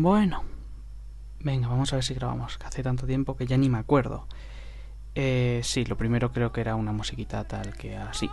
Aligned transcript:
Bueno, 0.00 0.44
venga, 1.40 1.66
vamos 1.66 1.92
a 1.92 1.96
ver 1.96 2.04
si 2.04 2.14
grabamos, 2.14 2.56
que 2.56 2.66
hace 2.66 2.84
tanto 2.84 3.04
tiempo 3.04 3.36
que 3.36 3.48
ya 3.48 3.56
ni 3.56 3.68
me 3.68 3.78
acuerdo. 3.78 4.28
Eh, 5.16 5.60
sí, 5.64 5.84
lo 5.86 5.96
primero 5.96 6.30
creo 6.30 6.52
que 6.52 6.60
era 6.60 6.76
una 6.76 6.92
musiquita 6.92 7.42
tal 7.42 7.74
que 7.74 7.96
así. 7.96 8.30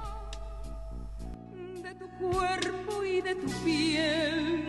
de 1.81 1.95
tu 1.95 2.07
cuerpo 2.19 3.03
y 3.03 3.19
de 3.19 3.33
tu 3.33 3.47
piel. 3.63 4.63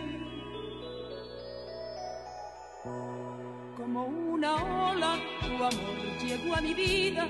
Como 3.77 4.05
una 4.05 4.55
ola, 4.55 5.19
tu 5.39 5.53
amor 5.53 5.97
llegó 6.19 6.55
a 6.55 6.61
mi 6.61 6.73
vida, 6.73 7.29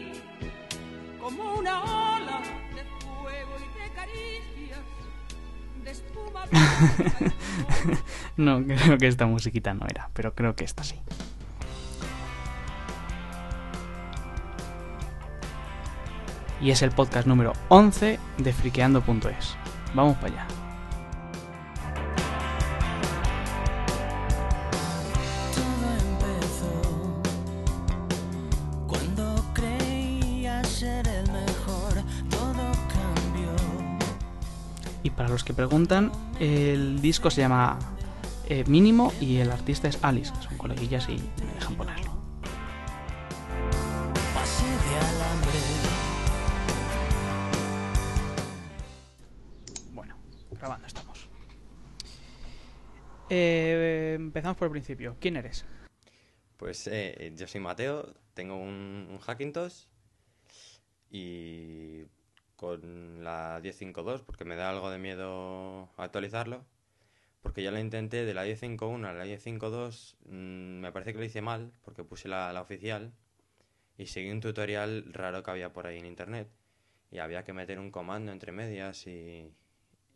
como 1.19 1.55
una 1.55 2.15
ola 2.15 2.41
de 2.73 2.85
fuego 3.05 3.51
y 3.59 3.79
de 3.81 3.89
caricias, 3.93 4.56
No, 8.37 8.63
creo 8.63 8.97
que 8.97 9.07
esta 9.07 9.25
musiquita 9.25 9.73
no 9.73 9.85
era, 9.89 10.09
pero 10.13 10.33
creo 10.35 10.55
que 10.55 10.63
esta 10.63 10.83
sí. 10.83 10.99
Y 16.61 16.71
es 16.71 16.81
el 16.81 16.91
podcast 16.91 17.27
número 17.27 17.53
11 17.69 18.19
de 18.37 18.53
friqueando.es. 18.53 19.57
Vamos 19.93 20.17
para 20.17 20.33
allá. 20.33 20.56
Que 35.47 35.53
preguntan, 35.53 36.11
el 36.41 36.99
disco 36.99 37.31
se 37.31 37.39
llama 37.39 37.79
eh, 38.49 38.65
Mínimo 38.67 39.13
y 39.21 39.37
el 39.37 39.49
artista 39.49 39.87
es 39.87 39.97
Alice, 40.03 40.33
que 40.33 40.41
son 40.41 40.57
coleguillas 40.57 41.07
y 41.07 41.13
me 41.13 41.53
dejan 41.53 41.77
ponerlo. 41.77 42.11
Bueno, 49.93 50.17
grabando 50.51 50.85
estamos. 50.85 51.29
Eh, 53.29 54.15
empezamos 54.19 54.57
por 54.57 54.65
el 54.65 54.71
principio. 54.73 55.15
¿Quién 55.21 55.37
eres? 55.37 55.63
Pues 56.57 56.89
eh, 56.91 57.33
yo 57.37 57.47
soy 57.47 57.61
Mateo, 57.61 58.13
tengo 58.33 58.57
un, 58.57 59.07
un 59.09 59.17
Hackintosh 59.19 59.85
y 61.09 62.03
con 62.57 63.23
la 63.23 63.61
10.5.2 63.61 64.23
porque 64.23 64.43
me 64.43 64.57
da 64.57 64.69
algo 64.69 64.89
de 64.89 64.97
miedo 64.97 65.89
actualizarlo. 65.97 66.65
Porque 67.41 67.63
ya 67.63 67.71
lo 67.71 67.79
intenté 67.79 68.25
de 68.25 68.33
la 68.33 68.45
10.5.1 68.45 69.05
a 69.07 69.13
la 69.13 69.25
10.5.2, 69.25 70.15
mm, 70.25 70.81
me 70.81 70.91
parece 70.91 71.13
que 71.13 71.19
lo 71.19 71.25
hice 71.25 71.41
mal 71.41 71.71
porque 71.85 72.03
puse 72.03 72.27
la, 72.27 72.51
la 72.51 72.61
oficial 72.61 73.13
y 73.97 74.07
seguí 74.07 74.29
un 74.31 74.41
tutorial 74.41 75.13
raro 75.13 75.43
que 75.43 75.51
había 75.51 75.71
por 75.71 75.87
ahí 75.87 75.97
en 75.99 76.05
internet 76.05 76.49
y 77.11 77.19
había 77.19 77.43
que 77.45 77.53
meter 77.53 77.79
un 77.79 77.91
comando 77.91 78.33
entre 78.33 78.51
medias 78.51 79.07
y, 79.07 79.53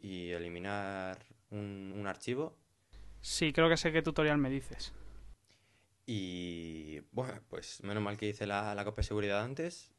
y 0.02 0.32
eliminar 0.32 1.20
un, 1.52 1.94
un 1.96 2.08
archivo 2.08 2.58
Sí, 3.22 3.54
creo 3.54 3.70
que 3.70 3.78
sé 3.78 3.92
qué 3.92 4.02
tutorial 4.02 4.40
me 4.40 4.50
dices. 4.50 4.94
Y 6.08 7.00
bueno, 7.12 7.40
pues 7.50 7.82
menos 7.84 8.02
mal 8.04 8.18
que 8.18 8.28
hice 8.30 8.48
la, 8.48 8.74
la 8.74 8.84
copia 8.84 9.02
de 9.04 9.08
seguridad 9.08 9.44
antes 9.44 9.91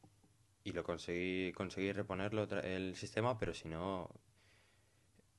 y 0.63 0.71
lo 0.71 0.83
conseguí, 0.83 1.51
conseguí 1.53 1.91
reponerlo 1.91 2.47
el 2.61 2.95
sistema, 2.95 3.37
pero 3.37 3.53
si 3.53 3.67
no... 3.67 4.09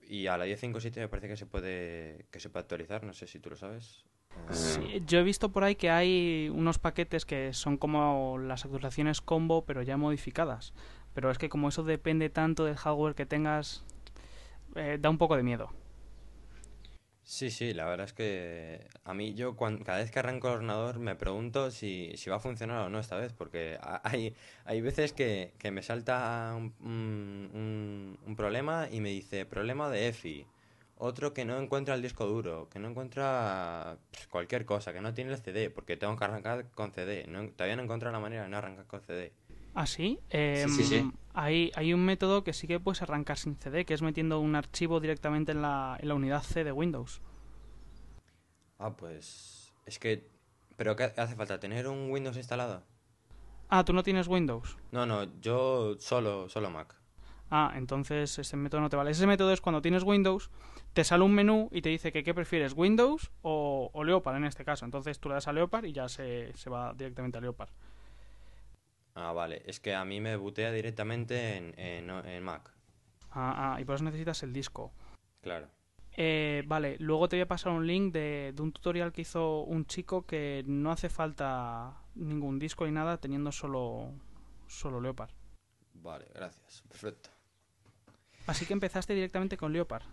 Y 0.02 0.26
a 0.26 0.36
la 0.36 0.46
10.5.7 0.46 0.96
me 0.96 1.08
parece 1.08 1.28
que 1.28 1.36
se 1.36 1.46
puede 1.46 2.26
que 2.30 2.38
se 2.38 2.50
puede 2.50 2.62
actualizar, 2.62 3.04
no 3.04 3.14
sé 3.14 3.26
si 3.26 3.38
tú 3.38 3.48
lo 3.48 3.56
sabes. 3.56 4.04
Yo 5.06 5.18
he 5.20 5.22
visto 5.22 5.50
por 5.50 5.64
ahí 5.64 5.76
que 5.76 5.90
hay 5.90 6.50
unos 6.52 6.78
paquetes 6.78 7.24
que 7.24 7.54
son 7.54 7.78
como 7.78 8.36
las 8.38 8.64
actualizaciones 8.64 9.22
combo, 9.22 9.64
pero 9.64 9.80
ya 9.80 9.96
modificadas. 9.96 10.74
Pero 11.14 11.30
es 11.30 11.38
que 11.38 11.48
como 11.48 11.68
eso 11.68 11.84
depende 11.84 12.28
tanto 12.28 12.64
del 12.64 12.76
hardware 12.76 13.14
que 13.14 13.24
tengas, 13.24 13.84
eh, 14.74 14.98
da 15.00 15.08
un 15.08 15.16
poco 15.16 15.36
de 15.36 15.42
miedo. 15.42 15.70
Sí, 17.26 17.50
sí, 17.50 17.72
la 17.72 17.86
verdad 17.86 18.04
es 18.06 18.12
que 18.12 18.86
a 19.04 19.14
mí 19.14 19.32
yo 19.34 19.56
cuan- 19.56 19.78
cada 19.82 19.98
vez 19.98 20.10
que 20.10 20.18
arranco 20.18 20.48
el 20.48 20.54
ordenador 20.56 20.98
me 20.98 21.16
pregunto 21.16 21.70
si, 21.70 22.12
si 22.16 22.28
va 22.28 22.36
a 22.36 22.38
funcionar 22.38 22.84
o 22.86 22.90
no 22.90 22.98
esta 23.00 23.16
vez, 23.16 23.32
porque 23.32 23.78
ha- 23.80 24.02
hay, 24.04 24.34
hay 24.66 24.80
veces 24.82 25.12
que, 25.14 25.54
que 25.58 25.70
me 25.70 25.82
salta 25.82 26.52
un, 26.56 26.74
un- 28.26 28.36
problema 28.36 28.88
y 28.90 29.00
me 29.00 29.08
dice 29.10 29.46
problema 29.46 29.88
de 29.90 30.08
EFI, 30.08 30.46
otro 30.98 31.32
que 31.32 31.44
no 31.46 31.58
encuentra 31.58 31.94
el 31.94 32.02
disco 32.02 32.26
duro, 32.26 32.68
que 32.68 32.78
no 32.78 32.88
encuentra 32.88 33.96
pf, 34.10 34.28
cualquier 34.28 34.66
cosa, 34.66 34.92
que 34.92 35.00
no 35.00 35.14
tiene 35.14 35.32
el 35.32 35.38
CD, 35.38 35.70
porque 35.70 35.96
tengo 35.96 36.16
que 36.16 36.24
arrancar 36.24 36.70
con 36.72 36.92
CD, 36.92 37.26
no, 37.28 37.48
todavía 37.50 37.76
no 37.76 37.82
he 37.82 37.84
encontrado 37.86 38.12
la 38.12 38.20
manera 38.20 38.42
de 38.44 38.48
no 38.50 38.58
arrancar 38.58 38.86
con 38.86 39.00
CD. 39.02 39.32
¿Ah, 39.74 39.86
sí? 39.86 40.18
Em, 40.30 40.68
Sí, 40.68 40.82
sí, 40.84 40.84
sí. 40.84 41.12
Hay, 41.34 41.72
hay 41.74 41.92
un 41.92 42.04
método 42.04 42.44
que 42.44 42.52
sí 42.52 42.66
que 42.68 42.78
puedes 42.78 43.02
arrancar 43.02 43.38
sin 43.38 43.56
CD, 43.56 43.84
que 43.84 43.94
es 43.94 44.02
metiendo 44.02 44.38
un 44.40 44.54
archivo 44.54 45.00
directamente 45.00 45.52
en 45.52 45.62
la, 45.62 45.96
en 46.00 46.08
la 46.08 46.14
unidad 46.14 46.42
C 46.42 46.62
de 46.62 46.72
Windows. 46.72 47.20
Ah, 48.78 48.96
pues 48.96 49.72
es 49.86 49.98
que... 49.98 50.28
¿Pero 50.76 50.96
qué 50.96 51.04
hace 51.16 51.36
falta? 51.36 51.60
¿Tener 51.60 51.86
un 51.88 52.10
Windows 52.10 52.36
instalado? 52.36 52.82
Ah, 53.68 53.84
¿tú 53.84 53.92
no 53.92 54.02
tienes 54.02 54.28
Windows? 54.28 54.76
No, 54.92 55.06
no, 55.06 55.24
yo 55.40 55.96
solo, 55.98 56.48
solo 56.48 56.70
Mac. 56.70 56.94
Ah, 57.50 57.72
entonces 57.76 58.38
ese 58.38 58.56
método 58.56 58.80
no 58.80 58.88
te 58.90 58.96
vale. 58.96 59.12
Ese 59.12 59.26
método 59.26 59.52
es 59.52 59.60
cuando 59.60 59.82
tienes 59.82 60.02
Windows, 60.02 60.50
te 60.92 61.04
sale 61.04 61.24
un 61.24 61.34
menú 61.34 61.68
y 61.72 61.82
te 61.82 61.88
dice 61.88 62.10
que 62.10 62.24
qué 62.24 62.34
prefieres, 62.34 62.72
Windows 62.74 63.30
o, 63.42 63.90
o 63.92 64.04
Leopard 64.04 64.36
en 64.36 64.44
este 64.44 64.64
caso. 64.64 64.84
Entonces 64.84 65.20
tú 65.20 65.28
le 65.28 65.36
das 65.36 65.46
a 65.46 65.52
Leopard 65.52 65.84
y 65.84 65.92
ya 65.92 66.08
se, 66.08 66.52
se 66.56 66.70
va 66.70 66.92
directamente 66.94 67.38
a 67.38 67.40
Leopard. 67.40 67.70
Ah, 69.14 69.32
vale. 69.32 69.62
Es 69.66 69.80
que 69.80 69.94
a 69.94 70.04
mí 70.04 70.20
me 70.20 70.36
butea 70.36 70.72
directamente 70.72 71.56
en, 71.56 71.78
en, 71.78 72.10
en 72.10 72.42
Mac. 72.42 72.72
Ah, 73.30 73.74
ah, 73.74 73.80
y 73.80 73.84
por 73.84 73.94
eso 73.96 74.04
necesitas 74.04 74.42
el 74.42 74.52
disco. 74.52 74.92
Claro. 75.40 75.68
Eh, 76.16 76.62
vale, 76.66 76.96
luego 77.00 77.28
te 77.28 77.36
voy 77.36 77.42
a 77.42 77.48
pasar 77.48 77.72
un 77.72 77.86
link 77.86 78.12
de, 78.12 78.52
de 78.54 78.62
un 78.62 78.72
tutorial 78.72 79.12
que 79.12 79.22
hizo 79.22 79.62
un 79.62 79.84
chico 79.86 80.24
que 80.26 80.62
no 80.66 80.92
hace 80.92 81.08
falta 81.08 82.00
ningún 82.14 82.58
disco 82.60 82.86
ni 82.86 82.92
nada 82.92 83.18
teniendo 83.18 83.50
solo, 83.50 84.12
solo 84.68 85.00
Leopard. 85.00 85.32
Vale, 85.94 86.26
gracias. 86.32 86.82
Perfecto. 86.88 87.30
Así 88.46 88.66
que 88.66 88.74
empezaste 88.74 89.14
directamente 89.14 89.56
con 89.56 89.72
Leopard. 89.72 90.04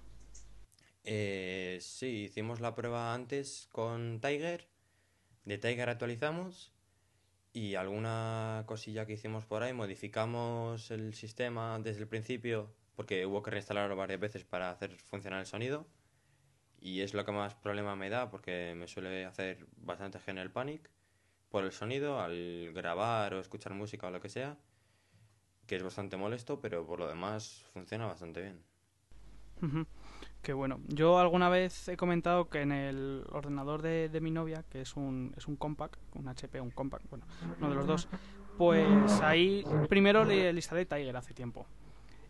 Eh, 1.04 1.78
sí, 1.82 2.24
hicimos 2.24 2.62
la 2.62 2.74
prueba 2.74 3.14
antes 3.14 3.68
con 3.72 4.20
Tiger. 4.22 4.68
De 5.46 5.58
Tiger 5.58 5.90
actualizamos. 5.90 6.71
Y 7.54 7.76
alguna 7.76 8.64
cosilla 8.66 9.06
que 9.06 9.14
hicimos 9.14 9.46
por 9.46 9.64
ahí, 9.64 9.74
modificamos 9.74 10.90
el 10.90 11.14
sistema 11.14 11.78
desde 11.80 12.02
el 12.02 12.08
principio, 12.08 12.74
porque 12.96 13.26
hubo 13.26 13.44
que 13.44 13.52
reinstalarlo 13.52 13.96
varias 13.96 14.20
veces 14.20 14.46
para 14.46 14.70
hacer 14.72 14.98
funcionar 15.02 15.42
el 15.42 15.46
sonido. 15.46 15.86
Y 16.80 17.02
es 17.02 17.14
lo 17.14 17.26
que 17.26 17.32
más 17.32 17.56
problema 17.56 17.96
me 17.96 18.10
da, 18.10 18.32
porque 18.32 18.74
me 18.76 18.88
suele 18.88 19.26
hacer 19.26 19.68
bastante 19.78 20.20
General 20.20 20.50
Panic 20.52 20.90
por 21.50 21.66
el 21.66 21.74
sonido 21.74 22.22
al 22.22 22.72
grabar 22.74 23.34
o 23.34 23.40
escuchar 23.40 23.74
música 23.74 24.08
o 24.08 24.12
lo 24.12 24.22
que 24.22 24.30
sea, 24.30 24.58
que 25.68 25.76
es 25.76 25.84
bastante 25.84 26.16
molesto, 26.16 26.62
pero 26.62 26.88
por 26.88 27.00
lo 27.00 27.08
demás 27.08 27.66
funciona 27.74 28.08
bastante 28.08 28.42
bien. 28.42 29.92
Qué 30.42 30.54
bueno. 30.54 30.80
Yo 30.88 31.20
alguna 31.20 31.50
vez 31.50 31.88
he 31.88 31.98
comentado 31.98 32.50
que 32.50 32.62
en 32.62 32.72
el 32.72 33.24
ordenador 33.32 33.82
de, 33.84 34.10
de 34.10 34.22
mi 34.22 34.32
novia, 34.32 34.64
que 34.70 34.82
es 34.82 34.96
un, 34.96 35.34
es 35.38 35.48
un 35.48 35.56
compact, 35.56 36.00
un 36.16 36.28
HP, 36.28 36.60
un 36.60 36.72
compact, 36.72 37.08
bueno, 37.10 37.26
uno 37.60 37.70
de 37.70 37.76
los 37.76 37.86
dos, 37.86 38.08
pues 38.58 39.22
ahí 39.22 39.64
primero 39.88 40.26
le, 40.26 40.52
le 40.52 40.58
instalé 40.58 40.86
Tiger 40.86 41.16
hace 41.16 41.34
tiempo 41.34 41.68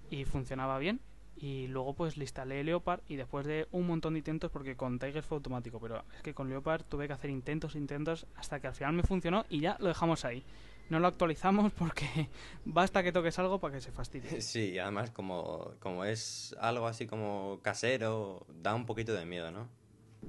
y 0.10 0.26
funcionaba 0.26 0.78
bien. 0.78 1.00
Y 1.38 1.68
luego 1.68 1.96
pues 1.96 2.18
le 2.18 2.26
instalé 2.26 2.64
Leopard 2.64 3.00
y 3.08 3.16
después 3.16 3.48
de 3.48 3.68
un 3.72 3.88
montón 3.88 4.14
de 4.14 4.20
intentos, 4.20 4.52
porque 4.52 4.76
con 4.76 5.00
Tiger 5.00 5.24
fue 5.24 5.38
automático, 5.38 5.80
pero 5.80 6.04
es 6.16 6.22
que 6.22 6.36
con 6.36 6.50
Leopard 6.50 6.84
tuve 6.84 7.08
que 7.08 7.14
hacer 7.14 7.32
intentos, 7.32 7.76
intentos, 7.76 8.28
hasta 8.36 8.60
que 8.60 8.68
al 8.68 8.76
final 8.76 8.94
me 8.94 9.04
funcionó 9.04 9.46
y 9.50 9.62
ya 9.62 9.78
lo 9.80 9.88
dejamos 9.88 10.24
ahí. 10.26 10.44
No 10.92 11.00
lo 11.00 11.08
actualizamos 11.08 11.72
porque 11.72 12.06
basta 12.66 13.02
que 13.02 13.14
toques 13.14 13.40
algo 13.40 13.62
para 13.62 13.76
que 13.76 13.80
se 13.80 13.94
fastidie. 13.94 14.42
Sí, 14.42 14.78
además 14.78 15.10
como, 15.10 15.72
como 15.80 16.04
es 16.04 16.54
algo 16.60 16.86
así 16.86 17.08
como 17.08 17.60
casero, 17.62 18.46
da 18.62 18.76
un 18.76 18.86
poquito 18.86 19.14
de 19.14 19.26
miedo, 19.26 19.52
¿no? 19.52 19.70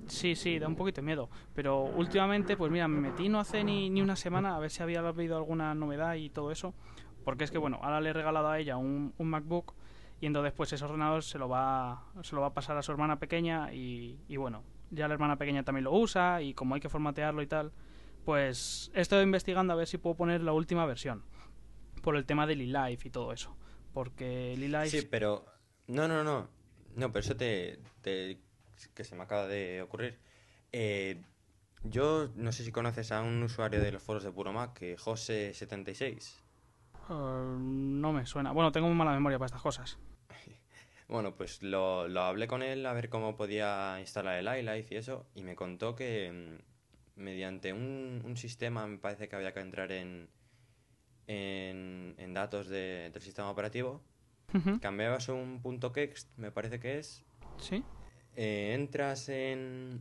Sí, 0.07 0.37
sí, 0.37 0.61
da 0.61 0.69
un 0.69 0.77
poquito 0.77 1.01
de 1.01 1.07
miedo. 1.07 1.29
Pero 1.53 1.83
últimamente, 1.83 2.57
pues 2.57 2.71
mira, 2.71 2.87
me 2.87 3.01
metí 3.01 3.29
no 3.29 3.41
hace 3.41 3.65
ni, 3.65 3.91
ni 3.91 4.03
una 4.03 4.15
semana 4.15 4.55
a 4.55 4.61
ver 4.61 4.71
si 4.71 4.85
había 4.85 5.01
habido 5.01 5.37
alguna 5.37 5.75
novedad 5.75 6.15
y 6.15 6.31
todo 6.31 6.53
eso. 6.53 6.75
Porque 7.25 7.43
es 7.43 7.51
que, 7.51 7.59
bueno, 7.59 7.81
ahora 7.83 8.01
le 8.01 8.11
he 8.11 8.13
regalado 8.13 8.49
a 8.49 8.61
ella 8.61 8.77
un, 8.77 9.15
un 9.19 9.29
MacBook 9.29 9.75
y 10.21 10.27
entonces 10.27 10.53
pues 10.53 10.73
ese 10.73 10.85
ordenador 10.85 11.25
se 11.25 11.39
lo 11.39 11.49
va, 11.49 12.05
se 12.23 12.37
lo 12.37 12.41
va 12.41 12.47
a 12.47 12.55
pasar 12.55 12.77
a 12.77 12.83
su 12.83 12.93
hermana 12.93 13.19
pequeña 13.19 13.73
y, 13.75 14.21
y 14.29 14.37
bueno, 14.37 14.63
ya 14.93 15.09
la 15.09 15.15
hermana 15.15 15.37
pequeña 15.39 15.65
también 15.65 15.83
lo 15.85 15.93
usa 15.93 16.41
y 16.41 16.55
como 16.55 16.77
hay 16.77 16.81
que 16.81 16.89
formatearlo 16.89 17.43
y 17.43 17.49
tal, 17.49 17.73
pues 18.25 18.91
he 18.95 19.01
estado 19.01 19.23
investigando 19.23 19.73
a 19.73 19.77
ver 19.77 19.87
si 19.87 19.99
puedo 19.99 20.17
poner 20.17 20.43
la 20.43 20.53
última 20.53 20.87
versión. 20.87 21.25
Por 22.03 22.17
el 22.17 22.25
tema 22.27 22.47
del 22.47 22.61
eLife 22.61 23.09
y 23.09 23.11
todo 23.11 23.33
eso. 23.33 23.57
Porque 23.93 24.55
el 24.55 24.63
eLife... 24.63 24.89
Sí, 25.01 25.09
pero... 25.11 25.45
No, 25.87 26.09
no, 26.09 26.25
no. 26.25 26.49
No, 26.97 27.13
pero 27.13 27.21
eso 27.21 27.37
te, 27.37 27.79
te- 28.03 28.39
que 28.95 29.05
se 29.05 29.15
me 29.17 29.23
acaba 29.23 29.47
de 29.47 29.83
ocurrir. 29.83 30.19
Eh, 30.73 31.23
Yo 31.85 32.29
no 32.37 32.53
sé 32.53 32.65
si 32.65 32.73
conoces 32.73 33.13
a 33.13 33.23
un 33.23 33.43
usuario 33.43 33.81
de 33.81 33.93
los 33.93 34.03
foros 34.03 34.23
de 34.25 34.31
Puro 34.31 34.53
Mac, 34.53 34.73
que 34.75 34.97
José76. 34.99 36.35
Eh, 37.11 37.13
no 37.59 38.13
me 38.13 38.27
suena. 38.27 38.53
Bueno, 38.53 38.73
tengo 38.73 38.87
muy 38.89 38.97
mala 38.97 39.13
memoria 39.13 39.39
para 39.39 39.47
estas 39.47 39.63
cosas. 39.63 39.99
Bueno, 41.09 41.35
pues 41.35 41.63
lo, 41.63 42.09
lo 42.09 42.23
hablé 42.23 42.47
con 42.49 42.63
él 42.63 42.87
a 42.87 42.95
ver 42.95 43.11
cómo 43.11 43.37
podía 43.37 43.99
instalar 44.01 44.39
el 44.39 44.47
iLife 44.67 44.95
y 44.95 44.97
eso, 44.97 45.27
y 45.35 45.43
me 45.43 45.55
contó 45.55 45.95
que 45.95 46.33
mm, 46.59 46.72
mediante 47.17 47.73
un, 47.73 48.23
un 48.25 48.37
sistema, 48.37 48.87
me 48.87 48.99
parece 48.99 49.29
que 49.29 49.37
había 49.37 49.53
que 49.53 49.61
entrar 49.61 49.93
en, 49.93 50.29
en, 51.27 52.15
en 52.19 52.35
datos 52.35 52.69
de- 52.69 53.11
del 53.13 53.23
sistema 53.23 53.51
operativo, 53.51 54.03
cambiabas 54.81 55.29
un 55.29 55.61
punto 55.63 55.93
.kext, 55.93 56.29
me 56.37 56.51
parece 56.51 56.79
que 56.81 56.99
es, 56.99 57.25
¿Sí? 57.59 57.85
eh, 58.37 58.73
entras 58.75 59.29
en, 59.29 60.01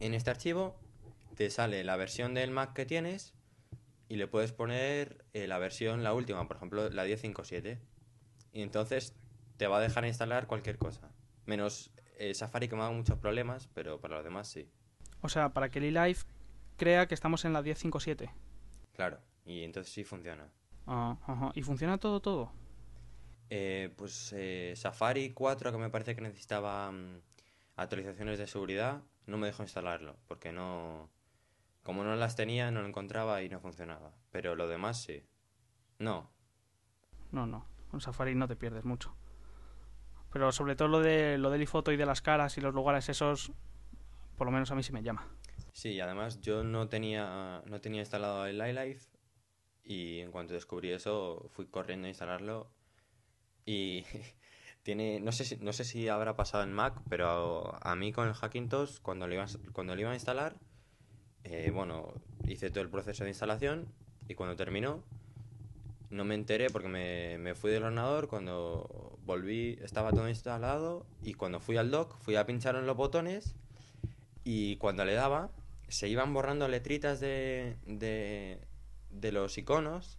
en 0.00 0.14
este 0.14 0.30
archivo, 0.30 0.76
te 1.36 1.50
sale 1.50 1.84
la 1.84 1.96
versión 1.96 2.34
del 2.34 2.50
Mac 2.50 2.72
que 2.74 2.84
tienes 2.86 3.34
y 4.08 4.16
le 4.16 4.26
puedes 4.26 4.52
poner 4.52 5.24
eh, 5.34 5.46
la 5.46 5.58
versión, 5.58 6.02
la 6.02 6.14
última, 6.14 6.46
por 6.48 6.56
ejemplo, 6.56 6.90
la 6.90 7.04
10.5.7. 7.04 7.78
Y 8.52 8.62
entonces 8.62 9.14
te 9.56 9.68
va 9.68 9.78
a 9.78 9.80
dejar 9.80 10.04
instalar 10.04 10.48
cualquier 10.48 10.78
cosa. 10.78 11.12
Menos 11.46 11.92
eh, 12.18 12.34
Safari 12.34 12.66
que 12.68 12.74
me 12.74 12.82
ha 12.82 12.84
dado 12.86 12.96
muchos 12.96 13.18
problemas, 13.18 13.68
pero 13.72 14.00
para 14.00 14.16
los 14.16 14.24
demás 14.24 14.48
sí. 14.48 14.68
O 15.22 15.28
sea, 15.28 15.50
para 15.50 15.70
que 15.70 15.78
el 15.78 15.96
eLife 15.96 16.26
crea 16.76 17.06
que 17.06 17.14
estamos 17.14 17.44
en 17.44 17.52
la 17.52 17.62
10.5.7. 17.62 18.30
Claro. 18.94 19.18
Y 19.44 19.64
entonces 19.64 19.92
sí 19.92 20.04
funciona. 20.04 20.48
Ah, 20.86 21.18
ajá. 21.26 21.50
¿Y 21.54 21.62
funciona 21.62 21.98
todo, 21.98 22.20
todo? 22.20 22.52
Eh, 23.50 23.92
pues 23.96 24.32
eh, 24.36 24.74
Safari 24.76 25.32
4, 25.32 25.72
que 25.72 25.78
me 25.78 25.90
parece 25.90 26.14
que 26.14 26.22
necesitaba 26.22 26.90
mm, 26.90 27.20
actualizaciones 27.76 28.38
de 28.38 28.46
seguridad, 28.46 29.02
no 29.26 29.38
me 29.38 29.46
dejó 29.46 29.62
instalarlo, 29.62 30.16
porque 30.26 30.52
no... 30.52 31.10
Como 31.82 32.04
no 32.04 32.14
las 32.14 32.36
tenía, 32.36 32.70
no 32.70 32.82
lo 32.82 32.88
encontraba 32.88 33.42
y 33.42 33.48
no 33.48 33.58
funcionaba. 33.58 34.12
Pero 34.30 34.54
lo 34.54 34.68
demás 34.68 35.02
sí. 35.02 35.24
No. 35.98 36.30
No, 37.32 37.46
no. 37.46 37.66
Con 37.90 38.00
Safari 38.00 38.34
no 38.34 38.46
te 38.46 38.54
pierdes 38.54 38.84
mucho. 38.84 39.14
Pero 40.32 40.52
sobre 40.52 40.76
todo 40.76 40.88
lo 40.88 41.00
de 41.00 41.38
lo 41.38 41.50
del 41.50 41.62
iPhoto 41.62 41.90
y 41.90 41.96
de 41.96 42.06
las 42.06 42.22
caras 42.22 42.56
y 42.56 42.60
los 42.60 42.74
lugares 42.74 43.08
esos, 43.08 43.52
por 44.40 44.46
lo 44.46 44.52
menos 44.52 44.70
a 44.70 44.74
mí 44.74 44.82
sí 44.82 44.90
me 44.90 45.02
llama. 45.02 45.28
Sí, 45.74 46.00
además 46.00 46.40
yo 46.40 46.64
no 46.64 46.88
tenía, 46.88 47.62
no 47.66 47.82
tenía 47.82 48.00
instalado 48.00 48.46
el 48.46 48.56
iLife 48.56 49.06
y 49.84 50.20
en 50.20 50.30
cuanto 50.30 50.54
descubrí 50.54 50.90
eso 50.92 51.50
fui 51.50 51.66
corriendo 51.66 52.06
a 52.06 52.08
instalarlo 52.08 52.70
y 53.66 54.06
tiene, 54.82 55.20
no 55.20 55.30
sé 55.30 55.44
si, 55.44 55.58
no 55.58 55.74
sé 55.74 55.84
si 55.84 56.08
habrá 56.08 56.36
pasado 56.36 56.64
en 56.64 56.72
Mac, 56.72 57.02
pero 57.10 57.76
a 57.84 57.94
mí 57.96 58.12
con 58.12 58.28
el 58.28 58.32
Hackintosh 58.32 59.00
cuando 59.02 59.26
lo 59.26 59.34
iba, 59.34 59.44
cuando 59.74 59.94
lo 59.94 60.00
iba 60.00 60.10
a 60.10 60.14
instalar, 60.14 60.56
eh, 61.44 61.70
bueno, 61.70 62.14
hice 62.48 62.70
todo 62.70 62.82
el 62.82 62.88
proceso 62.88 63.24
de 63.24 63.30
instalación 63.30 63.92
y 64.26 64.36
cuando 64.36 64.56
terminó 64.56 65.04
no 66.08 66.24
me 66.24 66.34
enteré 66.34 66.70
porque 66.70 66.88
me, 66.88 67.36
me 67.36 67.54
fui 67.54 67.72
del 67.72 67.82
ordenador, 67.82 68.26
cuando 68.26 69.18
volví 69.26 69.78
estaba 69.82 70.12
todo 70.12 70.30
instalado 70.30 71.04
y 71.22 71.34
cuando 71.34 71.60
fui 71.60 71.76
al 71.76 71.90
dock 71.90 72.16
fui 72.16 72.36
a 72.36 72.46
pinchar 72.46 72.76
en 72.76 72.86
los 72.86 72.96
botones 72.96 73.54
y 74.44 74.76
cuando 74.76 75.04
le 75.04 75.14
daba 75.14 75.50
se 75.88 76.08
iban 76.08 76.32
borrando 76.32 76.68
letritas 76.68 77.20
de, 77.20 77.76
de, 77.86 78.60
de 79.10 79.32
los 79.32 79.56
iconos 79.58 80.18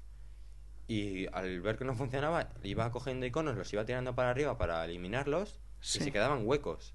y 0.87 1.27
al 1.33 1.61
ver 1.61 1.77
que 1.77 1.85
no 1.85 1.95
funcionaba 1.95 2.49
iba 2.63 2.91
cogiendo 2.91 3.25
iconos, 3.25 3.55
los 3.55 3.71
iba 3.73 3.85
tirando 3.85 4.13
para 4.15 4.29
arriba 4.31 4.57
para 4.57 4.83
eliminarlos 4.85 5.59
Sí. 5.79 5.99
y 5.99 6.03
se 6.03 6.11
quedaban 6.11 6.45
huecos. 6.45 6.93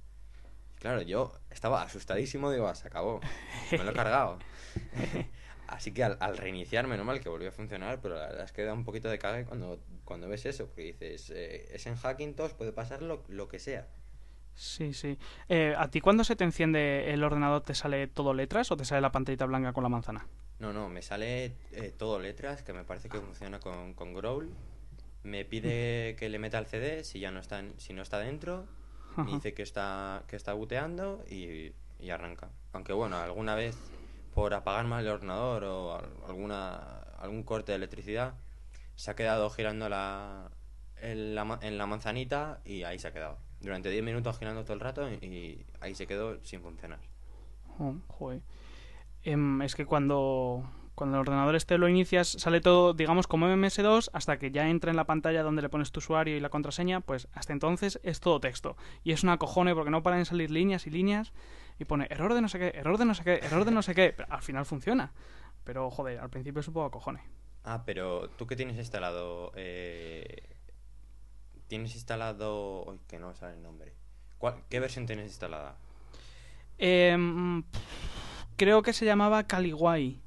Claro, 0.78 1.02
yo 1.02 1.32
estaba 1.50 1.82
asustadísimo, 1.82 2.52
digo, 2.52 2.68
"Ah, 2.68 2.74
se 2.74 2.86
acabó, 2.86 3.20
me 3.72 3.78
lo 3.78 3.90
he 3.90 3.94
cargado. 3.94 4.38
Así 5.66 5.92
que 5.92 6.04
al, 6.04 6.16
al 6.20 6.36
reiniciar, 6.36 6.86
menos 6.86 7.04
mal 7.04 7.18
que 7.20 7.28
volvió 7.28 7.48
a 7.48 7.52
funcionar, 7.52 8.00
pero 8.00 8.14
la 8.14 8.26
verdad 8.28 8.44
es 8.44 8.52
que 8.52 8.62
da 8.62 8.72
un 8.72 8.84
poquito 8.84 9.08
de 9.08 9.18
cague 9.18 9.44
cuando, 9.44 9.80
cuando 10.04 10.28
ves 10.28 10.46
eso, 10.46 10.66
porque 10.66 10.82
dices, 10.92 11.30
eh, 11.30 11.74
es 11.74 11.86
en 11.86 11.96
Hackintosh, 11.96 12.52
puede 12.52 12.72
pasar 12.72 13.02
lo, 13.02 13.24
lo 13.28 13.48
que 13.48 13.58
sea. 13.58 13.88
Sí, 14.56 14.92
sí. 14.94 15.18
Eh, 15.48 15.74
¿A 15.76 15.88
ti 15.90 16.00
cuando 16.00 16.24
se 16.24 16.34
te 16.34 16.44
enciende 16.44 17.12
el 17.12 17.22
ordenador 17.22 17.60
te 17.62 17.74
sale 17.74 18.06
todo 18.08 18.32
letras 18.34 18.70
o 18.72 18.76
te 18.76 18.84
sale 18.84 19.00
la 19.02 19.12
pantallita 19.12 19.44
blanca 19.46 19.72
con 19.72 19.82
la 19.82 19.88
manzana? 19.90 20.26
No, 20.58 20.72
no, 20.72 20.88
me 20.88 21.02
sale 21.02 21.52
eh, 21.72 21.92
todo 21.96 22.18
letras, 22.18 22.62
que 22.62 22.72
me 22.72 22.82
parece 22.82 23.10
que 23.10 23.20
funciona 23.20 23.60
con, 23.60 23.92
con 23.92 24.14
Growl. 24.14 24.48
Me 25.22 25.44
pide 25.44 26.16
que 26.18 26.28
le 26.30 26.38
meta 26.38 26.58
el 26.58 26.66
CD 26.66 27.04
si 27.04 27.20
ya 27.20 27.30
no 27.30 27.40
está, 27.40 27.58
en- 27.58 27.78
si 27.78 27.92
no 27.92 28.00
está 28.02 28.18
dentro. 28.18 28.64
Me 29.16 29.32
dice 29.32 29.54
que 29.54 29.62
está, 29.62 30.24
que 30.28 30.36
está 30.36 30.52
booteando 30.54 31.22
y, 31.30 31.72
y 32.00 32.10
arranca. 32.10 32.48
Aunque 32.72 32.92
bueno, 32.92 33.16
alguna 33.18 33.54
vez 33.54 33.76
por 34.34 34.52
apagar 34.54 34.84
mal 34.86 35.04
el 35.04 35.10
ordenador 35.12 35.64
o 35.64 35.94
al- 35.96 36.10
alguna, 36.28 36.76
algún 37.18 37.42
corte 37.42 37.72
de 37.72 37.76
electricidad, 37.76 38.34
se 38.94 39.10
ha 39.10 39.16
quedado 39.16 39.48
girando 39.50 39.88
la, 39.88 40.50
en, 41.00 41.34
la, 41.34 41.58
en 41.62 41.76
la 41.78 41.86
manzanita 41.86 42.60
y 42.64 42.82
ahí 42.84 42.98
se 42.98 43.08
ha 43.08 43.12
quedado. 43.12 43.38
Durante 43.60 43.90
10 43.90 44.04
minutos 44.04 44.38
girando 44.38 44.64
todo 44.64 44.74
el 44.74 44.80
rato 44.80 45.08
y, 45.10 45.64
ahí 45.80 45.94
se 45.94 46.06
quedó 46.06 46.42
sin 46.44 46.60
funcionar. 46.60 47.00
Oh, 47.78 47.94
joder. 48.08 48.42
Em, 49.22 49.62
es 49.62 49.74
que 49.74 49.86
cuando, 49.86 50.68
cuando 50.94 51.16
el 51.16 51.20
ordenador 51.20 51.56
este 51.56 51.78
lo 51.78 51.88
inicias, 51.88 52.28
sale 52.28 52.60
todo, 52.60 52.94
digamos, 52.94 53.26
como 53.26 53.46
MS2, 53.48 54.10
hasta 54.12 54.38
que 54.38 54.50
ya 54.50 54.68
entra 54.68 54.90
en 54.90 54.96
la 54.96 55.04
pantalla 55.04 55.42
donde 55.42 55.62
le 55.62 55.68
pones 55.68 55.92
tu 55.92 55.98
usuario 55.98 56.36
y 56.36 56.40
la 56.40 56.48
contraseña, 56.48 57.00
pues 57.00 57.28
hasta 57.32 57.52
entonces 57.52 58.00
es 58.02 58.20
todo 58.20 58.40
texto. 58.40 58.76
Y 59.04 59.12
es 59.12 59.22
una 59.22 59.36
cojone 59.38 59.74
porque 59.74 59.90
no 59.90 60.02
paran 60.02 60.20
de 60.20 60.24
salir 60.24 60.50
líneas 60.50 60.86
y 60.86 60.90
líneas 60.90 61.32
y 61.78 61.84
pone 61.84 62.06
error 62.10 62.34
de 62.34 62.40
no 62.40 62.48
sé 62.48 62.58
qué, 62.58 62.72
error 62.74 62.98
de 62.98 63.04
no 63.04 63.14
sé 63.14 63.24
qué, 63.24 63.40
error 63.42 63.64
de 63.64 63.72
no 63.72 63.82
sé 63.82 63.94
qué. 63.94 64.14
Pero 64.16 64.32
al 64.32 64.42
final 64.42 64.64
funciona. 64.64 65.12
Pero, 65.64 65.90
joder, 65.90 66.20
al 66.20 66.30
principio 66.30 66.60
es 66.60 66.68
un 66.68 66.74
poco 66.74 66.92
cojone. 66.92 67.20
Ah, 67.64 67.82
pero 67.84 68.30
tú 68.30 68.46
qué 68.46 68.54
tienes 68.54 68.76
instalado, 68.76 69.52
eh, 69.56 70.55
tienes 71.68 71.94
instalado, 71.94 72.84
uy, 72.84 73.00
que 73.08 73.18
no 73.18 73.34
sale 73.34 73.54
el 73.54 73.62
nombre. 73.62 73.92
¿Cuál- 74.38 74.62
¿Qué 74.68 74.80
versión 74.80 75.06
tienes 75.06 75.26
instalada? 75.26 75.76
Em, 76.78 77.62
creo 78.56 78.82
que 78.82 78.92
se 78.92 79.04
llamaba 79.06 79.44
Caliguay 79.46 80.20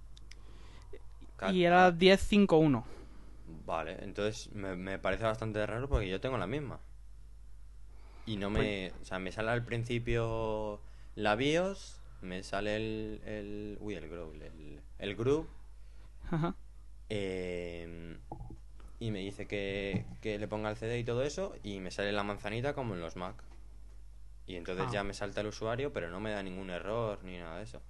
Cal- 1.38 1.56
y 1.56 1.64
era 1.64 1.92
10.5.1. 1.92 2.84
Vale, 3.66 3.98
entonces 4.04 4.52
me, 4.54 4.76
me 4.76 5.00
parece 5.00 5.24
bastante 5.24 5.66
raro 5.66 5.88
porque 5.88 6.10
yo 6.10 6.20
tengo 6.20 6.38
la 6.38 6.48
misma. 6.48 6.80
Y 8.26 8.38
no 8.38 8.50
me, 8.50 8.92
o 9.02 9.06
sea, 9.06 9.18
me 9.20 9.32
sale 9.32 9.50
al 9.52 9.64
principio 9.66 10.82
la 11.16 11.36
BIOS, 11.36 12.00
me 12.22 12.44
sale 12.44 12.76
el, 12.76 13.22
el 13.26 13.78
uy, 13.80 13.96
el 13.96 14.08
Growl, 14.08 14.42
el, 14.42 14.82
el 15.00 15.16
Group, 15.16 15.48
Ajá. 16.30 16.56
eh, 17.10 18.18
y 19.00 19.12
me 19.12 19.20
dice 19.20 19.48
que, 19.48 20.06
que 20.22 20.38
le 20.40 20.48
ponga 20.48 20.70
el 20.70 20.76
CD 20.76 21.00
y 21.00 21.04
todo 21.04 21.24
eso, 21.24 21.56
y 21.64 21.80
me 21.80 21.92
sale 21.92 22.12
la 22.12 22.24
manzanita 22.24 22.74
como 22.74 22.94
en 22.96 23.02
los 23.02 23.16
Mac. 23.16 23.36
Y 24.46 24.56
entonces 24.56 24.86
Ah. 24.90 24.92
ya 24.92 25.04
me 25.04 25.14
salta 25.14 25.42
el 25.42 25.48
usuario, 25.48 25.94
pero 25.94 26.10
no 26.10 26.20
me 26.20 26.32
da 26.32 26.42
ningún 26.44 26.70
error 26.70 27.20
ni 27.24 27.38
nada 27.38 27.58
de 27.58 27.64
eso. 27.64 27.82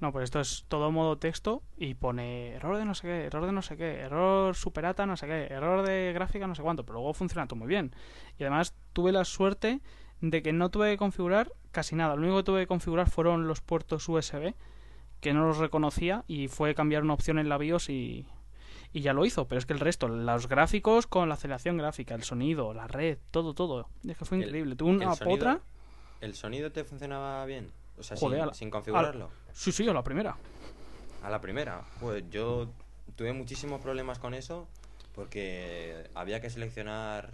No, 0.00 0.12
pues 0.12 0.24
esto 0.24 0.40
es 0.40 0.64
todo 0.68 0.90
modo 0.90 1.16
texto 1.18 1.62
y 1.76 1.94
pone 1.94 2.54
error 2.54 2.76
de 2.76 2.84
no 2.84 2.94
sé 2.94 3.06
qué, 3.06 3.24
error 3.26 3.46
de 3.46 3.52
no 3.52 3.62
sé 3.62 3.76
qué, 3.76 4.00
error 4.00 4.54
superata 4.54 5.06
no 5.06 5.16
sé 5.16 5.26
qué, 5.26 5.44
error 5.44 5.86
de 5.86 6.12
gráfica 6.12 6.46
no 6.46 6.54
sé 6.54 6.62
cuánto, 6.62 6.84
pero 6.84 6.94
luego 6.98 7.14
funciona 7.14 7.46
todo 7.46 7.58
muy 7.58 7.68
bien. 7.68 7.94
Y 8.38 8.42
además 8.42 8.74
tuve 8.92 9.12
la 9.12 9.24
suerte 9.24 9.80
de 10.20 10.42
que 10.42 10.52
no 10.52 10.70
tuve 10.70 10.90
que 10.90 10.96
configurar 10.98 11.52
casi 11.70 11.94
nada. 11.96 12.14
Lo 12.16 12.22
único 12.22 12.38
que 12.38 12.42
tuve 12.42 12.60
que 12.60 12.66
configurar 12.66 13.08
fueron 13.08 13.46
los 13.46 13.60
puertos 13.62 14.06
USB, 14.08 14.54
que 15.20 15.32
no 15.32 15.46
los 15.46 15.58
reconocía 15.58 16.24
y 16.26 16.48
fue 16.48 16.74
cambiar 16.74 17.02
una 17.02 17.14
opción 17.14 17.38
en 17.38 17.48
la 17.48 17.56
BIOS 17.56 17.88
y, 17.88 18.26
y 18.92 19.00
ya 19.00 19.12
lo 19.12 19.24
hizo. 19.24 19.46
Pero 19.48 19.58
es 19.58 19.66
que 19.66 19.72
el 19.72 19.80
resto, 19.80 20.08
los 20.08 20.48
gráficos 20.48 21.06
con 21.06 21.28
la 21.28 21.34
aceleración 21.34 21.76
gráfica, 21.76 22.14
el 22.14 22.22
sonido, 22.22 22.72
la 22.74 22.86
red, 22.86 23.18
todo, 23.30 23.54
todo. 23.54 23.88
Es 24.06 24.16
que 24.16 24.24
fue 24.24 24.38
El- 24.38 24.44
increíble. 24.44 24.76
Tuve 24.76 24.90
una 24.90 25.10
el 25.10 25.16
sonido- 25.16 25.36
potra. 25.36 25.60
¿El 26.20 26.34
sonido 26.34 26.72
te 26.72 26.84
funcionaba 26.84 27.44
bien? 27.46 27.70
O 27.98 28.02
sea, 28.02 28.16
Joder, 28.16 28.36
sin, 28.38 28.42
a 28.42 28.46
la- 28.46 28.54
sin 28.54 28.70
configurarlo. 28.70 29.30
Sí, 29.52 29.72
sí, 29.72 29.88
a 29.88 29.92
la 29.92 30.02
primera. 30.02 30.36
A 31.22 31.30
la 31.30 31.40
primera. 31.40 31.82
Pues 32.00 32.24
yo 32.30 32.68
tuve 33.16 33.32
muchísimos 33.32 33.80
problemas 33.80 34.18
con 34.18 34.34
eso 34.34 34.66
porque 35.14 36.08
había 36.14 36.40
que 36.40 36.50
seleccionar 36.50 37.30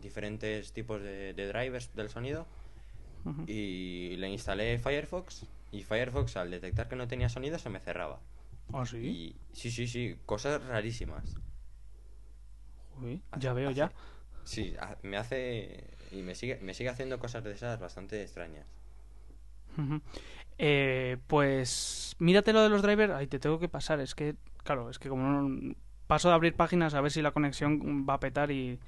diferentes 0.00 0.72
tipos 0.72 1.00
de, 1.02 1.34
de 1.34 1.46
drivers 1.48 1.94
del 1.94 2.08
sonido 2.10 2.46
y 3.46 4.16
le 4.16 4.28
instalé 4.28 4.78
Firefox 4.78 5.44
y 5.72 5.82
Firefox 5.82 6.36
al 6.36 6.50
detectar 6.50 6.88
que 6.88 6.96
no 6.96 7.08
tenía 7.08 7.28
sonido 7.28 7.58
se 7.58 7.70
me 7.70 7.80
cerraba. 7.80 8.18
¿Ah, 8.72 8.84
sí? 8.86 8.96
Y 8.98 9.36
sí, 9.52 9.70
sí, 9.70 9.86
sí, 9.86 10.16
cosas 10.26 10.64
rarísimas. 10.64 11.36
Uy, 13.02 13.22
Hace- 13.30 13.42
ya 13.42 13.52
veo 13.52 13.68
hace- 13.70 13.76
ya. 13.78 13.92
Sí, 14.44 14.74
ha- 14.80 14.98
me 15.02 15.16
hace 15.16 15.84
y 16.10 16.22
me 16.22 16.34
sigue 16.34 16.58
me 16.60 16.74
sigue 16.74 16.90
haciendo 16.90 17.18
cosas 17.18 17.42
de 17.44 17.52
esas 17.52 17.80
bastante 17.80 18.22
extrañas. 18.22 18.66
Eh, 20.58 21.16
pues 21.26 22.14
mírate 22.18 22.52
lo 22.52 22.62
de 22.62 22.68
los 22.68 22.82
drivers. 22.82 23.12
Ay, 23.12 23.26
te 23.26 23.38
tengo 23.38 23.58
que 23.58 23.68
pasar. 23.68 24.00
Es 24.00 24.14
que, 24.14 24.36
claro, 24.62 24.90
es 24.90 24.98
que 24.98 25.08
como 25.08 25.24
no 25.28 25.74
paso 26.06 26.28
de 26.28 26.34
abrir 26.34 26.54
páginas 26.54 26.94
a 26.94 27.00
ver 27.00 27.10
si 27.10 27.22
la 27.22 27.32
conexión 27.32 28.06
va 28.08 28.14
a 28.14 28.20
petar 28.20 28.50
y, 28.50 28.78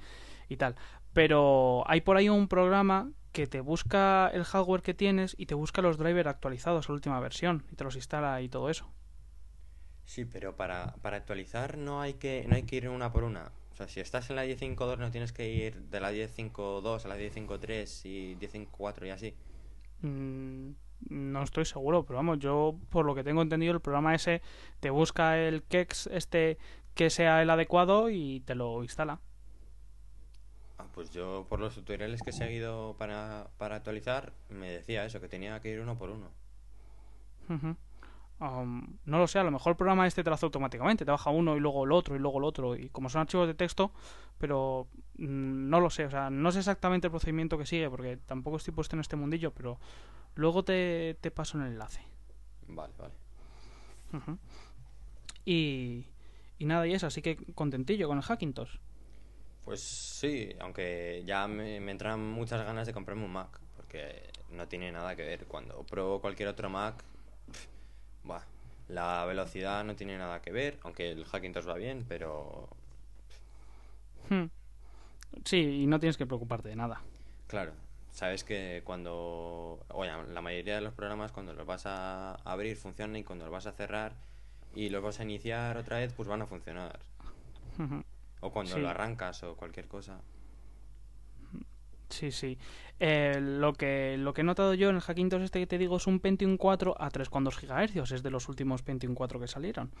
y 0.47 0.57
tal. 0.57 0.75
Pero 1.13 1.83
hay 1.87 2.01
por 2.01 2.15
ahí 2.17 2.29
un 2.29 2.47
programa 2.47 3.11
que 3.33 3.47
te 3.47 3.59
busca 3.59 4.29
el 4.33 4.43
hardware 4.45 4.81
que 4.81 4.93
tienes 4.93 5.35
y 5.37 5.45
te 5.47 5.55
busca 5.55 5.81
los 5.81 5.97
drivers 5.97 6.27
actualizados 6.29 6.85
a 6.87 6.91
la 6.91 6.95
última 6.95 7.19
versión 7.19 7.65
y 7.71 7.75
te 7.75 7.83
los 7.83 7.95
instala 7.95 8.41
y 8.41 8.47
todo 8.49 8.69
eso. 8.69 8.89
Sí, 10.07 10.23
pero 10.23 10.55
para, 10.55 10.95
para 11.01 11.17
actualizar 11.17 11.77
no 11.77 12.01
hay 12.01 12.13
que 12.13 12.45
no 12.47 12.55
hay 12.55 12.63
que 12.63 12.77
ir 12.77 12.87
una 12.87 13.11
por 13.11 13.25
una. 13.25 13.51
O 13.73 13.75
sea, 13.75 13.89
si 13.89 13.99
estás 13.99 14.29
en 14.29 14.37
la 14.37 14.45
10.5.2 14.45 14.97
no 14.97 15.11
tienes 15.11 15.33
que 15.33 15.49
ir 15.49 15.75
de 15.75 15.99
la 15.99 16.13
10.5.2 16.13 17.05
a 17.05 17.07
la 17.09 17.17
10.5.3 17.17 18.05
y 18.05 18.35
10.5.4 18.37 19.05
y 19.05 19.09
así. 19.09 19.33
Mm, 20.01 20.71
no 21.09 21.43
estoy 21.43 21.65
seguro, 21.65 22.05
pero 22.05 22.17
vamos, 22.17 22.39
yo 22.39 22.79
por 22.89 23.05
lo 23.05 23.15
que 23.15 23.23
tengo 23.25 23.41
entendido 23.41 23.73
el 23.73 23.81
programa 23.81 24.15
ese 24.15 24.41
te 24.79 24.89
busca 24.89 25.37
el 25.37 25.61
kex 25.63 26.07
este 26.07 26.57
que 26.95 27.09
sea 27.09 27.41
el 27.41 27.49
adecuado 27.49 28.09
y 28.09 28.39
te 28.39 28.55
lo 28.55 28.81
instala. 28.83 29.19
Ah, 30.77 30.87
pues 30.95 31.11
yo 31.11 31.45
por 31.49 31.59
los 31.59 31.75
tutoriales 31.75 32.21
que 32.21 32.29
he 32.29 32.33
seguido 32.33 32.95
para, 32.97 33.49
para 33.57 33.75
actualizar 33.75 34.31
me 34.49 34.71
decía 34.71 35.05
eso, 35.05 35.19
que 35.19 35.27
tenía 35.27 35.59
que 35.59 35.69
ir 35.69 35.81
uno 35.81 35.97
por 35.97 36.11
uno. 36.11 36.29
Um, 38.39 38.97
no 39.05 39.17
lo 39.17 39.25
sé, 39.25 39.39
a 39.39 39.43
lo 39.43 39.49
mejor 39.49 39.71
el 39.71 39.77
programa 39.77 40.05
este 40.05 40.23
te 40.23 40.29
lo 40.29 40.35
hace 40.35 40.45
automáticamente, 40.45 41.03
te 41.03 41.09
baja 41.09 41.31
uno 41.31 41.57
y 41.57 41.59
luego 41.59 41.85
el 41.85 41.91
otro 41.91 42.15
y 42.15 42.19
luego 42.19 42.37
el 42.37 42.43
otro, 42.43 42.75
y 42.75 42.89
como 42.89 43.09
son 43.09 43.21
archivos 43.21 43.47
de 43.47 43.55
texto, 43.55 43.91
pero 44.37 44.87
mm, 45.17 45.69
no 45.69 45.79
lo 45.79 45.89
sé, 45.89 46.05
o 46.05 46.11
sea, 46.11 46.29
no 46.29 46.51
sé 46.51 46.59
exactamente 46.59 47.07
el 47.07 47.11
procedimiento 47.11 47.57
que 47.57 47.65
sigue, 47.65 47.89
porque 47.89 48.17
tampoco 48.17 48.57
estoy 48.57 48.75
puesto 48.75 48.95
en 48.95 48.99
este 48.99 49.15
mundillo, 49.15 49.51
pero 49.51 49.79
luego 50.35 50.63
te, 50.63 51.17
te 51.19 51.31
paso 51.31 51.57
el 51.57 51.65
enlace. 51.65 52.01
Vale, 52.67 52.93
vale. 52.99 53.13
Y, 55.43 56.05
y 56.59 56.65
nada, 56.65 56.85
y 56.85 56.93
eso, 56.93 57.07
así 57.07 57.23
que 57.23 57.37
contentillo 57.55 58.07
con 58.07 58.17
el 58.17 58.23
Hackintosh. 58.23 58.77
Pues 59.65 59.81
sí, 59.81 60.55
aunque 60.59 61.23
ya 61.25 61.47
me, 61.47 61.79
me 61.79 61.91
entran 61.91 62.23
muchas 62.23 62.63
ganas 62.63 62.85
de 62.85 62.93
comprarme 62.93 63.25
un 63.25 63.33
Mac, 63.33 63.59
porque 63.75 64.29
no 64.51 64.67
tiene 64.67 64.91
nada 64.91 65.15
que 65.15 65.23
ver. 65.23 65.45
Cuando 65.45 65.83
pruebo 65.83 66.21
cualquier 66.21 66.49
otro 66.49 66.69
Mac, 66.69 67.03
buah, 68.27 68.43
la 68.89 69.25
velocidad 69.25 69.83
no 69.83 69.95
tiene 69.95 70.17
nada 70.17 70.41
que 70.41 70.51
ver, 70.51 70.77
aunque 70.83 71.11
el 71.11 71.25
Hackintosh 71.25 71.67
va 71.67 71.75
bien, 71.75 72.05
pero 72.07 72.67
Hmm. 74.29 74.45
Sí, 75.45 75.57
y 75.83 75.87
no 75.87 75.99
tienes 75.99 76.17
que 76.17 76.25
preocuparte 76.25 76.69
de 76.69 76.75
nada. 76.75 77.01
claro, 77.47 77.71
sabes 78.11 78.43
que 78.43 78.81
cuando, 78.83 79.79
oye, 79.89 80.11
la 80.33 80.41
mayoría 80.41 80.75
de 80.75 80.81
los 80.81 80.93
programas 80.93 81.31
cuando 81.31 81.53
los 81.53 81.65
vas 81.65 81.85
a 81.85 82.35
abrir 82.43 82.75
funcionan 82.75 83.15
y 83.17 83.23
cuando 83.23 83.45
los 83.45 83.51
vas 83.53 83.67
a 83.67 83.71
cerrar 83.71 84.13
y 84.75 84.89
los 84.89 85.01
vas 85.03 85.19
a 85.19 85.23
iniciar 85.23 85.77
otra 85.77 85.97
vez, 85.99 86.11
pues 86.13 86.27
van 86.27 86.41
a 86.41 86.45
funcionar. 86.47 86.99
O 88.41 88.51
cuando 88.51 88.75
Sí. 88.75 88.81
lo 88.81 88.89
arrancas 88.89 89.43
o 89.43 89.55
cualquier 89.55 89.87
cosa. 89.87 90.19
Sí, 92.09 92.31
sí. 92.31 92.57
Eh, 92.99 93.39
lo 93.39 93.73
que 93.73 94.15
lo 94.17 94.33
que 94.33 94.41
he 94.41 94.43
notado 94.43 94.73
yo 94.73 94.89
en 94.89 94.95
el 94.95 95.01
Hackintosh 95.01 95.43
este 95.43 95.59
que 95.59 95.67
te 95.67 95.77
digo 95.77 95.97
es 95.97 96.07
un 96.07 96.19
Pentium 96.19 96.57
4 96.57 96.95
a 96.99 97.09
3,2 97.11 97.61
GHz, 97.61 98.11
es 98.11 98.23
de 98.23 98.31
los 98.31 98.49
últimos 98.49 98.81
Pentium 98.81 99.13
4 99.13 99.39
que 99.39 99.47
salieron. 99.47 99.91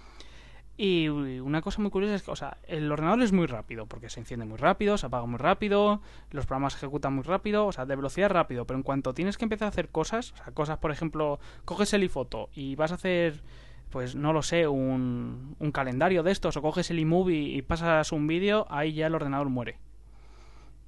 Y 0.79 1.07
una 1.07 1.61
cosa 1.61 1.81
muy 1.81 1.89
curiosa 1.89 2.13
es 2.13 2.21
que, 2.21 2.29
o 2.29 2.35
sea, 2.35 2.57
el 2.67 2.91
ordenador 2.91 3.23
es 3.23 3.31
muy 3.31 3.47
rápido, 3.47 3.87
porque 3.87 4.11
se 4.11 4.19
enciende 4.19 4.45
muy 4.45 4.57
rápido, 4.57 4.95
se 4.99 5.07
apaga 5.07 5.25
muy 5.25 5.39
rápido, 5.39 6.01
los 6.29 6.45
programas 6.45 6.73
se 6.73 6.77
ejecutan 6.77 7.15
muy 7.15 7.23
rápido, 7.23 7.65
o 7.65 7.71
sea, 7.71 7.87
de 7.87 7.95
velocidad 7.95 8.29
rápido, 8.29 8.65
pero 8.65 8.77
en 8.77 8.83
cuanto 8.83 9.15
tienes 9.15 9.39
que 9.39 9.45
empezar 9.45 9.65
a 9.65 9.69
hacer 9.69 9.89
cosas, 9.89 10.33
o 10.33 10.37
sea, 10.37 10.53
cosas, 10.53 10.77
por 10.77 10.91
ejemplo, 10.91 11.39
coges 11.65 11.93
el 11.93 12.03
iPhoto 12.03 12.49
y 12.53 12.75
vas 12.75 12.91
a 12.91 12.95
hacer, 12.95 13.41
pues 13.89 14.15
no 14.15 14.33
lo 14.33 14.43
sé, 14.43 14.67
un, 14.67 15.55
un 15.57 15.71
calendario 15.71 16.21
de 16.21 16.31
estos, 16.31 16.57
o 16.57 16.61
coges 16.61 16.91
el 16.91 16.99
iMovie 16.99 17.57
y 17.57 17.63
pasas 17.63 18.11
un 18.11 18.27
vídeo, 18.27 18.67
ahí 18.69 18.93
ya 18.93 19.07
el 19.07 19.15
ordenador 19.15 19.49
muere. 19.49 19.79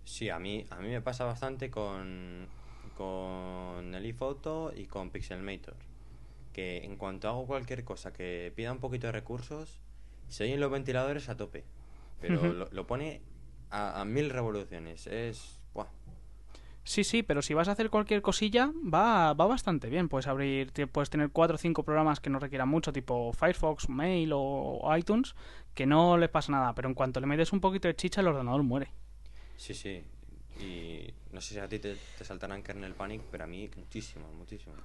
Sí, 0.09 0.31
a 0.31 0.39
mí, 0.39 0.65
a 0.71 0.77
mí 0.77 0.87
me 0.87 1.01
pasa 1.01 1.23
bastante 1.23 1.69
con, 1.69 2.47
con 2.97 3.93
el 3.93 4.03
iPhoto 4.03 4.73
y 4.75 4.85
con 4.85 5.11
Pixelmator. 5.11 5.75
Que 6.51 6.83
en 6.83 6.95
cuanto 6.95 7.29
hago 7.29 7.45
cualquier 7.45 7.83
cosa 7.83 8.11
que 8.11 8.51
pida 8.55 8.71
un 8.71 8.79
poquito 8.79 9.05
de 9.05 9.13
recursos, 9.13 9.79
se 10.27 10.45
oyen 10.45 10.59
los 10.59 10.71
ventiladores 10.71 11.29
a 11.29 11.37
tope. 11.37 11.63
Pero 12.19 12.51
lo, 12.51 12.67
lo 12.71 12.87
pone 12.87 13.21
a, 13.69 14.01
a 14.01 14.03
mil 14.03 14.31
revoluciones. 14.31 15.05
Es. 15.05 15.61
buah. 15.75 15.89
Sí, 16.83 17.03
sí, 17.03 17.21
pero 17.21 17.43
si 17.43 17.53
vas 17.53 17.67
a 17.67 17.73
hacer 17.73 17.91
cualquier 17.91 18.23
cosilla, 18.23 18.71
va, 18.91 19.33
va 19.33 19.45
bastante 19.45 19.89
bien. 19.89 20.09
Puedes 20.09 20.25
abrir, 20.25 20.71
puedes 20.91 21.11
tener 21.11 21.29
cuatro 21.29 21.53
o 21.53 21.59
cinco 21.59 21.83
programas 21.83 22.19
que 22.19 22.31
no 22.31 22.39
requieran 22.39 22.67
mucho, 22.67 22.91
tipo 22.91 23.31
Firefox, 23.31 23.89
Mail 23.89 24.31
o 24.33 24.91
iTunes, 24.97 25.35
que 25.75 25.85
no 25.85 26.17
le 26.17 26.29
pasa 26.29 26.51
nada. 26.51 26.73
Pero 26.73 26.89
en 26.89 26.95
cuanto 26.95 27.19
le 27.19 27.27
metes 27.27 27.53
un 27.53 27.61
poquito 27.61 27.87
de 27.87 27.95
chicha, 27.95 28.21
el 28.21 28.27
ordenador 28.27 28.63
muere. 28.63 28.91
Sí, 29.59 29.73
sí. 29.73 30.01
Y 30.61 31.13
no 31.33 31.41
sé 31.41 31.53
si 31.53 31.59
a 31.59 31.67
ti 31.67 31.79
te, 31.79 31.95
te 32.17 32.23
saltarán 32.23 32.63
kernel 32.63 32.93
panic, 32.93 33.21
pero 33.29 33.43
a 33.43 33.47
mí 33.47 33.69
muchísimo, 33.75 34.25
muchísimo. 34.33 34.75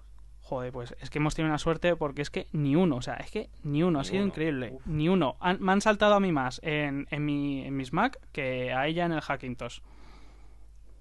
Joder, 0.43 0.73
pues 0.73 0.95
es 1.01 1.11
que 1.11 1.19
hemos 1.19 1.35
tenido 1.37 1.51
una 1.51 1.59
suerte 1.59 1.95
porque 1.97 2.23
es 2.23 2.29
que 2.31 2.49
ni 2.53 2.75
uno, 2.77 2.97
o 2.97 3.03
sea, 3.03 3.15
es 3.15 3.31
que 3.31 3.49
ni 3.63 3.83
uno, 3.85 4.01
ha 4.01 4.05
sido 4.05 4.19
uno. 4.23 4.27
increíble. 4.27 4.73
Uf. 4.75 4.87
Ni 4.87 5.09
uno. 5.09 5.37
Han- 5.41 5.61
me 5.63 5.71
han 5.73 5.81
saltado 5.81 6.15
a 6.15 6.21
mí 6.21 6.33
más 6.33 6.61
en, 6.65 7.07
en, 7.11 7.25
mi, 7.25 7.65
en 7.65 7.77
mis 7.77 7.93
Mac 7.93 8.19
que 8.33 8.73
a 8.73 8.87
ella 8.89 9.07
en 9.07 9.13
el 9.13 9.21
Hackintosh. 9.21 9.79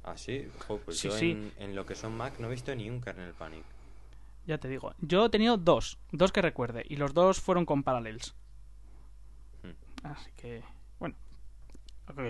Ah, 0.04 0.18
sí. 0.18 0.48
Pues 0.86 1.00
Sí, 1.00 1.10
yo 1.10 1.18
sí. 1.18 1.32
En, 1.32 1.52
en 1.58 1.76
lo 1.76 1.86
que 1.86 1.96
son 1.96 2.16
Mac 2.16 2.36
no 2.40 2.48
he 2.48 2.52
visto 2.52 2.74
ni 2.76 2.90
un 2.90 3.02
kernel 3.02 3.34
panic. 3.34 3.64
Ya 4.46 4.58
te 4.60 4.68
digo. 4.70 4.94
Yo 5.00 5.26
he 5.26 5.30
tenido 5.30 5.58
dos, 5.58 5.98
dos 6.12 6.32
que 6.32 6.42
recuerde, 6.42 6.86
y 6.88 6.98
los 6.98 7.14
dos 7.14 7.40
fueron 7.42 7.66
con 7.66 7.84
Parallels. 7.84 8.36
Hmm. 9.64 10.06
Así 10.06 10.30
que, 10.36 10.62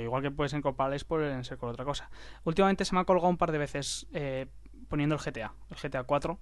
Igual 0.02 0.22
que 0.22 0.32
puede 0.32 0.50
ser 0.50 0.62
con 0.62 0.76
Parallels, 0.76 1.04
pueden 1.04 1.44
ser 1.44 1.58
con 1.58 1.70
otra 1.70 1.84
cosa. 1.84 2.10
Últimamente 2.44 2.86
se 2.86 2.94
me 2.94 3.02
ha 3.02 3.06
colgado 3.06 3.30
un 3.30 3.38
par 3.38 3.52
de 3.52 3.58
veces 3.58 4.08
eh, 4.14 4.48
poniendo 4.88 5.16
el 5.16 5.22
GTA, 5.22 5.54
el 5.70 5.78
GTA 5.78 6.04
4, 6.04 6.40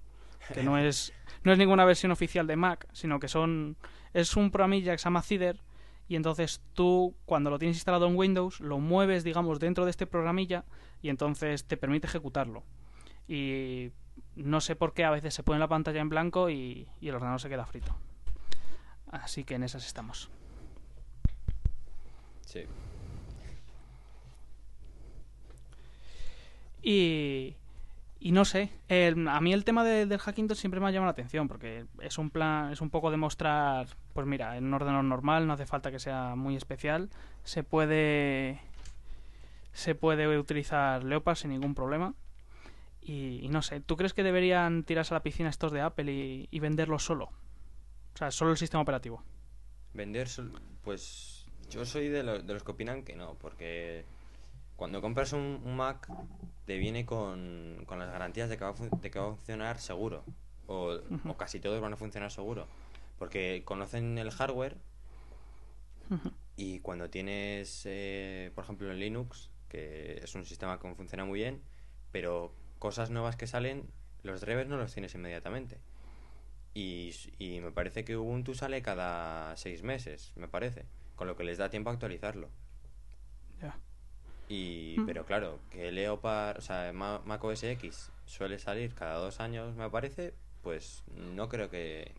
que 0.52 0.62
no 0.62 0.76
es, 0.78 1.12
no 1.42 1.52
es 1.52 1.58
ninguna 1.58 1.84
versión 1.84 2.12
oficial 2.12 2.46
de 2.46 2.56
Mac, 2.56 2.86
sino 2.92 3.18
que 3.18 3.28
son 3.28 3.76
es 4.12 4.36
un 4.36 4.50
programilla 4.50 4.92
que 4.92 4.98
se 4.98 5.04
llama 5.04 5.22
Cider, 5.22 5.62
y 6.08 6.16
entonces 6.16 6.60
tú, 6.74 7.14
cuando 7.24 7.48
lo 7.48 7.58
tienes 7.58 7.76
instalado 7.78 8.06
en 8.06 8.16
Windows, 8.16 8.60
lo 8.60 8.78
mueves, 8.78 9.24
digamos, 9.24 9.58
dentro 9.60 9.84
de 9.84 9.90
este 9.90 10.06
programilla, 10.06 10.64
y 11.00 11.08
entonces 11.08 11.64
te 11.64 11.78
permite 11.78 12.06
ejecutarlo. 12.06 12.64
Y 13.26 13.92
no 14.36 14.60
sé 14.60 14.76
por 14.76 14.92
qué 14.92 15.04
a 15.04 15.10
veces 15.10 15.32
se 15.32 15.42
pone 15.42 15.58
la 15.58 15.68
pantalla 15.68 16.00
en 16.00 16.10
blanco 16.10 16.50
y, 16.50 16.88
y 17.00 17.08
el 17.08 17.14
ordenador 17.14 17.40
se 17.40 17.48
queda 17.48 17.64
frito. 17.64 17.96
Así 19.10 19.44
que 19.44 19.54
en 19.54 19.62
esas 19.62 19.86
estamos. 19.86 20.30
Sí. 22.44 22.66
Y, 26.82 27.54
y 28.18 28.32
no 28.32 28.44
sé, 28.44 28.70
a 28.88 29.40
mí 29.40 29.52
el 29.52 29.64
tema 29.64 29.84
de- 29.84 30.06
del 30.06 30.18
Hackintosh 30.18 30.58
siempre 30.58 30.80
me 30.80 30.86
ha 30.86 30.90
llamado 30.90 31.06
la 31.06 31.12
atención 31.12 31.48
porque 31.48 31.86
es 32.00 32.18
un 32.18 32.30
plan, 32.30 32.72
es 32.72 32.80
un 32.80 32.90
poco 32.90 33.10
demostrar, 33.10 33.86
pues 34.14 34.26
mira, 34.26 34.56
en 34.56 34.64
un 34.66 34.74
ordenador 34.74 35.04
normal 35.04 35.46
no 35.46 35.52
hace 35.52 35.66
falta 35.66 35.90
que 35.90 35.98
sea 35.98 36.34
muy 36.34 36.56
especial, 36.56 37.08
se 37.44 37.62
puede 37.64 38.60
se 39.72 39.94
puede 39.94 40.38
utilizar 40.38 41.02
Leopard 41.02 41.36
sin 41.36 41.50
ningún 41.50 41.74
problema. 41.74 42.14
Y, 43.04 43.48
no 43.48 43.62
sé, 43.62 43.80
¿tú 43.80 43.96
crees 43.96 44.14
que 44.14 44.22
deberían 44.22 44.84
tirarse 44.84 45.12
a 45.12 45.16
la 45.16 45.22
piscina 45.24 45.48
estos 45.48 45.72
de 45.72 45.80
Apple 45.80 46.12
y, 46.12 46.48
y 46.52 46.60
venderlos 46.60 47.02
solo? 47.04 47.30
O 48.14 48.16
sea, 48.18 48.30
solo 48.30 48.52
el 48.52 48.56
sistema 48.58 48.82
operativo. 48.82 49.24
Vender, 49.94 50.28
sol- 50.28 50.52
pues 50.82 51.46
yo 51.68 51.84
soy 51.84 52.08
de 52.08 52.22
los 52.22 52.62
que 52.62 52.70
opinan 52.70 53.02
que 53.02 53.16
no, 53.16 53.34
porque 53.40 54.04
cuando 54.76 55.00
compras 55.00 55.32
un, 55.32 55.60
un 55.64 55.76
Mac 55.76 56.08
te 56.64 56.76
viene 56.78 57.06
con, 57.06 57.84
con 57.86 57.98
las 57.98 58.10
garantías 58.10 58.48
de 58.48 58.56
que, 58.56 58.64
va 58.64 58.72
de 58.72 59.10
que 59.10 59.18
va 59.18 59.26
a 59.26 59.34
funcionar 59.34 59.78
seguro, 59.78 60.24
o, 60.66 60.98
o 61.26 61.36
casi 61.36 61.60
todos 61.60 61.80
van 61.80 61.92
a 61.92 61.96
funcionar 61.96 62.30
seguro, 62.30 62.66
porque 63.18 63.62
conocen 63.64 64.18
el 64.18 64.30
hardware 64.30 64.76
y 66.56 66.80
cuando 66.80 67.08
tienes, 67.08 67.82
eh, 67.86 68.52
por 68.54 68.64
ejemplo, 68.64 68.90
en 68.90 68.98
Linux, 68.98 69.50
que 69.68 70.20
es 70.22 70.34
un 70.34 70.44
sistema 70.44 70.78
que 70.78 70.94
funciona 70.94 71.24
muy 71.24 71.38
bien, 71.38 71.62
pero 72.10 72.54
cosas 72.78 73.10
nuevas 73.10 73.36
que 73.36 73.46
salen, 73.46 73.88
los 74.22 74.40
drivers 74.40 74.68
no 74.68 74.76
los 74.76 74.92
tienes 74.92 75.14
inmediatamente. 75.14 75.80
Y, 76.74 77.14
y 77.38 77.60
me 77.60 77.70
parece 77.70 78.04
que 78.04 78.16
Ubuntu 78.16 78.54
sale 78.54 78.82
cada 78.82 79.56
seis 79.56 79.82
meses, 79.82 80.32
me 80.36 80.48
parece, 80.48 80.86
con 81.16 81.26
lo 81.26 81.36
que 81.36 81.44
les 81.44 81.58
da 81.58 81.70
tiempo 81.70 81.90
a 81.90 81.94
actualizarlo. 81.94 82.48
Ya. 83.60 83.78
Y, 84.48 84.96
Mm. 84.98 85.06
pero 85.06 85.24
claro, 85.24 85.58
que 85.70 85.90
Leopard, 85.92 86.58
o 86.58 86.60
sea, 86.60 86.92
Ma- 86.92 87.22
Mac 87.24 87.42
OS 87.44 87.70
X 87.72 88.10
suele 88.26 88.58
salir 88.58 88.94
cada 88.94 89.16
dos 89.18 89.40
años, 89.40 89.74
me 89.76 89.88
parece, 89.90 90.34
pues 90.62 91.02
no 91.16 91.48
creo 91.48 91.70
que 91.70 92.14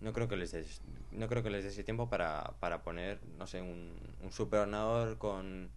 no 0.00 0.12
creo 0.12 0.28
que 0.28 0.36
les 0.36 0.52
des, 0.52 0.82
no 1.12 1.28
creo 1.28 1.42
que 1.42 1.50
les 1.50 1.64
dé 1.64 1.70
ese 1.70 1.84
tiempo 1.84 2.08
para, 2.08 2.54
para 2.60 2.82
poner, 2.82 3.20
no 3.38 3.46
sé, 3.46 3.62
un, 3.62 3.96
un 4.22 4.32
super 4.32 4.60
ordenador 4.60 5.18
con 5.18 5.70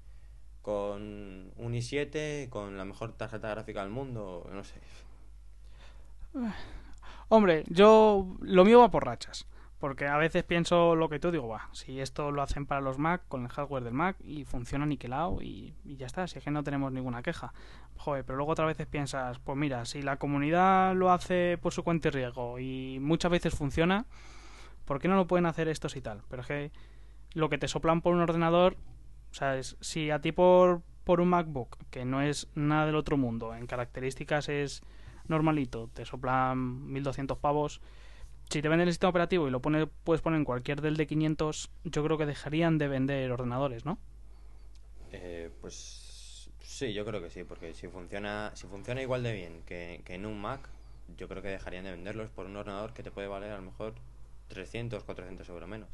con 0.62 1.54
un 1.56 1.74
i7, 1.76 2.50
con 2.50 2.78
la 2.78 2.84
mejor 2.84 3.14
tarjeta 3.14 3.48
gráfica 3.50 3.82
del 3.82 3.90
mundo, 3.90 4.46
no 4.52 4.66
sé. 4.66 4.82
Hombre, 7.30 7.64
yo 7.68 8.36
lo 8.42 8.66
mío 8.66 8.80
va 8.80 8.92
por 8.92 9.06
rachas. 9.06 9.46
Porque 9.80 10.08
a 10.08 10.18
veces 10.18 10.44
pienso 10.44 10.96
lo 10.96 11.08
que 11.08 11.20
tú 11.20 11.30
digo, 11.30 11.48
va, 11.48 11.70
si 11.72 12.00
esto 12.00 12.32
lo 12.32 12.42
hacen 12.42 12.66
para 12.66 12.82
los 12.82 12.98
Mac, 12.98 13.22
con 13.28 13.44
el 13.44 13.50
hardware 13.50 13.84
del 13.84 13.94
Mac, 13.94 14.18
y 14.24 14.44
funciona 14.44 14.88
niquelado, 14.88 15.42
y, 15.42 15.76
y 15.86 15.98
ya 15.98 16.08
está, 16.08 16.28
si 16.28 16.40
es 16.40 16.44
que 16.44 16.50
no 16.50 16.64
tenemos 16.64 16.92
ninguna 16.92 17.22
queja. 17.22 17.54
Joder, 17.96 18.26
pero 18.26 18.38
luego 18.38 18.54
otras 18.54 18.68
veces 18.68 18.88
piensas, 18.88 19.38
pues 19.38 19.56
mira, 19.56 19.86
si 19.86 20.02
la 20.02 20.18
comunidad 20.18 20.96
lo 20.96 21.12
hace 21.12 21.60
por 21.62 21.74
su 21.74 21.84
cuenta 21.84 22.08
y 22.08 22.12
riesgo, 22.12 22.58
y 22.58 22.98
muchas 23.00 23.30
veces 23.30 23.54
funciona, 23.54 24.08
¿por 24.86 25.00
qué 25.00 25.08
no 25.08 25.16
lo 25.16 25.28
pueden 25.28 25.46
hacer 25.46 25.68
estos 25.68 25.96
y 25.96 26.02
tal? 26.02 26.24
Pero 26.28 26.42
es 26.42 26.48
que 26.48 26.72
lo 27.34 27.50
que 27.50 27.60
te 27.60 27.68
soplan 27.68 28.02
por 28.02 28.16
un 28.16 28.22
ordenador, 28.22 28.78
o 29.30 29.34
sea, 29.34 29.62
si 29.62 30.10
a 30.10 30.22
ti 30.22 30.32
por, 30.32 30.82
por 31.04 31.22
un 31.22 31.30
MacBook, 31.30 31.78
que 31.92 32.04
no 32.04 32.22
es 32.22 32.50
nada 32.56 32.88
del 32.88 32.96
otro 32.96 33.16
mundo, 33.16 33.54
en 33.54 33.68
características 33.68 34.50
es 34.50 34.82
normalito, 35.28 35.90
te 35.94 36.06
soplan 36.06 36.92
1200 36.92 37.38
pavos, 37.38 37.82
si 38.50 38.62
te 38.62 38.70
venden 38.70 38.88
el 38.88 38.94
sistema 38.94 39.10
operativo 39.10 39.48
y 39.48 39.52
lo 39.52 39.62
pone, 39.62 39.88
puedes 39.88 40.22
poner 40.22 40.38
en 40.40 40.46
cualquier 40.46 40.82
del 40.82 40.98
de 40.98 41.08
500, 41.08 41.72
yo 41.84 42.04
creo 42.04 42.18
que 42.18 42.26
dejarían 42.26 42.78
de 42.78 42.88
vender 42.88 43.32
ordenadores, 43.32 43.86
¿no? 43.86 44.00
Eh, 45.12 45.52
pues 45.62 46.50
sí, 46.60 46.94
yo 46.94 47.06
creo 47.06 47.22
que 47.22 47.30
sí, 47.30 47.44
porque 47.44 47.74
si 47.74 47.88
funciona, 47.88 48.52
si 48.56 48.68
funciona 48.68 49.02
igual 49.02 49.24
de 49.24 49.34
bien 49.34 49.64
que, 49.66 50.02
que 50.06 50.16
en 50.16 50.26
un 50.26 50.40
Mac, 50.40 50.70
yo 51.18 51.28
creo 51.28 51.42
que 51.42 51.50
dejarían 51.50 51.86
de 51.86 51.92
venderlos 51.92 52.30
por 52.32 52.46
un 52.46 52.56
ordenador 52.58 52.94
que 52.94 53.04
te 53.04 53.12
puede 53.12 53.28
valer 53.28 53.52
a 53.52 53.58
lo 53.58 53.64
mejor 53.64 53.96
300, 54.50 55.04
400 55.04 55.48
euros 55.50 55.70
menos. 55.70 55.90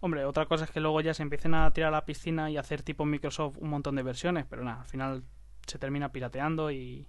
Hombre, 0.00 0.24
otra 0.24 0.46
cosa 0.46 0.64
es 0.64 0.70
que 0.70 0.80
luego 0.80 1.00
ya 1.00 1.14
se 1.14 1.22
empiecen 1.22 1.54
a 1.54 1.70
tirar 1.72 1.88
a 1.88 1.96
la 1.96 2.04
piscina 2.04 2.50
y 2.50 2.56
hacer 2.58 2.82
tipo 2.82 3.04
Microsoft 3.06 3.56
un 3.58 3.70
montón 3.70 3.94
de 3.96 4.02
versiones, 4.02 4.44
pero 4.48 4.62
nada, 4.64 4.80
al 4.82 4.86
final 4.86 5.24
se 5.66 5.78
termina 5.78 6.12
pirateando 6.12 6.70
y, 6.70 7.06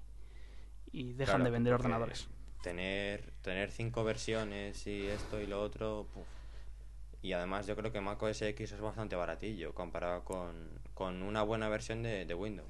y 0.91 1.13
dejan 1.13 1.44
Claro, 1.44 1.44
de 1.44 1.51
vender 1.51 1.74
ordenadores. 1.74 2.29
Tener, 2.65 3.31
tener 3.43 3.69
cinco 3.69 4.03
versiones 4.03 4.88
y 4.88 5.05
esto 5.05 5.39
y 5.39 5.45
lo 5.45 5.62
otro. 5.62 6.07
puf. 6.12 6.25
Y 7.22 7.34
además 7.34 7.67
yo 7.67 7.75
creo 7.75 7.91
que 7.91 8.01
Mac 8.01 8.19
OS 8.24 8.41
X 8.41 8.72
es 8.72 8.81
bastante 8.81 9.15
baratillo 9.15 9.75
comparado 9.75 10.24
con, 10.24 10.72
con 10.95 11.22
una 11.22 11.43
buena 11.43 11.69
versión 11.69 12.01
de, 12.01 12.25
de 12.25 12.34
Windows. 12.34 12.67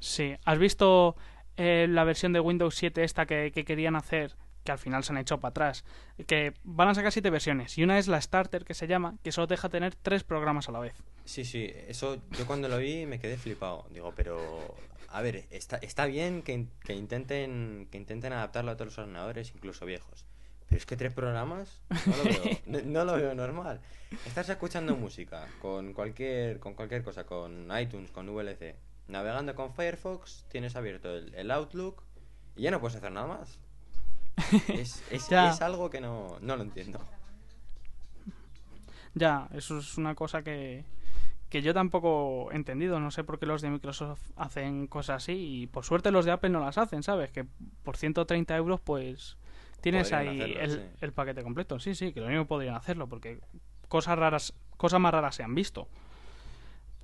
Sí, 0.00 0.34
¿has 0.46 0.58
visto 0.58 1.14
eh, 1.58 1.86
la 1.90 2.04
versión 2.04 2.32
de 2.32 2.40
Windows 2.40 2.74
7 2.74 3.04
esta 3.04 3.26
que, 3.26 3.52
que 3.52 3.66
querían 3.66 3.96
hacer? 3.96 4.34
Que 4.64 4.72
al 4.72 4.78
final 4.78 5.04
se 5.04 5.12
han 5.12 5.18
hecho 5.18 5.38
para 5.40 5.50
atrás. 5.50 5.84
Que 6.26 6.54
van 6.62 6.88
a 6.88 6.94
sacar 6.94 7.12
siete 7.12 7.28
versiones. 7.28 7.76
Y 7.76 7.82
una 7.84 7.98
es 7.98 8.08
la 8.08 8.18
Starter, 8.18 8.64
que 8.64 8.72
se 8.72 8.86
llama, 8.86 9.18
que 9.22 9.30
solo 9.30 9.46
deja 9.46 9.68
tener 9.68 9.94
tres 9.94 10.24
programas 10.24 10.70
a 10.70 10.72
la 10.72 10.80
vez. 10.80 10.94
Sí, 11.26 11.44
sí, 11.44 11.70
eso 11.86 12.22
yo 12.30 12.46
cuando 12.46 12.66
lo 12.68 12.78
vi 12.78 13.04
me 13.04 13.18
quedé 13.18 13.36
flipado. 13.36 13.84
Digo, 13.90 14.14
pero 14.16 14.74
a 15.14 15.22
ver, 15.22 15.46
está, 15.50 15.76
está 15.76 16.06
bien 16.06 16.42
que, 16.42 16.66
que 16.82 16.92
intenten 16.92 17.86
que 17.92 17.98
intenten 17.98 18.32
adaptarlo 18.32 18.72
a 18.72 18.76
todos 18.76 18.88
los 18.88 18.98
ordenadores, 18.98 19.52
incluso 19.54 19.86
viejos. 19.86 20.26
Pero 20.66 20.76
es 20.76 20.86
que 20.86 20.96
tres 20.96 21.12
programas 21.12 21.82
no 21.88 22.16
lo 22.16 22.24
veo, 22.24 22.42
no, 22.66 22.80
no 22.82 23.04
lo 23.04 23.12
veo 23.14 23.32
normal. 23.32 23.80
Estás 24.26 24.48
escuchando 24.48 24.96
música 24.96 25.46
con 25.62 25.92
cualquier 25.92 26.58
con 26.58 26.74
cualquier 26.74 27.04
cosa, 27.04 27.24
con 27.24 27.68
iTunes, 27.80 28.10
con 28.10 28.28
VLC, 28.28 28.74
navegando 29.06 29.54
con 29.54 29.72
Firefox, 29.72 30.46
tienes 30.48 30.74
abierto 30.74 31.14
el, 31.14 31.32
el 31.36 31.52
Outlook 31.52 32.02
y 32.56 32.62
ya 32.62 32.72
no 32.72 32.80
puedes 32.80 32.96
hacer 32.96 33.12
nada 33.12 33.28
más. 33.28 33.60
Es, 34.68 35.00
es, 35.12 35.30
es 35.30 35.60
algo 35.62 35.90
que 35.90 36.00
no, 36.00 36.38
no 36.40 36.56
lo 36.56 36.64
entiendo. 36.64 36.98
Ya, 39.14 39.48
eso 39.54 39.78
es 39.78 39.96
una 39.96 40.16
cosa 40.16 40.42
que, 40.42 40.84
que 41.54 41.62
yo 41.62 41.72
tampoco 41.72 42.50
he 42.50 42.56
entendido. 42.56 42.98
No 42.98 43.12
sé 43.12 43.22
por 43.22 43.38
qué 43.38 43.46
los 43.46 43.62
de 43.62 43.70
Microsoft 43.70 44.32
hacen 44.34 44.88
cosas 44.88 45.22
así 45.22 45.34
y 45.34 45.66
por 45.68 45.84
suerte 45.84 46.10
los 46.10 46.24
de 46.24 46.32
Apple 46.32 46.50
no 46.50 46.58
las 46.58 46.78
hacen, 46.78 47.04
¿sabes? 47.04 47.30
Que 47.30 47.46
por 47.84 47.96
130 47.96 48.56
euros 48.56 48.80
pues 48.80 49.36
tienes 49.80 50.10
Podrían 50.10 50.30
ahí 50.32 50.40
hacerlo, 50.40 50.60
el, 50.60 50.70
sí. 50.72 50.96
el 51.00 51.12
paquete 51.12 51.44
completo. 51.44 51.78
Sí, 51.78 51.94
sí, 51.94 52.12
que 52.12 52.20
lo 52.20 52.26
mismo 52.26 52.46
podrían 52.46 52.74
hacerlo 52.74 53.08
porque 53.08 53.38
cosas 53.86 54.18
raras, 54.18 54.52
cosas 54.76 54.98
más 54.98 55.12
raras 55.12 55.36
se 55.36 55.44
han 55.44 55.54
visto. 55.54 55.86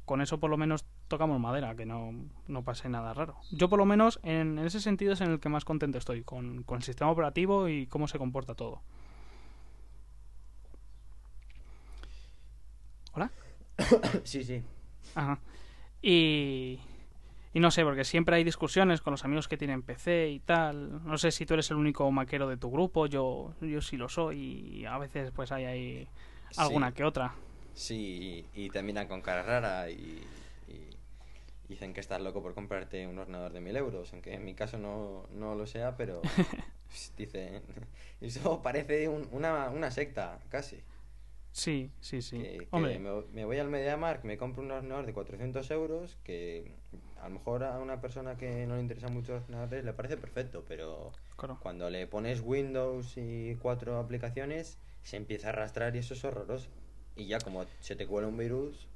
Con 0.05 0.21
eso 0.21 0.41
por 0.41 0.51
lo 0.51 0.57
menos 0.57 0.85
tocamos 1.07 1.39
madera, 1.39 1.77
que 1.77 1.87
no, 1.87 2.13
no 2.49 2.65
pase 2.65 2.89
nada 2.89 3.15
raro. 3.15 3.37
Yo 3.53 3.69
por 3.69 3.79
lo 3.79 3.87
menos 3.87 4.19
en, 4.25 4.59
en 4.59 4.67
ese 4.67 4.81
sentido 4.81 5.13
es 5.13 5.21
en 5.21 5.31
el 5.31 5.39
que 5.39 5.49
más 5.49 5.65
contento 5.65 5.97
estoy, 5.97 6.25
con, 6.25 6.65
con 6.65 6.79
el 6.79 6.83
sistema 6.83 7.13
operativo 7.13 7.69
y 7.69 7.87
cómo 7.87 8.09
se 8.09 8.19
comporta 8.19 8.57
todo. 8.57 8.83
¿Hola? 13.13 13.31
Sí, 14.25 14.45
sí. 14.45 14.63
Ajá. 15.15 15.39
Y, 16.03 16.79
y 17.53 17.61
no 17.61 17.71
sé, 17.71 17.83
porque 17.85 18.05
siempre 18.05 18.37
hay 18.37 18.45
discusiones 18.45 19.01
con 19.01 19.11
los 19.13 19.25
amigos 19.25 19.49
que 19.49 19.57
tienen 19.57 19.83
PC 19.83 20.29
y 20.31 20.41
tal. 20.41 21.05
No 21.05 21.19
sé 21.19 21.31
si 21.31 21.47
tú 21.47 21.55
eres 21.55 21.71
el 21.71 21.77
único 21.77 22.11
maquero 22.11 22.49
de 22.49 22.57
tu 22.57 22.71
grupo, 22.71 23.07
yo, 23.07 23.55
yo 23.61 23.81
sí 23.81 23.97
lo 23.97 24.09
soy 24.09 24.39
y 24.41 24.85
a 24.87 24.99
veces 24.99 25.31
pues 25.33 25.53
hay 25.53 25.65
ahí 25.65 26.09
alguna 26.57 26.89
Sí. 26.89 26.95
que 26.95 27.05
otra. 27.05 27.35
Sí, 27.75 28.47
y, 28.55 28.65
y 28.65 28.71
terminan 28.71 29.07
con 29.09 29.23
cara 29.23 29.43
rara 29.43 29.91
y, 29.91 30.23
y 30.69 30.89
dicen 31.69 31.95
que 31.95 32.01
estás 32.01 32.21
loco 32.21 32.43
por 32.43 32.55
comprarte 32.55 33.07
un 33.07 33.19
ordenador 33.19 33.53
de 33.53 33.61
mil 33.61 33.77
euros, 33.77 34.13
aunque 34.13 34.35
en 34.35 34.45
mi 34.45 34.55
caso 34.55 34.77
no, 34.79 35.27
no 35.33 35.55
lo 35.55 35.67
sea, 35.67 35.97
pero 35.97 36.21
dicen, 37.17 37.63
eso 38.21 38.61
parece 38.63 39.09
un- 39.09 39.29
una, 39.33 39.71
una 39.71 39.91
secta, 39.91 40.41
casi. 40.49 40.81
Sí, 41.53 41.91
sí, 42.01 42.23
sí. 42.23 42.39
Que, 42.39 42.59
que 42.59 42.69
Hombre, 42.71 42.99
me, 42.99 43.23
me 43.33 43.45
voy 43.45 43.59
al 43.59 43.69
MediaMarkt, 43.69 44.25
me 44.25 44.39
compro 44.39 44.63
un 44.63 44.71
ordenador 44.71 45.07
de 45.07 45.13
400 45.13 45.71
euros, 45.71 46.17
que 46.23 46.75
a 47.21 47.29
lo 47.29 47.35
mejor 47.35 47.65
a 47.65 47.79
una 47.79 48.01
persona 48.01 48.37
que 48.37 48.67
no 48.67 48.77
le 48.77 48.83
interesa 48.83 49.09
mucho 49.09 49.33
los 49.33 49.43
ordenadores 49.43 49.85
le 49.85 49.93
parece 49.93 50.17
perfecto, 50.17 50.65
pero 50.67 51.13
claro. 51.37 51.59
cuando 51.61 51.91
le 51.91 52.07
pones 52.07 52.41
Windows 52.41 53.15
y 53.17 53.57
cuatro 53.57 53.99
aplicaciones, 53.99 54.79
se 55.03 55.17
empieza 55.17 55.49
a 55.49 55.51
arrastrar 55.51 55.95
y 55.97 55.99
eso 55.99 56.15
es 56.15 56.25
horroroso. 56.25 56.69
Y 57.17 57.27
ya 57.27 57.39
como 57.41 57.65
se 57.81 57.97
te 57.97 58.07
cuela 58.07 58.29
un 58.29 58.39
virus, 58.39 58.89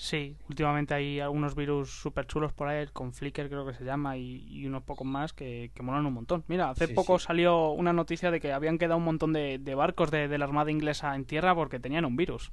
Sí, 0.00 0.36
últimamente 0.48 0.94
hay 0.94 1.18
algunos 1.18 1.56
virus 1.56 1.90
súper 1.90 2.24
chulos 2.28 2.52
por 2.52 2.68
ahí, 2.68 2.86
con 2.92 3.12
Flickr 3.12 3.48
creo 3.48 3.66
que 3.66 3.74
se 3.74 3.82
llama, 3.84 4.16
y, 4.16 4.46
y 4.48 4.64
unos 4.64 4.84
pocos 4.84 5.04
más 5.04 5.32
que, 5.32 5.72
que 5.74 5.82
molan 5.82 6.06
un 6.06 6.12
montón. 6.14 6.44
Mira, 6.46 6.70
hace 6.70 6.86
Sí, 6.86 6.94
poco 6.94 7.18
sí. 7.18 7.26
salió 7.26 7.70
una 7.72 7.92
noticia 7.92 8.30
de 8.30 8.38
que 8.40 8.52
habían 8.52 8.78
quedado 8.78 8.98
un 8.98 9.04
montón 9.04 9.32
de, 9.32 9.58
de 9.58 9.74
barcos 9.74 10.12
de, 10.12 10.28
de 10.28 10.38
la 10.38 10.44
Armada 10.44 10.70
Inglesa 10.70 11.16
en 11.16 11.24
tierra 11.24 11.52
porque 11.56 11.80
tenían 11.80 12.04
un 12.04 12.14
virus. 12.16 12.52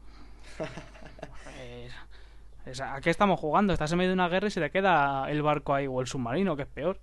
Es- 2.66 2.82
¿A 2.82 3.00
qué 3.00 3.12
estamos 3.12 3.40
jugando? 3.40 3.74
Estás 3.74 3.92
en 3.92 4.00
medio 4.00 4.10
de 4.10 4.16
una 4.16 4.28
guerra 4.28 4.48
y 4.48 4.52
se 4.52 4.60
te 4.60 4.72
queda 4.72 5.30
el 5.30 5.44
barco 5.44 5.76
ahí, 5.76 5.86
o 5.86 6.02
el 6.02 6.08
submarino, 6.08 6.56
que 6.56 6.64
es 6.64 6.68
peor. 6.68 7.00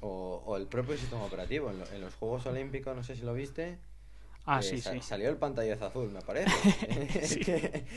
O, 0.00 0.44
o 0.46 0.56
el 0.56 0.68
propio 0.68 0.96
sistema 0.96 1.24
operativo. 1.24 1.70
En, 1.70 1.80
lo- 1.80 1.90
en 1.92 2.00
los 2.02 2.14
Juegos 2.14 2.46
Olímpicos, 2.46 2.94
no 2.94 3.02
sé 3.02 3.16
si 3.16 3.22
lo 3.22 3.34
viste. 3.34 3.78
Ah, 4.46 4.60
eh, 4.60 4.62
sí, 4.62 4.80
sí. 4.80 5.00
Salió 5.00 5.28
el 5.28 5.38
pantallazo 5.38 5.86
azul, 5.86 6.08
me 6.12 6.20
parece. 6.20 7.84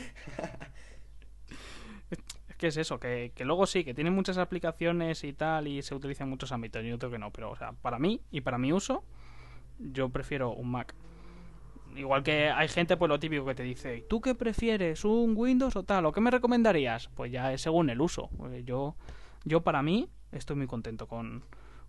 Que- 2.60 2.66
Es 2.68 2.76
eso, 2.76 3.00
que, 3.00 3.32
que 3.34 3.44
luego 3.44 3.66
sí, 3.66 3.84
que 3.84 3.94
tiene 3.94 4.10
muchas 4.10 4.36
aplicaciones 4.38 5.24
y 5.24 5.32
tal, 5.32 5.66
y 5.66 5.82
se 5.82 5.94
utiliza 5.94 6.24
en 6.24 6.30
muchos 6.30 6.52
ámbitos. 6.52 6.84
Yo 6.84 6.98
creo 6.98 7.10
que 7.10 7.18
no, 7.18 7.30
pero 7.32 7.50
o 7.50 7.56
sea, 7.56 7.72
para 7.72 7.98
mí 7.98 8.20
y 8.30 8.42
para 8.42 8.58
mi 8.58 8.72
uso, 8.72 9.02
yo 9.78 10.10
prefiero 10.10 10.52
un 10.52 10.70
Mac. 10.70 10.94
Igual 11.96 12.22
que 12.22 12.50
hay 12.50 12.68
gente, 12.68 12.96
pues 12.96 13.08
lo 13.08 13.18
típico 13.18 13.44
que 13.44 13.54
te 13.54 13.62
dice, 13.64 13.96
¿y 13.98 14.02
tú 14.02 14.20
qué 14.20 14.34
prefieres? 14.36 15.04
¿Un 15.04 15.34
Windows 15.36 15.74
o 15.74 15.82
tal? 15.82 16.06
¿O 16.06 16.12
qué 16.12 16.20
me 16.20 16.30
recomendarías? 16.30 17.08
Pues 17.08 17.32
ya 17.32 17.52
es 17.52 17.62
según 17.62 17.90
el 17.90 18.00
uso. 18.00 18.28
Pues 18.36 18.64
yo, 18.64 18.94
yo 19.44 19.62
para 19.62 19.82
mí 19.82 20.08
estoy 20.30 20.54
muy 20.56 20.68
contento 20.68 21.08
con, 21.08 21.42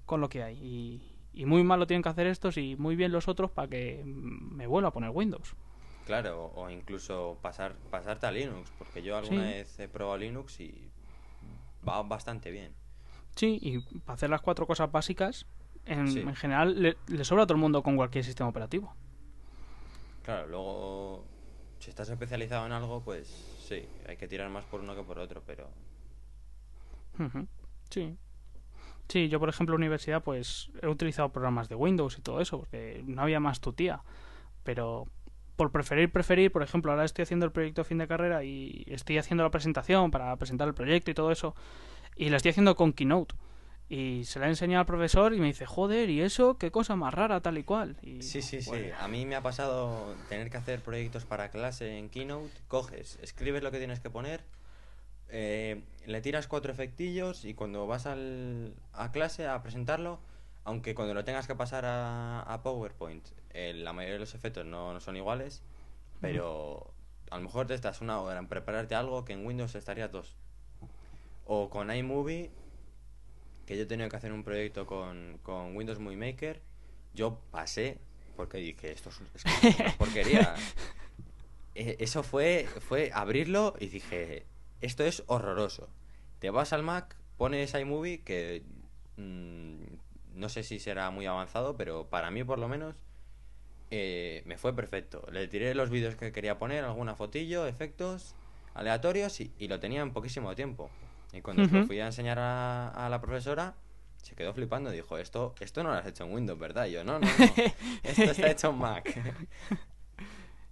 con 0.06 0.20
lo 0.20 0.28
que 0.30 0.42
hay. 0.42 0.58
Y, 0.58 1.02
y 1.34 1.46
muy 1.46 1.64
mal 1.64 1.80
lo 1.80 1.86
tienen 1.86 2.02
que 2.02 2.10
hacer 2.10 2.26
estos 2.28 2.58
y 2.58 2.76
muy 2.78 2.96
bien 2.96 3.12
los 3.12 3.28
otros 3.28 3.52
para 3.52 3.68
que 3.68 4.02
mm, 4.04 4.56
me 4.56 4.66
vuelva 4.68 4.90
a 4.90 4.94
poner 4.94 5.12
Windows. 5.12 5.56
Claro, 6.06 6.52
o 6.56 6.70
incluso 6.70 7.38
pasar, 7.42 7.76
pasarte 7.90 8.26
a 8.26 8.32
Linux, 8.32 8.72
porque 8.78 9.02
yo 9.04 9.16
alguna 9.18 9.42
Sí. 9.42 9.48
vez 9.48 9.80
he 9.80 9.88
probado 9.88 10.18
Linux 10.18 10.60
y 10.60 10.90
va 11.88 12.02
bastante 12.04 12.52
bien. 12.52 12.74
Sí, 13.36 13.60
y 13.62 13.80
para 14.00 14.16
hacer 14.16 14.30
las 14.30 14.42
cuatro 14.42 14.68
cosas 14.68 14.92
básicas, 14.92 15.46
en, 15.86 16.08
Sí. 16.08 16.20
en 16.20 16.36
general 16.36 16.82
le, 16.82 16.98
le 17.08 17.24
sobra 17.24 17.44
a 17.44 17.48
todo 17.48 17.56
el 17.56 17.62
mundo 17.62 17.82
con 17.84 17.96
cualquier 17.96 18.24
sistema 18.24 18.50
operativo. 18.50 18.94
Claro, 20.24 20.48
luego, 20.48 21.24
si 21.80 21.90
estás 21.90 22.10
especializado 22.10 22.66
en 22.66 22.72
algo, 22.74 23.02
pues 23.02 23.28
sí, 23.68 23.84
hay 24.08 24.18
que 24.18 24.28
tirar 24.28 24.50
más 24.50 24.66
por 24.66 24.82
uno 24.82 24.96
que 24.96 25.04
por 25.04 25.18
otro, 25.20 25.42
pero 25.46 25.70
Sí. 27.90 28.18
Sí, 29.08 29.30
yo 29.30 29.40
por 29.40 29.50
ejemplo 29.50 29.76
en 29.76 29.82
la 29.82 29.86
universidad 29.86 30.24
pues 30.24 30.72
he 30.82 30.88
utilizado 30.88 31.30
programas 31.30 31.68
de 31.70 31.76
Windows 31.76 32.18
y 32.18 32.22
todo 32.22 32.40
eso, 32.42 32.60
porque 32.60 33.04
no 33.06 33.22
había 33.22 33.40
más 33.40 33.60
tu 33.60 33.74
tía. 33.74 34.02
Pero 34.64 35.08
por 35.56 35.72
preferir, 35.72 36.12
preferir, 36.12 36.52
por 36.52 36.64
ejemplo, 36.64 36.92
ahora 36.92 37.06
estoy 37.06 37.24
haciendo 37.24 37.46
el 37.46 37.52
proyecto 37.52 37.82
de 37.82 37.86
fin 37.86 37.98
de 37.98 38.08
carrera 38.08 38.44
y 38.44 38.84
estoy 38.88 39.18
haciendo 39.18 39.44
la 39.44 39.52
presentación 39.52 40.12
para 40.12 40.36
presentar 40.38 40.68
el 40.68 40.74
proyecto 40.74 41.12
y 41.12 41.14
todo 41.14 41.32
eso, 41.32 41.56
y 42.16 42.30
la 42.30 42.38
estoy 42.38 42.52
haciendo 42.52 42.76
con 42.76 42.94
Keynote. 42.94 43.36
Y 43.90 44.24
se 44.24 44.40
la 44.40 44.46
he 44.46 44.50
enseñado 44.50 44.80
al 44.80 44.86
profesor 44.86 45.34
y 45.34 45.40
me 45.42 45.48
dice, 45.48 45.66
joder, 45.66 46.10
¿y 46.10 46.22
eso? 46.22 46.58
¿Qué 46.58 46.72
cosa 46.72 46.96
más 46.96 47.14
rara, 47.14 47.42
tal 47.42 47.58
y 47.58 47.64
cual? 47.64 47.98
Y, 48.02 48.22
Sí, 48.22 48.42
sí, 48.42 48.62
sí. 48.62 48.72
A 48.98 49.10
mí 49.10 49.26
me 49.26 49.36
ha 49.36 49.42
pasado 49.42 50.16
tener 50.30 50.50
que 50.50 50.56
hacer 50.56 50.80
proyectos 50.80 51.26
para 51.26 51.50
clase 51.52 51.98
en 51.98 52.08
Keynote. 52.10 52.54
Coges, 52.70 53.20
escribes 53.22 53.64
lo 53.64 53.70
que 53.70 53.80
tienes 53.80 54.00
que 54.00 54.10
poner, 54.10 54.46
eh, 55.34 55.82
le 56.06 56.22
tiras 56.22 56.48
cuatro 56.48 56.72
efectillos 56.72 57.46
y 57.46 57.54
cuando 57.54 57.88
vas 57.88 58.06
al, 58.06 58.74
a 58.94 59.12
clase 59.12 59.48
a 59.48 59.62
presentarlo, 59.62 60.20
aunque 60.64 60.96
cuando 60.96 61.14
lo 61.14 61.24
tengas 61.24 61.48
que 61.48 61.56
pasar 61.56 61.86
a, 61.86 62.42
a 62.42 62.64
PowerPoint, 62.64 63.28
eh, 63.52 63.74
la 63.74 63.94
mayoría 63.94 64.14
de 64.16 64.20
los 64.20 64.36
efectos 64.36 64.66
no, 64.66 64.94
no 64.94 65.00
son 65.00 65.18
iguales, 65.18 65.62
pero 66.20 66.94
a 67.30 67.38
lo 67.38 67.44
mejor 67.44 67.68
te 67.68 67.74
estás 67.74 68.02
una 68.02 68.20
hora 68.20 68.40
en 68.40 68.48
prepararte 68.48 68.96
algo 68.96 69.26
que 69.26 69.34
en 69.34 69.46
Windows 69.46 69.76
estarías 69.76 70.12
dos. 70.12 70.36
O 71.46 71.70
con 71.70 71.92
iMovie, 71.94 72.52
que 73.66 73.78
yo 73.78 73.84
he 73.84 73.86
tenido 73.86 74.10
que 74.10 74.16
hacer 74.16 74.32
un 74.32 74.44
proyecto 74.44 74.86
con, 74.86 75.40
con 75.44 75.76
Windows 75.76 76.00
Movie 76.00 76.18
Maker, 76.18 76.62
yo 77.14 77.40
pasé, 77.52 78.00
porque 78.36 78.58
dije, 78.58 78.92
esto 78.92 79.10
es, 79.10 79.22
es 79.36 79.46
una 79.76 79.92
porquería. 79.98 80.56
Eh, 81.74 81.96
Eso 82.00 82.22
fue, 82.24 82.68
fue 82.82 83.12
abrirlo 83.14 83.76
y 83.80 83.88
dije, 83.88 84.46
esto 84.82 85.06
es 85.06 85.24
horroroso. 85.28 85.90
Te 86.40 86.50
vas 86.50 86.74
al 86.74 86.84
Mac, 86.84 87.16
pones 87.38 87.74
iMovie, 87.74 88.22
que 88.24 88.64
mm, 89.16 89.84
no 90.34 90.50
sé 90.50 90.64
si 90.64 90.80
será 90.80 91.10
muy 91.12 91.26
avanzado, 91.26 91.76
pero 91.78 92.10
para 92.10 92.32
mí 92.32 92.44
por 92.44 92.60
lo 92.60 92.68
menos 92.68 92.96
eh, 93.90 94.44
me 94.46 94.58
fue 94.58 94.76
perfecto. 94.76 95.26
Le 95.32 95.48
tiré 95.48 95.76
los 95.76 95.90
vídeos 95.90 96.16
que 96.16 96.32
quería 96.32 96.58
poner, 96.58 96.84
alguna 96.84 97.16
fotillo, 97.16 97.68
efectos 97.68 98.36
aleatorios 98.74 99.40
y, 99.42 99.52
y 99.58 99.68
lo 99.68 99.80
tenía 99.80 100.02
en 100.02 100.12
poquísimo 100.12 100.56
tiempo. 100.56 100.90
Y 101.34 101.42
cuando 101.42 101.66
se 101.66 101.72
lo 101.72 101.86
fui 101.86 102.00
a 102.00 102.08
enseñar 102.08 102.40
a, 102.40 102.90
a 102.90 103.10
la 103.10 103.22
profesora, 103.22 103.76
se 104.22 104.36
quedó 104.36 104.54
flipando. 104.54 104.92
Dijo, 104.92 105.18
esto, 105.18 105.56
esto 105.60 105.82
no 105.84 105.90
lo 105.92 105.96
has 105.96 106.06
hecho 106.06 106.26
en 106.26 106.34
Windows, 106.34 106.60
¿verdad? 106.60 106.88
Y 106.88 106.92
yo, 106.92 107.04
no, 107.04 107.20
no, 107.20 107.26
no. 107.26 107.46
Esto 108.04 108.24
está 108.24 108.52
hecho 108.52 108.70
en 108.70 108.78
Mac. 108.78 109.38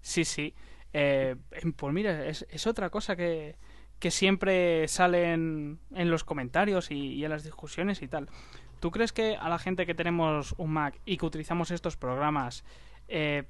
Sí, 0.01 0.23
sí. 0.23 0.53
Eh, 0.93 1.35
em, 1.51 1.73
pues 1.73 1.93
mira, 1.93 2.25
es, 2.25 2.45
es 2.49 2.65
otra 2.67 2.89
cosa 2.89 3.15
que, 3.17 3.57
que 3.99 4.11
siempre 4.11 4.87
sale 4.87 5.33
en, 5.33 5.77
en 5.93 6.09
los 6.09 6.23
comentarios 6.23 6.89
y, 6.89 7.13
y 7.15 7.25
en 7.25 7.29
las 7.29 7.43
discusiones 7.43 8.01
y 8.01 8.07
tal. 8.07 8.29
¿Tú 8.79 8.91
crees 8.91 9.11
que 9.11 9.35
a 9.35 9.49
la 9.49 9.59
gente 9.59 9.85
que 9.85 9.93
tenemos 9.93 10.53
un 10.57 10.71
Mac 10.71 10.99
y 11.05 11.17
que 11.17 11.25
utilizamos 11.25 11.71
estos 11.71 11.97
programas, 11.97 12.63
eh, 13.07 13.43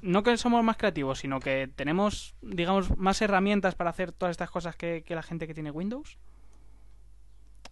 no 0.00 0.22
que 0.22 0.36
somos 0.36 0.62
más 0.64 0.76
creativos, 0.76 1.20
sino 1.20 1.40
que 1.40 1.68
tenemos, 1.74 2.34
digamos, 2.42 2.96
más 2.96 3.22
herramientas 3.22 3.74
para 3.74 3.90
hacer 3.90 4.12
todas 4.12 4.32
estas 4.32 4.50
cosas 4.50 4.76
que, 4.76 5.02
que 5.04 5.14
la 5.14 5.22
gente 5.22 5.46
que 5.46 5.54
tiene 5.54 5.70
Windows? 5.70 6.18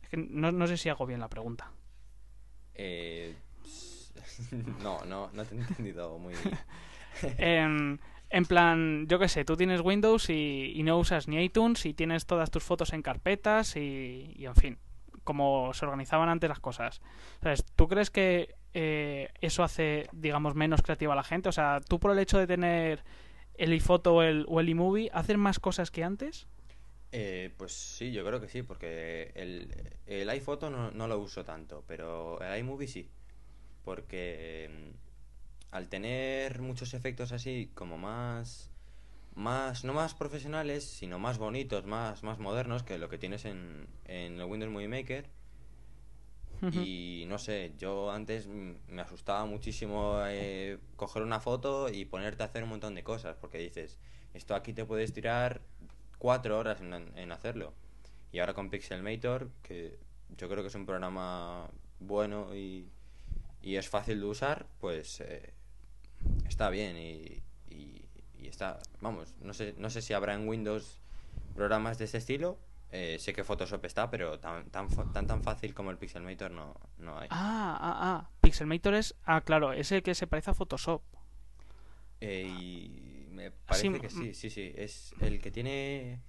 Es 0.02 0.08
que 0.08 0.16
no, 0.16 0.52
no 0.52 0.66
sé 0.66 0.76
si 0.76 0.88
hago 0.88 1.06
bien 1.06 1.20
la 1.20 1.28
pregunta. 1.28 1.70
Eh, 2.74 3.34
no, 4.82 5.04
no, 5.04 5.30
no 5.32 5.44
te 5.44 5.54
he 5.54 5.58
entendido 5.58 6.18
muy... 6.18 6.34
En, 7.38 8.00
en 8.28 8.44
plan, 8.44 9.06
yo 9.06 9.20
qué 9.20 9.28
sé, 9.28 9.44
tú 9.44 9.56
tienes 9.56 9.80
Windows 9.80 10.28
y, 10.30 10.72
y 10.74 10.82
no 10.82 10.98
usas 10.98 11.28
ni 11.28 11.40
iTunes 11.40 11.86
y 11.86 11.94
tienes 11.94 12.26
todas 12.26 12.50
tus 12.50 12.64
fotos 12.64 12.92
en 12.92 13.02
carpetas 13.02 13.76
y, 13.76 14.34
y 14.34 14.46
en 14.46 14.56
fin, 14.56 14.78
como 15.24 15.74
se 15.74 15.84
organizaban 15.84 16.28
antes 16.28 16.48
las 16.48 16.60
cosas. 16.60 17.00
¿Sabes? 17.42 17.64
¿Tú 17.76 17.88
crees 17.88 18.10
que 18.10 18.54
eh, 18.74 19.30
eso 19.40 19.62
hace, 19.62 20.08
digamos, 20.12 20.54
menos 20.54 20.82
creativa 20.82 21.14
a 21.14 21.16
la 21.16 21.24
gente? 21.24 21.48
O 21.48 21.52
sea, 21.52 21.80
tú 21.80 21.98
por 21.98 22.12
el 22.12 22.18
hecho 22.18 22.38
de 22.38 22.46
tener 22.46 23.02
el 23.56 23.72
iPhoto 23.72 24.14
o 24.14 24.22
el, 24.22 24.44
o 24.48 24.60
el 24.60 24.68
iMovie, 24.68 25.10
¿haces 25.12 25.36
más 25.36 25.58
cosas 25.58 25.90
que 25.90 26.04
antes? 26.04 26.46
Eh, 27.12 27.54
pues 27.56 27.72
sí, 27.72 28.10
yo 28.10 28.24
creo 28.24 28.40
que 28.40 28.48
sí, 28.48 28.62
porque 28.62 29.30
el, 29.36 29.72
el 30.06 30.28
iPhoto 30.30 30.68
no, 30.70 31.06
lo 31.06 31.18
uso 31.20 31.44
tanto, 31.44 31.84
pero 31.86 32.40
el 32.40 32.58
iMovie 32.58 32.88
sí. 32.88 33.08
Porque 33.84 34.68
mm, 34.70 35.74
al 35.74 35.88
tener 35.88 36.60
muchos 36.60 36.92
efectos 36.92 37.30
así 37.30 37.70
como 37.74 37.98
más, 37.98 38.70
más, 39.34 39.84
no 39.84 39.92
más 39.92 40.14
profesionales, 40.14 40.84
sino 40.84 41.18
más 41.18 41.38
bonitos, 41.38 41.86
más, 41.86 42.22
más 42.22 42.38
modernos 42.38 42.82
que 42.82 42.98
lo 42.98 43.08
que 43.08 43.18
tienes 43.18 43.44
en, 43.44 43.86
en 44.04 44.40
el 44.40 44.44
Windows 44.44 44.72
Movie 44.72 44.88
Maker. 44.88 45.28
Y 46.72 47.24
no 47.28 47.36
sé, 47.36 47.74
yo 47.76 48.10
antes 48.10 48.46
me 48.46 49.02
asustaba 49.02 49.44
muchísimo 49.44 50.20
eh, 50.26 50.78
coger 50.96 51.22
una 51.22 51.38
foto 51.38 51.90
y 51.90 52.06
ponerte 52.06 52.42
a 52.42 52.46
hacer 52.46 52.62
un 52.62 52.70
montón 52.70 52.94
de 52.94 53.02
cosas, 53.02 53.36
porque 53.38 53.58
dices, 53.58 53.98
esto 54.32 54.54
aquí 54.54 54.72
te 54.72 54.86
puedes 54.86 55.12
tirar 55.12 55.60
cuatro 56.16 56.58
horas 56.58 56.80
en, 56.80 56.94
en 56.94 57.32
hacerlo. 57.32 57.74
Y 58.32 58.38
ahora 58.38 58.54
con 58.54 58.70
Pixelmator, 58.70 59.50
que 59.62 59.98
yo 60.38 60.48
creo 60.48 60.62
que 60.62 60.68
es 60.68 60.74
un 60.74 60.86
programa 60.86 61.68
bueno 62.00 62.54
y, 62.54 62.88
y 63.60 63.76
es 63.76 63.90
fácil 63.90 64.20
de 64.20 64.26
usar, 64.26 64.66
pues 64.80 65.20
eh, 65.20 65.52
está 66.48 66.70
bien 66.70 66.96
y 66.96 67.42
está, 68.54 68.78
vamos, 69.00 69.34
no 69.40 69.52
sé, 69.52 69.74
no 69.78 69.90
sé 69.90 70.00
si 70.00 70.12
habrá 70.14 70.34
en 70.34 70.48
Windows 70.48 71.00
programas 71.54 71.98
de 71.98 72.04
ese 72.06 72.18
estilo. 72.18 72.58
Eh, 72.90 73.18
sé 73.18 73.32
que 73.32 73.42
Photoshop 73.42 73.84
está, 73.84 74.08
pero 74.08 74.38
tan, 74.38 74.70
tan, 74.70 74.88
tan, 75.12 75.26
tan 75.26 75.42
fácil 75.42 75.74
como 75.74 75.90
el 75.90 75.98
Pixelmator 75.98 76.52
no, 76.52 76.76
no 76.98 77.18
hay. 77.18 77.26
Ah, 77.30 77.76
ah, 77.80 77.98
ah. 78.00 78.30
Pixelmator 78.40 78.94
es. 78.94 79.16
Ah, 79.24 79.40
claro, 79.40 79.72
es 79.72 79.90
el 79.90 80.02
que 80.04 80.14
se 80.14 80.28
parece 80.28 80.52
a 80.52 80.54
Photoshop. 80.54 81.02
Eh, 82.20 82.46
y 82.46 83.26
me 83.32 83.50
parece 83.50 83.98
que 84.00 84.08
sí, 84.10 84.32
sí, 84.34 84.48
sí. 84.48 84.72
Es 84.76 85.12
el 85.20 85.40
que 85.40 85.50
tiene. 85.50 86.20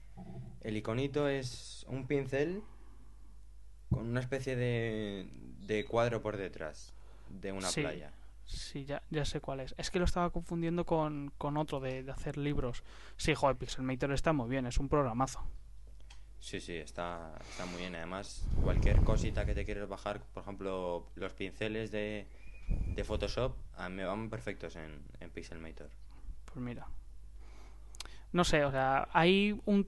El 0.61 0.75
iconito 0.75 1.27
es 1.27 1.85
un 1.87 2.07
pincel 2.07 2.63
con 3.91 4.07
una 4.09 4.19
especie 4.21 4.55
de, 4.55 5.29
de 5.67 5.85
cuadro 5.85 6.23
por 6.23 6.35
detrás 6.37 6.93
de 7.29 7.51
una 7.51 7.69
Sí. 7.69 7.81
playa. 7.81 8.11
Sí, 8.45 8.85
ya, 8.85 9.01
ya 9.09 9.25
sé 9.25 9.41
cuál 9.41 9.59
es. 9.59 9.73
Es 9.77 9.89
que 9.91 9.99
lo 9.99 10.05
estaba 10.05 10.29
confundiendo 10.29 10.85
con, 10.85 11.31
con 11.37 11.57
otro 11.57 11.79
de, 11.79 12.03
de 12.03 12.11
hacer 12.11 12.37
libros. 12.37 12.83
Sí, 13.17 13.33
joder, 13.33 13.57
Pixelmator 13.57 14.11
está 14.13 14.33
muy 14.33 14.49
bien, 14.49 14.65
es 14.67 14.77
un 14.77 14.87
programazo. 14.87 15.43
Sí, 16.39 16.61
sí, 16.61 16.75
está, 16.75 17.33
está 17.49 17.65
muy 17.65 17.79
bien. 17.79 17.95
Además, 17.95 18.47
cualquier 18.63 19.01
cosita 19.01 19.45
que 19.45 19.55
te 19.55 19.65
quieres 19.65 19.87
bajar, 19.87 20.21
por 20.33 20.43
ejemplo, 20.43 21.07
los 21.15 21.33
pinceles 21.33 21.91
de, 21.91 22.27
de 22.67 23.03
Photoshop, 23.03 23.55
a 23.75 23.89
mí 23.89 23.95
me 23.95 24.05
van 24.05 24.29
perfectos 24.29 24.75
en, 24.75 25.01
en 25.19 25.31
Pixelmator. 25.31 25.89
Pues 26.45 26.57
mira. 26.57 26.87
No 28.31 28.43
sé, 28.43 28.63
o 28.65 28.71
sea, 28.71 29.07
hay 29.13 29.59
un 29.65 29.87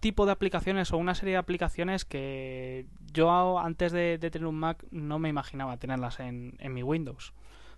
tipo 0.00 0.26
de 0.26 0.32
aplicaciones 0.32 0.92
o 0.92 0.98
una 0.98 1.14
serie 1.14 1.34
de 1.34 1.38
aplicaciones 1.38 2.04
que 2.04 2.86
yo 3.12 3.58
antes 3.58 3.92
de, 3.92 4.18
de 4.18 4.30
tener 4.30 4.46
un 4.46 4.56
Mac 4.56 4.84
no 4.90 5.18
me 5.18 5.28
imaginaba 5.28 5.78
tenerlas 5.78 6.20
en, 6.20 6.56
en 6.58 6.74
mi 6.74 6.82
Windows. 6.82 7.32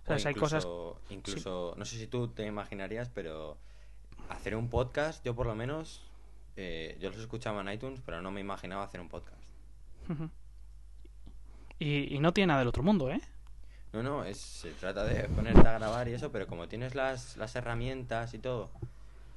O 0.07 0.09
sea, 0.09 0.15
O 0.15 0.19
si 0.19 0.27
hay 0.29 0.33
cosas... 0.35 0.65
incluso, 1.09 1.73
no 1.77 1.85
sé 1.85 1.97
si 1.97 2.07
tú 2.07 2.29
te 2.29 2.45
imaginarías, 2.45 3.09
pero 3.09 3.57
hacer 4.29 4.55
un 4.55 4.69
podcast, 4.69 5.23
yo 5.25 5.35
por 5.35 5.45
lo 5.47 5.55
menos, 5.55 6.01
eh, 6.55 6.97
yo 7.01 7.09
los 7.09 7.19
escuchaba 7.19 7.61
en 7.61 7.69
iTunes, 7.71 8.01
pero 8.05 8.21
no 8.21 8.31
me 8.31 8.39
imaginaba 8.41 8.83
hacer 8.83 9.01
un 9.01 9.09
podcast. 9.09 9.43
Y, 11.79 12.15
y 12.15 12.19
no 12.19 12.33
tiene 12.33 12.47
nada 12.47 12.59
del 12.59 12.69
otro 12.69 12.83
mundo, 12.83 13.11
¿eh? 13.11 13.21
No, 13.93 14.03
no, 14.03 14.23
es, 14.25 14.37
se 14.37 14.71
trata 14.71 15.03
de 15.05 15.27
ponerte 15.29 15.67
a 15.67 15.73
grabar 15.73 16.07
y 16.07 16.13
eso, 16.13 16.31
pero 16.31 16.47
como 16.47 16.67
tienes 16.67 16.95
las, 16.95 17.37
las 17.37 17.55
herramientas 17.55 18.33
y 18.33 18.39
todo, 18.39 18.69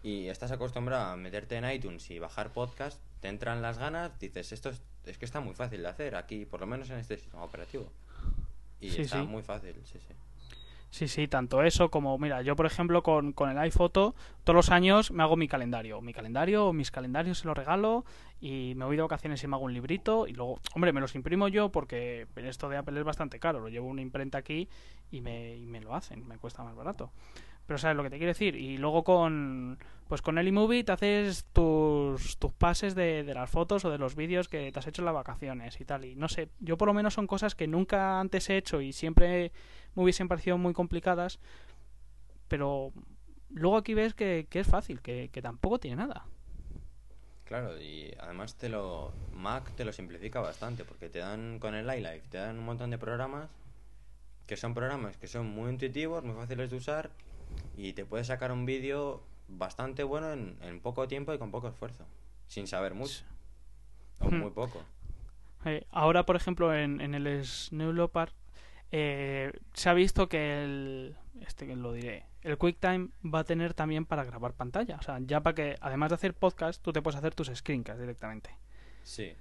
y 0.02 0.28
estás 0.28 0.50
acostumbrado 0.50 1.12
a 1.12 1.16
meterte 1.16 1.56
en 1.56 1.70
iTunes 1.70 2.11
y 2.11 2.18
bajar 2.18 2.52
podcast, 2.52 3.00
te 3.20 3.28
entran 3.28 3.62
las 3.62 3.78
ganas, 3.78 4.18
dices, 4.18 4.52
esto 4.52 4.70
es, 4.70 4.83
es 5.04 5.18
que 5.18 5.24
está 5.24 5.40
muy 5.40 5.54
fácil 5.54 5.83
de 5.83 5.88
hacer 5.88 6.14
aquí, 6.16 6.46
por 6.46 6.61
lo 6.61 6.66
menos 6.66 6.90
en 6.90 6.98
este 6.98 7.16
sistema 7.18 7.44
operativo. 7.44 7.90
Y 8.80 8.90
Sí, 8.90 9.02
está 9.02 9.20
sí. 9.20 9.26
muy 9.26 9.42
fácil, 9.42 9.74
sí, 9.85 9.98
sí. 9.98 10.14
Sí, 10.90 11.07
sí, 11.07 11.29
tanto 11.29 11.62
eso 11.62 11.88
como, 11.88 12.18
mira, 12.18 12.42
yo 12.42 12.57
por 12.57 12.66
ejemplo 12.66 13.03
con, 13.05 13.33
con 13.33 13.48
el 13.48 13.59
iPhoto 13.59 14.16
todos 14.42 14.57
los 14.57 14.70
años 14.70 15.12
me 15.12 15.22
hago 15.22 15.37
mi 15.37 15.46
calendario. 15.46 16.00
Mi 16.00 16.12
calendario 16.12 16.72
mis 16.72 16.90
calendarios 16.90 17.38
se 17.38 17.46
los 17.46 17.57
regalo 17.57 18.05
y 18.40 18.74
me 18.74 18.85
voy 18.85 18.96
de 18.96 19.03
vacaciones 19.03 19.42
y 19.44 19.46
me 19.46 19.55
hago 19.55 19.66
un 19.66 19.72
librito 19.72 20.26
y 20.26 20.33
luego, 20.33 20.59
hombre, 20.74 20.92
me 20.92 21.00
los 21.00 21.14
imprimo 21.14 21.46
yo 21.46 21.70
porque 21.70 22.26
esto 22.37 22.68
de 22.68 22.76
Apple 22.76 22.98
es 22.98 23.05
bastante 23.05 23.38
caro. 23.38 23.61
Lo 23.61 23.68
llevo 23.68 23.87
una 23.87 24.03
imprenta 24.03 24.38
aquí 24.38 24.68
y 25.12 25.20
me, 25.20 25.57
y 25.57 25.66
me 25.66 25.81
lo 25.81 25.94
hacen, 25.94 26.26
me 26.26 26.38
cuesta 26.38 26.64
más 26.64 26.74
barato. 26.74 27.12
Pero 27.70 27.78
sabes 27.78 27.96
lo 27.96 28.02
que 28.02 28.11
te 28.11 28.16
quiero 28.16 28.33
decir. 28.33 28.56
Y 28.56 28.78
luego 28.78 29.04
con 29.04 29.78
pues 30.09 30.22
con 30.22 30.38
el 30.38 30.48
iMovie 30.48 30.83
te 30.83 30.90
haces 30.90 31.44
tus, 31.52 32.37
tus 32.37 32.52
pases 32.52 32.96
de, 32.96 33.22
las 33.22 33.48
fotos 33.48 33.85
o 33.85 33.90
de 33.90 33.96
los 33.96 34.16
vídeos 34.16 34.48
que 34.48 34.72
te 34.72 34.78
has 34.80 34.88
hecho 34.88 35.02
en 35.02 35.06
las 35.06 35.14
vacaciones 35.14 35.80
y 35.80 35.85
tal. 35.85 36.04
Y 36.04 36.16
no 36.16 36.28
sé, 36.28 36.48
yo 36.59 36.76
por 36.76 36.88
lo 36.88 36.94
menos 36.94 37.14
son 37.14 37.28
cosas 37.28 37.54
que 37.54 37.68
nunca 37.68 38.18
antes 38.18 38.50
he 38.50 38.56
hecho 38.56 38.80
y 38.80 38.92
siempre 38.92 39.52
me 39.94 40.02
hubiesen 40.02 40.26
parecido 40.26 40.59
muy 40.59 40.72
complicadas. 40.72 41.38
Pero 42.48 42.92
luego 43.50 43.76
aquí 43.76 43.94
ves 43.94 44.14
que, 44.14 44.48
que 44.50 44.59
es 44.59 44.66
fácil, 44.66 45.00
que, 45.00 45.30
que 45.33 45.40
tampoco 45.40 45.78
tiene 45.78 45.98
nada. 45.98 46.26
Claro, 47.44 47.80
y 47.80 48.12
además 48.18 48.56
te 48.56 48.68
lo 48.68 49.12
Mac 49.33 49.70
te 49.76 49.85
lo 49.85 49.92
simplifica 49.92 50.40
bastante 50.40 50.85
porque 50.85 51.09
te 51.09 51.20
dan 51.20 51.61
con 51.61 51.76
el 51.76 51.87
iLife, 51.87 52.26
te 52.30 52.38
dan 52.38 52.59
un 52.59 52.64
montón 52.64 52.90
de 52.90 52.98
programas 52.98 53.48
que 54.48 54.56
son 54.56 54.74
programas 54.74 55.16
que 55.18 55.28
son 55.28 55.46
muy 55.46 55.70
intuitivos, 55.70 56.24
muy 56.24 56.35
fáciles 56.35 56.70
de 56.70 56.76
usar 56.76 57.11
y 57.76 57.92
te 57.92 58.04
puedes 58.04 58.26
sacar 58.26 58.52
un 58.52 58.66
vídeo 58.66 59.22
bastante 59.48 60.02
bueno 60.04 60.32
en, 60.32 60.56
en 60.62 60.80
poco 60.80 61.08
tiempo 61.08 61.32
y 61.34 61.38
con 61.38 61.50
poco 61.50 61.68
esfuerzo, 61.68 62.04
sin 62.46 62.66
saber 62.66 62.94
mucho 62.94 63.24
o 64.20 64.28
Hmm. 64.30 64.38
muy 64.40 64.50
poco. 64.50 64.82
Eh, 65.64 65.84
ahora, 65.90 66.24
por 66.26 66.36
ejemplo, 66.36 66.74
en, 66.74 67.00
en 67.00 67.14
el 67.14 67.44
Snow 67.44 67.92
Leopard 67.92 68.32
eh, 68.92 69.52
se 69.72 69.88
ha 69.88 69.94
visto 69.94 70.28
que 70.28 70.62
el 70.64 71.16
este 71.42 71.66
que 71.66 71.76
lo 71.76 71.92
diré 71.92 72.26
el 72.42 72.58
QuickTime 72.58 73.08
va 73.24 73.40
a 73.40 73.44
tener 73.44 73.72
también 73.72 74.04
para 74.04 74.24
grabar 74.24 74.52
pantalla 74.54 74.96
o 74.98 75.02
sea 75.02 75.18
ya 75.20 75.40
para 75.42 75.54
que 75.54 75.76
además 75.80 76.08
de 76.10 76.16
hacer 76.16 76.34
podcast 76.34 76.82
tú 76.82 76.92
te 76.92 77.00
puedes 77.00 77.16
hacer 77.16 77.32
tus 77.34 77.48
screencasts 77.54 78.00
directamente 78.00 78.50
Sí. 79.04 79.32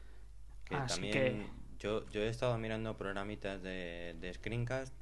Que 0.66 0.76
Así 0.76 0.94
también 1.02 1.14
que- 1.14 1.46
yo, 1.80 2.08
yo 2.12 2.22
he 2.22 2.30
estado 2.30 2.58
mirando 2.60 2.96
programitas 2.96 3.62
de, 3.64 4.16
de 4.20 4.34
Screencast 4.36 4.94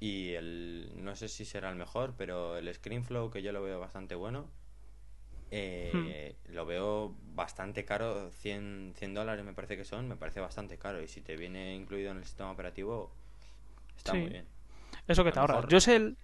y 0.00 0.32
el, 0.34 0.92
no 0.96 1.16
sé 1.16 1.28
si 1.28 1.44
será 1.44 1.70
el 1.70 1.76
mejor, 1.76 2.14
pero 2.16 2.56
el 2.56 2.72
ScreenFlow, 2.72 3.30
que 3.30 3.42
yo 3.42 3.52
lo 3.52 3.62
veo 3.62 3.80
bastante 3.80 4.14
bueno, 4.14 4.48
eh, 5.50 6.36
lo 6.48 6.66
veo 6.66 7.14
bastante 7.34 7.84
caro, 7.84 8.30
100, 8.30 8.94
100 8.96 9.14
dólares 9.14 9.44
me 9.44 9.52
parece 9.54 9.76
que 9.76 9.84
son, 9.84 10.08
me 10.08 10.16
parece 10.16 10.40
bastante 10.40 10.76
caro. 10.78 11.02
Y 11.02 11.08
si 11.08 11.20
te 11.20 11.36
viene 11.36 11.74
incluido 11.74 12.10
en 12.10 12.18
el 12.18 12.24
sistema 12.24 12.50
operativo, 12.50 13.10
está 13.96 14.12
Sí. 14.12 14.18
muy 14.18 14.30
bien. 14.30 14.46
Eso 15.06 15.24
que 15.24 15.32
te 15.32 15.40
mejor- 15.40 15.68
Yo 15.68 15.80
sé 15.80 15.96
el... 15.96 16.16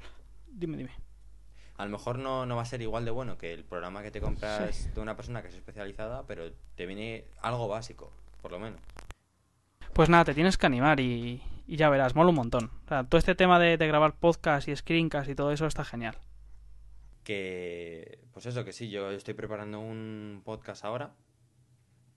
Dime, 0.49 0.77
dime. 0.77 0.91
A 1.77 1.85
lo 1.85 1.91
mejor 1.91 2.19
no, 2.19 2.45
no 2.47 2.57
va 2.57 2.63
a 2.63 2.67
ser 2.67 2.83
igual 2.83 3.05
de 3.05 3.11
bueno 3.11 3.39
que 3.39 3.53
el 3.53 3.65
programa 3.65 4.03
que 4.03 4.11
te 4.11 4.21
compras 4.21 4.93
de 4.95 5.01
una 5.01 5.17
persona 5.17 5.41
que 5.43 5.49
es 5.49 5.55
especializada, 5.55 6.27
pero 6.27 6.53
te 6.77 6.87
viene 6.87 7.25
algo 7.41 7.67
básico, 7.69 8.13
por 8.43 8.53
lo 8.53 8.59
menos. 8.59 8.81
Pues 9.95 10.09
nada, 10.09 10.25
te 10.25 10.35
tienes 10.35 10.59
que 10.59 10.67
animar 10.67 11.01
y, 11.01 11.43
y 11.67 11.77
ya 11.77 11.89
verás, 11.89 12.15
mola 12.15 12.31
un 12.31 12.37
montón. 12.37 12.71
O 12.85 12.89
sea, 12.89 13.05
todo 13.05 13.19
este 13.19 13.35
tema 13.35 13.59
de, 13.59 13.77
de 13.77 13.87
grabar 13.87 14.15
podcast 14.15 14.69
y 14.69 14.77
screencast 14.77 15.29
y 15.31 15.35
todo 15.35 15.53
eso 15.53 15.67
está 15.67 15.85
genial. 15.85 16.17
Que, 17.25 18.19
pues 18.33 18.47
eso, 18.47 18.65
que 18.65 18.73
sí, 18.73 18.91
yo 18.91 19.11
estoy 19.11 19.35
preparando 19.35 19.79
un 19.81 20.43
podcast 20.45 20.85
ahora 20.85 21.13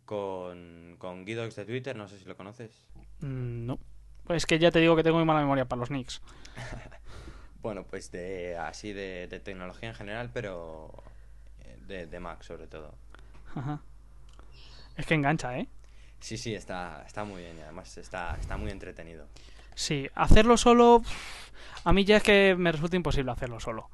con, 0.05 0.95
con 0.97 1.25
Guidox 1.25 1.55
de 1.55 1.65
Twitter, 1.65 1.95
no 1.95 2.07
sé 2.07 2.17
si 2.17 2.25
lo 2.25 2.35
conoces. 2.35 2.89
Mm, 3.21 3.65
no. 3.65 3.79
Pues 4.25 4.37
es 4.37 4.45
que 4.45 4.57
ya 4.57 4.71
te 4.71 4.79
digo 4.79 4.95
que 4.95 5.03
tengo 5.03 5.17
muy 5.17 5.25
mala 5.25 5.41
memoria 5.41 5.65
para 5.65 5.79
los 5.79 5.91
nicks. 5.91 6.21
Bueno, 7.61 7.83
pues 7.83 8.11
de 8.11 8.55
así 8.57 8.93
de, 8.93 9.25
de 9.27 9.39
tecnología 9.39 9.89
en 9.89 9.95
general, 9.95 10.29
pero 10.31 10.93
eh, 11.63 11.79
de, 11.87 12.05
de 12.05 12.19
Mac 12.19 12.43
sobre 12.43 12.67
todo. 12.67 12.93
Ajá. 13.55 13.81
Es 14.95 15.07
que 15.07 15.15
engancha, 15.15 15.57
¿eh? 15.57 15.67
Sí, 16.25 16.37
sí, 16.37 16.55
está, 16.55 17.03
está 17.05 17.23
muy 17.23 17.43
bien 17.43 17.55
y 17.59 17.61
además 17.61 17.95
está, 17.99 18.35
está 18.41 18.57
muy 18.57 18.71
entretenido. 18.71 19.27
Sí, 19.75 20.09
hacerlo 20.15 20.57
solo... 20.57 21.03
A 21.83 21.93
mí 21.93 22.03
ya 22.03 22.17
es 22.17 22.23
que 22.23 22.55
me 22.57 22.71
resulta 22.71 22.95
imposible 22.95 23.31
hacerlo 23.31 23.59
solo. 23.59 23.91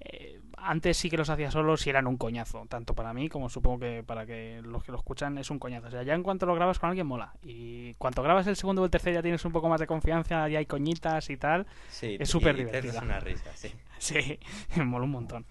Eh, 0.00 0.40
antes 0.56 0.96
sí 0.96 1.10
que 1.10 1.18
los 1.18 1.28
hacía 1.28 1.50
solo 1.50 1.76
si 1.76 1.90
eran 1.90 2.06
un 2.06 2.16
coñazo, 2.16 2.64
tanto 2.70 2.94
para 2.94 3.12
mí 3.12 3.28
como 3.28 3.50
supongo 3.50 3.80
que 3.80 4.02
para 4.02 4.24
que 4.24 4.62
los 4.64 4.82
que 4.82 4.92
lo 4.92 4.96
escuchan 4.98 5.36
es 5.36 5.50
un 5.50 5.58
coñazo. 5.58 5.88
O 5.88 5.90
sea, 5.90 6.02
ya 6.04 6.14
en 6.14 6.22
cuanto 6.22 6.46
lo 6.46 6.54
grabas 6.54 6.78
con 6.78 6.88
alguien 6.88 7.06
mola. 7.06 7.34
Y 7.42 7.92
cuando 7.94 8.22
grabas 8.22 8.46
el 8.46 8.56
segundo 8.56 8.80
o 8.80 8.86
el 8.86 8.90
tercero 8.90 9.16
ya 9.16 9.22
tienes 9.22 9.44
un 9.44 9.52
poco 9.52 9.68
más 9.68 9.78
de 9.78 9.86
confianza, 9.86 10.48
ya 10.48 10.58
hay 10.58 10.64
coñitas 10.64 11.28
y 11.28 11.36
tal. 11.36 11.66
Sí, 11.90 12.16
Es 12.18 12.30
súper 12.30 12.54
haces 12.54 12.66
divertida. 12.66 13.02
una 13.02 13.20
risa, 13.20 13.50
sí. 13.54 13.70
Sí, 13.98 14.38
mola 14.82 15.04
un 15.04 15.10
montón. 15.10 15.44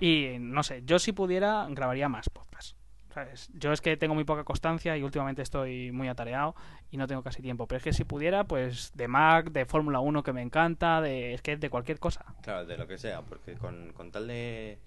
Y 0.00 0.36
no 0.40 0.62
sé, 0.62 0.84
yo 0.86 0.98
si 0.98 1.12
pudiera 1.12 1.66
grabaría 1.68 2.08
más 2.08 2.30
podcasts. 2.30 2.76
¿Sabes? 3.16 3.48
Yo 3.54 3.72
es 3.72 3.80
que 3.80 3.96
tengo 3.96 4.14
muy 4.14 4.24
poca 4.24 4.44
constancia 4.44 4.94
y 4.94 5.02
últimamente 5.02 5.40
estoy 5.40 5.90
muy 5.90 6.06
atareado 6.06 6.54
y 6.90 6.98
no 6.98 7.06
tengo 7.06 7.22
casi 7.22 7.40
tiempo. 7.40 7.66
Pero 7.66 7.78
es 7.78 7.82
que 7.82 7.94
si 7.94 8.04
pudiera, 8.04 8.44
pues 8.44 8.92
de 8.94 9.08
Mac, 9.08 9.50
de 9.52 9.64
Fórmula 9.64 10.00
1 10.00 10.22
que 10.22 10.34
me 10.34 10.42
encanta, 10.42 11.00
de, 11.00 11.32
es 11.32 11.40
que 11.40 11.56
de 11.56 11.70
cualquier 11.70 11.98
cosa. 11.98 12.26
Claro, 12.42 12.66
de 12.66 12.76
lo 12.76 12.86
que 12.86 12.98
sea, 12.98 13.22
porque 13.22 13.54
con, 13.54 13.94
con 13.94 14.12
tal 14.12 14.26
de, 14.26 14.78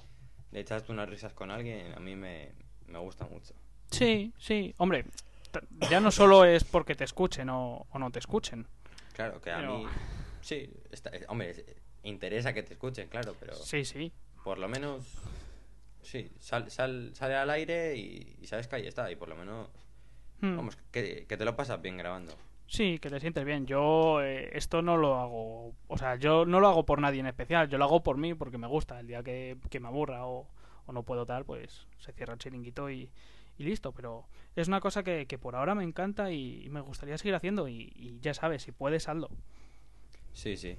de 0.52 0.60
echarte 0.60 0.92
unas 0.92 1.10
risas 1.10 1.34
con 1.34 1.50
alguien, 1.50 1.92
a 1.96 2.00
mí 2.00 2.15
me, 2.15 2.52
me 2.86 3.00
gusta 3.00 3.26
mucho. 3.26 3.56
Sí, 3.89 4.32
sí, 4.38 4.76
hombre, 4.78 5.06
ya 5.89 6.00
no 6.00 6.12
solo 6.12 6.46
es 6.46 6.63
porque 6.63 6.94
te 6.94 7.06
escuchen 7.06 7.50
o, 7.50 7.88
o 7.89 7.98
no 7.98 8.12
te 8.12 8.20
escuchen. 8.20 8.68
Claro, 9.13 9.42
que 9.42 9.50
a 9.52 9.58
Pero- 9.58 9.80
mí, 9.80 9.86
sí, 10.42 10.70
está- 10.92 11.10
eh, 11.15 11.26
hombre, 11.30 11.50
es- 11.50 11.65
interesa 12.04 12.54
que 12.54 12.62
te 12.62 12.74
escuchen, 12.74 13.08
claro, 13.10 13.34
pero 13.39 13.56
Sí, 13.56 13.84
sí. 13.86 14.12
por 14.44 14.60
lo 14.60 14.70
menos, 14.70 15.04
sí, 16.02 16.32
sal, 16.40 16.70
sal, 16.72 17.12
sale 17.14 17.36
al 17.36 17.50
aire 17.50 17.96
y, 17.96 18.38
y 18.42 18.48
sabes 18.48 18.68
que 18.68 18.76
ahí 18.78 18.88
está, 18.88 19.12
y 19.12 19.16
por 19.16 19.30
lo 19.30 19.36
menos, 19.36 19.70
Hmm. 20.42 20.56
vamos, 20.56 20.78
que, 20.92 21.26
que 21.28 21.36
te 21.38 21.44
lo 21.46 21.56
pasas 21.56 21.82
bien 21.82 21.98
grabando. 21.98 22.34
Sí, 22.68 23.00
que 23.00 23.10
te 23.10 23.20
sientes 23.20 23.44
bien. 23.46 23.66
Yo 23.66 24.22
eh, 24.22 24.52
esto 24.54 24.82
no 24.82 24.96
lo 24.96 25.16
hago, 25.20 25.74
o 25.88 25.98
sea, 25.98 26.16
yo 26.16 26.46
no 26.46 26.60
lo 26.60 26.68
hago 26.68 26.86
por 26.86 27.02
nadie 27.02 27.20
en 27.20 27.26
especial, 27.26 27.68
yo 27.68 27.78
lo 27.78 27.86
hago 27.86 28.04
por 28.04 28.18
mí 28.18 28.34
porque 28.36 28.58
me 28.58 28.68
gusta. 28.68 29.00
El 29.00 29.08
día 29.08 29.24
que, 29.24 29.58
que 29.70 29.80
me 29.80 29.88
aburra 29.88 30.26
o, 30.28 30.48
o 30.86 30.92
no 30.94 31.04
puedo 31.04 31.26
tal, 31.26 31.46
pues 31.46 31.88
se 31.98 32.14
cierra 32.14 32.34
el 32.34 32.40
chiringuito 32.40 32.90
y, 32.90 33.10
y 33.58 33.64
listo. 33.64 33.92
Pero 33.92 34.28
es 34.56 34.68
una 34.68 34.80
cosa 34.80 35.04
que, 35.04 35.26
que 35.26 35.38
por 35.40 35.56
ahora 35.56 35.74
me 35.76 35.84
encanta 35.84 36.32
y, 36.32 36.64
y 36.64 36.70
me 36.70 36.82
gustaría 36.82 37.18
seguir 37.18 37.36
haciendo 37.36 37.68
y, 37.68 37.92
y 37.96 38.20
ya 38.22 38.34
sabes, 38.34 38.62
si 38.64 38.72
puedes, 38.72 39.10
hazlo. 39.10 39.30
Sí, 40.34 40.56
sí. 40.56 40.78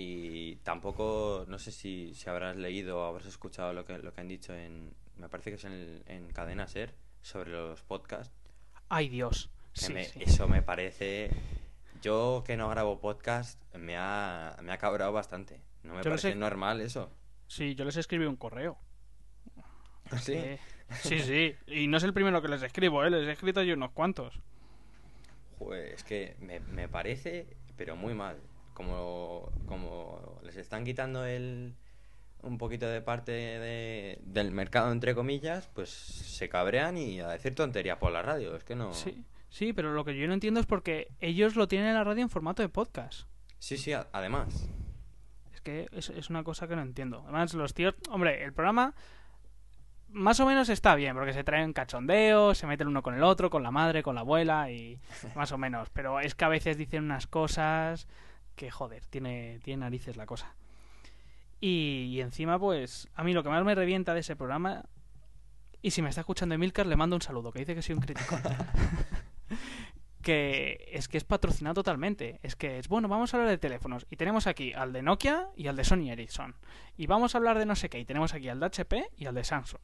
Y 0.00 0.56
tampoco, 0.62 1.44
no 1.48 1.58
sé 1.58 1.72
si, 1.72 2.14
si 2.14 2.30
habrás 2.30 2.56
leído 2.56 3.00
o 3.00 3.04
habrás 3.04 3.26
escuchado 3.26 3.72
lo 3.72 3.84
que, 3.84 3.98
lo 3.98 4.14
que 4.14 4.20
han 4.20 4.28
dicho 4.28 4.54
en, 4.54 4.94
me 5.16 5.28
parece 5.28 5.50
que 5.50 5.56
es 5.56 5.64
en, 5.64 6.04
en 6.06 6.28
Cadena 6.32 6.68
Ser, 6.68 6.94
sobre 7.20 7.50
los 7.50 7.82
podcasts. 7.82 8.32
Ay 8.88 9.08
Dios. 9.08 9.50
Sí, 9.72 9.92
me- 9.92 10.04
sí. 10.04 10.20
Eso 10.22 10.46
me 10.46 10.62
parece... 10.62 11.30
Yo 12.00 12.44
que 12.46 12.56
no 12.56 12.68
grabo 12.68 13.00
podcast, 13.00 13.60
me 13.74 13.96
ha, 13.96 14.56
me 14.62 14.70
ha 14.70 14.78
cabrado 14.78 15.12
bastante. 15.12 15.60
No 15.82 15.94
me 15.94 16.04
Yo 16.04 16.10
parece 16.10 16.36
normal 16.36 16.80
eso. 16.80 17.10
Sí, 17.48 17.74
yo 17.74 17.84
les 17.84 17.96
escribí 17.96 18.24
un 18.24 18.36
correo. 18.36 18.78
Sí. 20.20 20.34
Eh, 20.34 20.60
sí, 21.02 21.18
sí. 21.18 21.56
Y 21.66 21.88
no 21.88 21.96
es 21.96 22.04
el 22.04 22.14
primero 22.14 22.40
que 22.40 22.46
les 22.46 22.62
escribo, 22.62 23.04
¿eh? 23.04 23.10
Les 23.10 23.26
he 23.26 23.32
escrito 23.32 23.64
yo 23.64 23.74
unos 23.74 23.90
cuantos. 23.90 24.38
Joder, 25.58 25.92
es 25.92 26.04
que 26.04 26.36
me, 26.38 26.60
me 26.60 26.88
parece, 26.88 27.56
pero 27.76 27.96
muy 27.96 28.14
mal. 28.14 28.38
Como, 28.78 29.50
como 29.66 30.40
les 30.44 30.56
están 30.56 30.84
quitando 30.84 31.26
el 31.26 31.74
un 32.42 32.56
poquito 32.56 32.86
de 32.88 33.02
parte 33.02 33.32
de- 33.32 34.20
del 34.22 34.52
mercado, 34.52 34.92
entre 34.92 35.14
comillas, 35.14 35.68
pues 35.74 35.90
se 35.90 36.48
cabrean 36.48 36.96
y 36.96 37.18
a 37.20 37.26
decir 37.28 37.54
tonterías 37.56 37.98
por 37.98 38.12
la 38.12 38.22
radio. 38.22 38.54
Es 38.56 38.62
que 38.62 38.76
no... 38.76 38.92
Sí, 38.94 39.24
sí, 39.50 39.72
pero 39.72 39.92
lo 39.92 40.04
que 40.04 40.16
yo 40.16 40.26
no 40.28 40.34
entiendo 40.34 40.60
es 40.60 40.66
porque 40.66 41.08
ellos 41.20 41.56
lo 41.56 41.66
tienen 41.66 41.88
en 41.88 41.94
la 41.94 42.04
radio 42.04 42.22
en 42.22 42.30
formato 42.30 42.62
de 42.62 42.68
podcast. 42.68 43.26
Sí, 43.58 43.76
sí, 43.76 43.92
además. 43.92 44.68
Es 45.52 45.60
que 45.60 45.88
es, 45.90 46.10
es 46.10 46.30
una 46.30 46.44
cosa 46.44 46.68
que 46.68 46.76
no 46.76 46.82
entiendo. 46.82 47.22
Además, 47.24 47.52
los 47.54 47.74
tíos. 47.74 47.96
Hombre, 48.08 48.44
el 48.44 48.52
programa. 48.52 48.94
Más 50.10 50.38
o 50.40 50.46
menos 50.46 50.68
está 50.70 50.94
bien, 50.94 51.14
porque 51.16 51.34
se 51.34 51.42
traen 51.44 51.72
cachondeos, 51.74 52.56
se 52.56 52.66
meten 52.68 52.86
uno 52.88 53.02
con 53.02 53.14
el 53.14 53.22
otro, 53.24 53.50
con 53.50 53.62
la 53.64 53.70
madre, 53.72 54.02
con 54.04 54.14
la 54.14 54.22
abuela 54.22 54.70
y 54.70 55.00
más 55.34 55.50
o 55.52 55.58
menos. 55.58 55.90
Pero 55.90 56.20
es 56.20 56.34
que 56.36 56.44
a 56.44 56.48
veces 56.48 56.78
dicen 56.78 57.02
unas 57.04 57.26
cosas 57.26 58.06
que, 58.58 58.70
joder, 58.70 59.06
tiene, 59.06 59.60
tiene 59.62 59.80
narices 59.80 60.18
la 60.18 60.26
cosa. 60.26 60.54
Y, 61.60 62.10
y 62.10 62.20
encima, 62.20 62.58
pues, 62.58 63.08
a 63.14 63.24
mí 63.24 63.32
lo 63.32 63.42
que 63.42 63.48
más 63.48 63.64
me 63.64 63.74
revienta 63.74 64.12
de 64.12 64.20
ese 64.20 64.36
programa, 64.36 64.84
y 65.80 65.92
si 65.92 66.02
me 66.02 66.10
está 66.10 66.20
escuchando 66.20 66.54
Emilcar, 66.54 66.86
le 66.86 66.96
mando 66.96 67.16
un 67.16 67.22
saludo, 67.22 67.52
que 67.52 67.60
dice 67.60 67.74
que 67.74 67.82
soy 67.82 67.94
un 67.94 68.00
crítico. 68.00 68.36
que 70.22 70.88
es 70.92 71.08
que 71.08 71.16
es 71.16 71.24
patrocinado 71.24 71.74
totalmente. 71.74 72.40
Es 72.42 72.56
que 72.56 72.78
es, 72.78 72.88
bueno, 72.88 73.08
vamos 73.08 73.32
a 73.32 73.36
hablar 73.36 73.50
de 73.50 73.58
teléfonos. 73.58 74.06
Y 74.10 74.16
tenemos 74.16 74.46
aquí 74.46 74.72
al 74.72 74.92
de 74.92 75.02
Nokia 75.02 75.48
y 75.56 75.68
al 75.68 75.76
de 75.76 75.84
Sony 75.84 76.10
Ericsson. 76.10 76.54
Y 76.96 77.06
vamos 77.06 77.34
a 77.34 77.38
hablar 77.38 77.58
de 77.58 77.66
no 77.66 77.76
sé 77.76 77.88
qué. 77.88 77.98
Y 77.98 78.04
tenemos 78.04 78.34
aquí 78.34 78.48
al 78.48 78.60
de 78.60 78.66
HP 78.66 79.10
y 79.16 79.26
al 79.26 79.34
de 79.34 79.44
Samsung. 79.44 79.80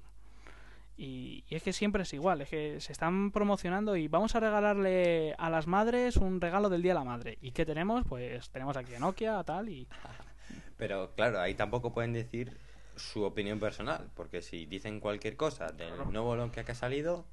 Y, 0.97 1.45
y 1.49 1.55
es 1.57 1.63
que 1.63 1.73
siempre 1.73 2.03
es 2.05 2.13
igual. 2.13 2.41
Es 2.43 2.49
que 2.49 2.81
se 2.81 2.93
están 2.93 3.31
promocionando 3.33 3.97
y 3.97 4.07
vamos 4.09 4.35
a 4.37 4.41
regalarle 4.41 5.35
a 5.39 5.51
las 5.51 5.67
madres 5.67 6.17
un 6.17 6.41
regalo 6.41 6.69
del 6.69 6.83
Día 6.83 6.93
de 6.93 6.99
la 7.01 7.05
Madre. 7.05 7.39
¿Y 7.41 7.51
qué 7.53 7.67
tenemos? 7.67 8.05
Pues 8.09 8.51
tenemos 8.51 8.77
aquí 8.77 8.95
a 8.95 8.99
Nokia, 9.01 9.43
tal 9.45 9.69
y... 9.69 9.89
Pero 10.77 11.13
claro, 11.15 11.41
ahí 11.41 11.55
tampoco 11.55 11.93
pueden 11.93 12.13
decir 12.13 12.57
su 12.97 13.23
opinión 13.25 13.59
personal, 13.59 14.09
porque 14.15 14.43
si 14.43 14.67
dicen 14.67 15.01
cualquier 15.01 15.37
cosa 15.37 15.67
del 15.73 15.89
Claro. 15.95 16.11
nuevo 16.13 16.37
Nokia 16.37 16.65
que 16.65 16.73
ha 16.73 16.77
salido, 16.77 17.25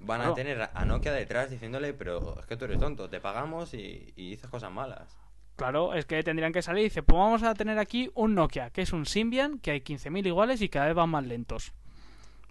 van 0.00 0.18
Claro. 0.20 0.32
a 0.32 0.36
tener 0.36 0.70
a 0.72 0.84
Nokia 0.84 1.12
detrás 1.12 1.50
diciéndole, 1.50 1.92
pero 1.94 2.38
es 2.38 2.46
que 2.46 2.56
tú 2.56 2.66
eres 2.66 2.78
tonto, 2.78 3.08
te 3.10 3.20
pagamos 3.20 3.74
y, 3.74 4.12
y 4.16 4.30
dices 4.30 4.48
cosas 4.50 4.70
malas. 4.70 5.16
Claro, 5.56 5.92
es 5.94 6.06
que 6.06 6.22
tendrían 6.22 6.52
que 6.52 6.62
salir 6.62 6.82
y 6.82 6.84
dice, 6.84 7.02
pues 7.02 7.18
vamos 7.18 7.42
a 7.42 7.52
tener 7.54 7.78
aquí 7.80 8.10
un 8.14 8.34
Nokia, 8.36 8.70
que 8.70 8.82
es 8.82 8.92
un 8.92 9.06
Symbian, 9.06 9.58
que 9.58 9.72
hay 9.72 9.80
15.000 9.80 10.26
iguales 10.28 10.60
y 10.62 10.68
cada 10.68 10.86
vez 10.86 10.94
van 10.94 11.10
más 11.10 11.26
lentos. 11.26 11.72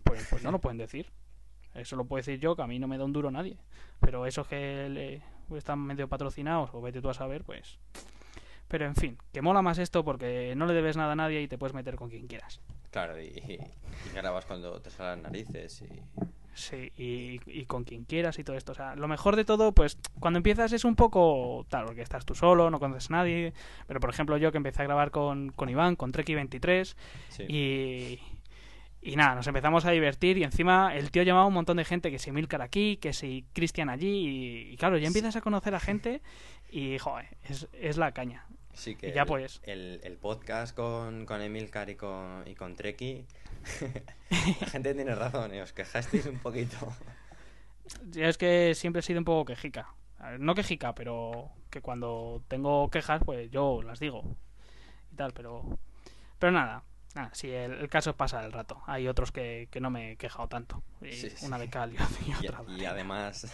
Pues, 0.08 0.28
pues 0.30 0.44
no 0.44 0.52
lo 0.52 0.60
pueden 0.60 0.78
decir. 0.78 1.12
Eso 1.74 1.96
lo 1.96 2.06
puedo 2.06 2.18
decir 2.20 2.40
yo, 2.40 2.56
que 2.56 2.62
a 2.64 2.68
mí 2.68 2.80
no 2.80 2.88
me 2.88 2.98
da 2.98 3.06
un 3.06 3.14
duro 3.14 3.30
nadie. 3.32 3.58
Pero 4.00 4.26
esos 4.26 4.48
que 4.48 4.90
le- 4.90 5.22
están 5.58 5.80
medio 5.80 6.08
patrocinados, 6.08 6.70
o 6.74 6.82
vete 6.82 7.02
tú 7.02 7.10
a 7.10 7.14
saber, 7.14 7.44
pues... 7.44 7.78
Pero 8.68 8.86
en 8.86 8.96
fin, 8.96 9.18
que 9.32 9.42
mola 9.42 9.62
más 9.62 9.78
esto 9.78 10.04
porque 10.04 10.54
no 10.58 10.66
le 10.66 10.74
debes 10.74 10.98
nada 10.98 11.14
a 11.14 11.16
nadie 11.16 11.42
y 11.42 11.48
te 11.48 11.58
puedes 11.58 11.74
meter 11.74 11.96
con 11.96 12.10
quien 12.10 12.28
quieras. 12.28 12.60
Claro, 12.92 13.22
y, 13.22 13.28
y 13.28 13.60
grabas 14.14 14.46
cuando 14.46 14.82
te 14.82 14.90
salen 14.90 15.24
las 15.24 15.32
narices 15.32 15.84
y... 15.84 16.02
Sí, 16.54 16.92
y, 16.98 17.40
y 17.46 17.66
con 17.66 17.84
quien 17.86 18.04
quieras 18.04 18.40
y 18.40 18.44
todo 18.44 18.58
esto. 18.58 18.72
O 18.72 18.76
sea, 18.76 18.96
lo 18.96 19.08
mejor 19.08 19.36
de 19.36 19.46
todo, 19.46 19.72
pues 19.74 19.98
cuando 20.20 20.38
empiezas 20.38 20.74
es 20.74 20.84
un 20.86 20.96
poco 20.96 21.66
tal, 21.70 21.86
porque 21.86 22.02
estás 22.02 22.26
tú 22.26 22.34
solo, 22.34 22.70
no 22.72 22.80
conoces 22.80 23.10
a 23.12 23.14
nadie. 23.14 23.54
Pero 23.88 24.00
por 24.00 24.10
ejemplo, 24.10 24.36
yo 24.38 24.52
que 24.52 24.58
empecé 24.58 24.82
a 24.82 24.86
grabar 24.86 25.12
con, 25.12 25.50
con 25.52 25.70
Iván, 25.70 25.96
con 25.96 26.12
Treki23, 26.12 26.96
Sí. 27.30 27.44
y, 27.48 28.20
y 29.02 29.16
nada, 29.16 29.36
nos 29.36 29.48
empezamos 29.48 29.86
a 29.86 29.92
divertir. 29.92 30.38
Y 30.38 30.44
encima 30.44 30.96
el 30.96 31.12
tío 31.12 31.24
llamaba 31.24 31.46
a 31.46 31.48
un 31.48 31.54
montón 31.54 31.78
de 31.78 31.86
gente, 31.86 32.12
que 32.12 32.20
si 32.20 32.32
Milcar 32.32 32.62
aquí, 32.62 32.98
que 32.98 33.14
si 33.14 33.46
Cristian 33.54 33.90
allí. 33.90 34.08
Y, 34.08 34.74
y 34.74 34.78
claro, 34.78 34.98
ya 34.98 35.08
empiezas 35.08 35.36
a 35.36 35.42
conocer 35.42 35.76
a 35.76 35.80
gente 35.80 36.22
y, 36.70 36.98
joder, 36.98 37.38
es, 37.44 37.68
es 37.74 37.98
la 37.98 38.12
caña. 38.12 38.46
Sí 38.74 38.96
que 38.96 39.10
Y 39.10 39.14
ya 39.14 39.24
el, 39.24 39.28
pues. 39.28 39.60
el, 39.64 40.00
el 40.04 40.18
podcast 40.18 40.76
con, 40.76 41.26
con 41.26 41.42
Emilcar 41.42 41.90
y 41.90 41.96
con, 41.96 42.48
y 42.48 42.54
con 42.54 42.76
Treki, 42.76 43.26
la 44.62 44.68
gente 44.68 44.94
tiene 44.94 45.16
razón, 45.16 45.54
¿eh? 45.54 45.62
os 45.64 45.74
quejasteis 45.74 46.28
un 46.28 46.38
poquito. 46.40 46.78
Yo 48.12 48.26
es 48.26 48.38
que 48.38 48.76
siempre 48.76 49.00
he 49.00 49.04
sido 49.04 49.20
un 49.20 49.26
poco 49.26 49.46
quejica. 49.46 49.94
No 50.40 50.56
quejica, 50.56 50.94
pero 50.94 51.50
que 51.70 51.82
cuando 51.82 52.44
tengo 52.48 52.90
quejas, 52.90 53.22
pues 53.24 53.50
yo 53.50 53.82
las 53.82 54.00
digo. 54.00 54.24
Y 55.12 55.16
tal, 55.16 55.32
pero. 55.34 55.64
Pero 56.40 56.52
nada. 56.52 56.84
Nada, 57.18 57.30
sí, 57.34 57.50
el, 57.52 57.74
el 57.74 57.90
caso 57.90 58.12
es 58.12 58.16
pasar 58.16 58.46
el 58.46 58.52
rato. 58.54 58.82
Hay 58.86 59.08
otros 59.08 59.32
que, 59.32 59.68
que 59.72 59.80
no 59.82 59.90
me 59.90 60.12
he 60.14 60.16
quejado 60.18 60.48
tanto. 60.48 60.82
Y 61.02 61.12
Sí, 61.12 61.30
sí. 61.30 61.46
Una 61.46 61.58
de 61.60 61.70
cal 61.70 61.92
y 61.94 61.98
Y, 62.30 62.48
otra 62.48 62.64
de 62.64 62.74
y 62.82 62.86
además, 62.86 63.46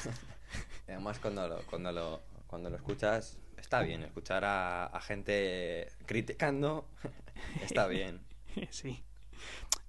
además 0.87 1.17
cuando 1.19 1.47
lo, 1.47 1.61
cuando 1.63 1.91
lo, 1.91 2.21
cuando 2.47 2.69
lo 2.69 2.75
escuchas, 2.75 3.37
está 3.57 3.81
bien. 3.81 4.03
Escuchar 4.03 4.43
a, 4.45 4.85
a 4.85 5.01
gente 5.01 5.87
criticando 6.05 6.85
está 7.61 7.87
bien. 7.87 8.21
Sí. 8.69 9.01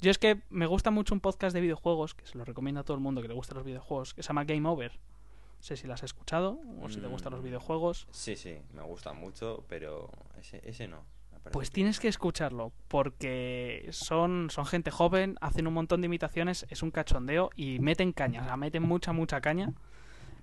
Yo 0.01 0.11
es 0.11 0.17
que 0.19 0.41
me 0.49 0.65
gusta 0.67 0.91
mucho 0.91 1.13
un 1.15 1.21
podcast 1.21 1.53
de 1.55 1.61
videojuegos, 1.61 2.15
que 2.15 2.27
se 2.27 2.39
lo 2.39 2.45
recomiendo 2.47 2.81
a 2.81 2.85
todo 2.85 2.97
el 2.97 3.03
mundo 3.03 3.21
que 3.21 3.29
le 3.29 3.35
gusten 3.35 3.57
los 3.57 3.65
videojuegos, 3.67 4.15
que 4.15 4.23
se 4.23 4.29
llama 4.29 4.45
Game 4.45 4.67
Over. 4.67 4.93
No 4.93 5.63
sé 5.63 5.77
si 5.77 5.87
las 5.87 6.01
has 6.03 6.05
escuchado 6.11 6.59
o 6.81 6.89
si 6.89 7.01
te 7.01 7.07
gustan 7.07 7.33
los 7.33 7.41
Mm. 7.43 7.45
videojuegos. 7.45 8.07
Sí, 8.11 8.37
sí, 8.37 8.59
me 8.73 8.83
gusta 8.83 9.13
mucho, 9.13 9.65
pero 9.69 10.11
ese, 10.39 10.61
ese 10.65 10.89
no. 10.89 11.05
Me 11.45 11.51
Pues 11.51 11.71
tienes 11.71 12.01
que 12.01 12.09
escucharlo, 12.09 12.73
porque 12.89 13.89
son, 13.91 14.49
son 14.51 14.67
gente 14.67 14.91
joven, 14.91 15.37
hacen 15.41 15.67
un 15.67 15.75
montón 15.75 16.01
de 16.01 16.07
imitaciones, 16.07 16.67
es 16.71 16.83
un 16.83 16.91
cachondeo 16.91 17.51
y 17.57 17.79
meten 17.81 18.13
caña, 18.13 18.43
o 18.43 18.45
sea, 18.47 18.57
meten 18.57 18.83
mucha, 18.83 19.13
mucha 19.13 19.41
caña. 19.41 19.73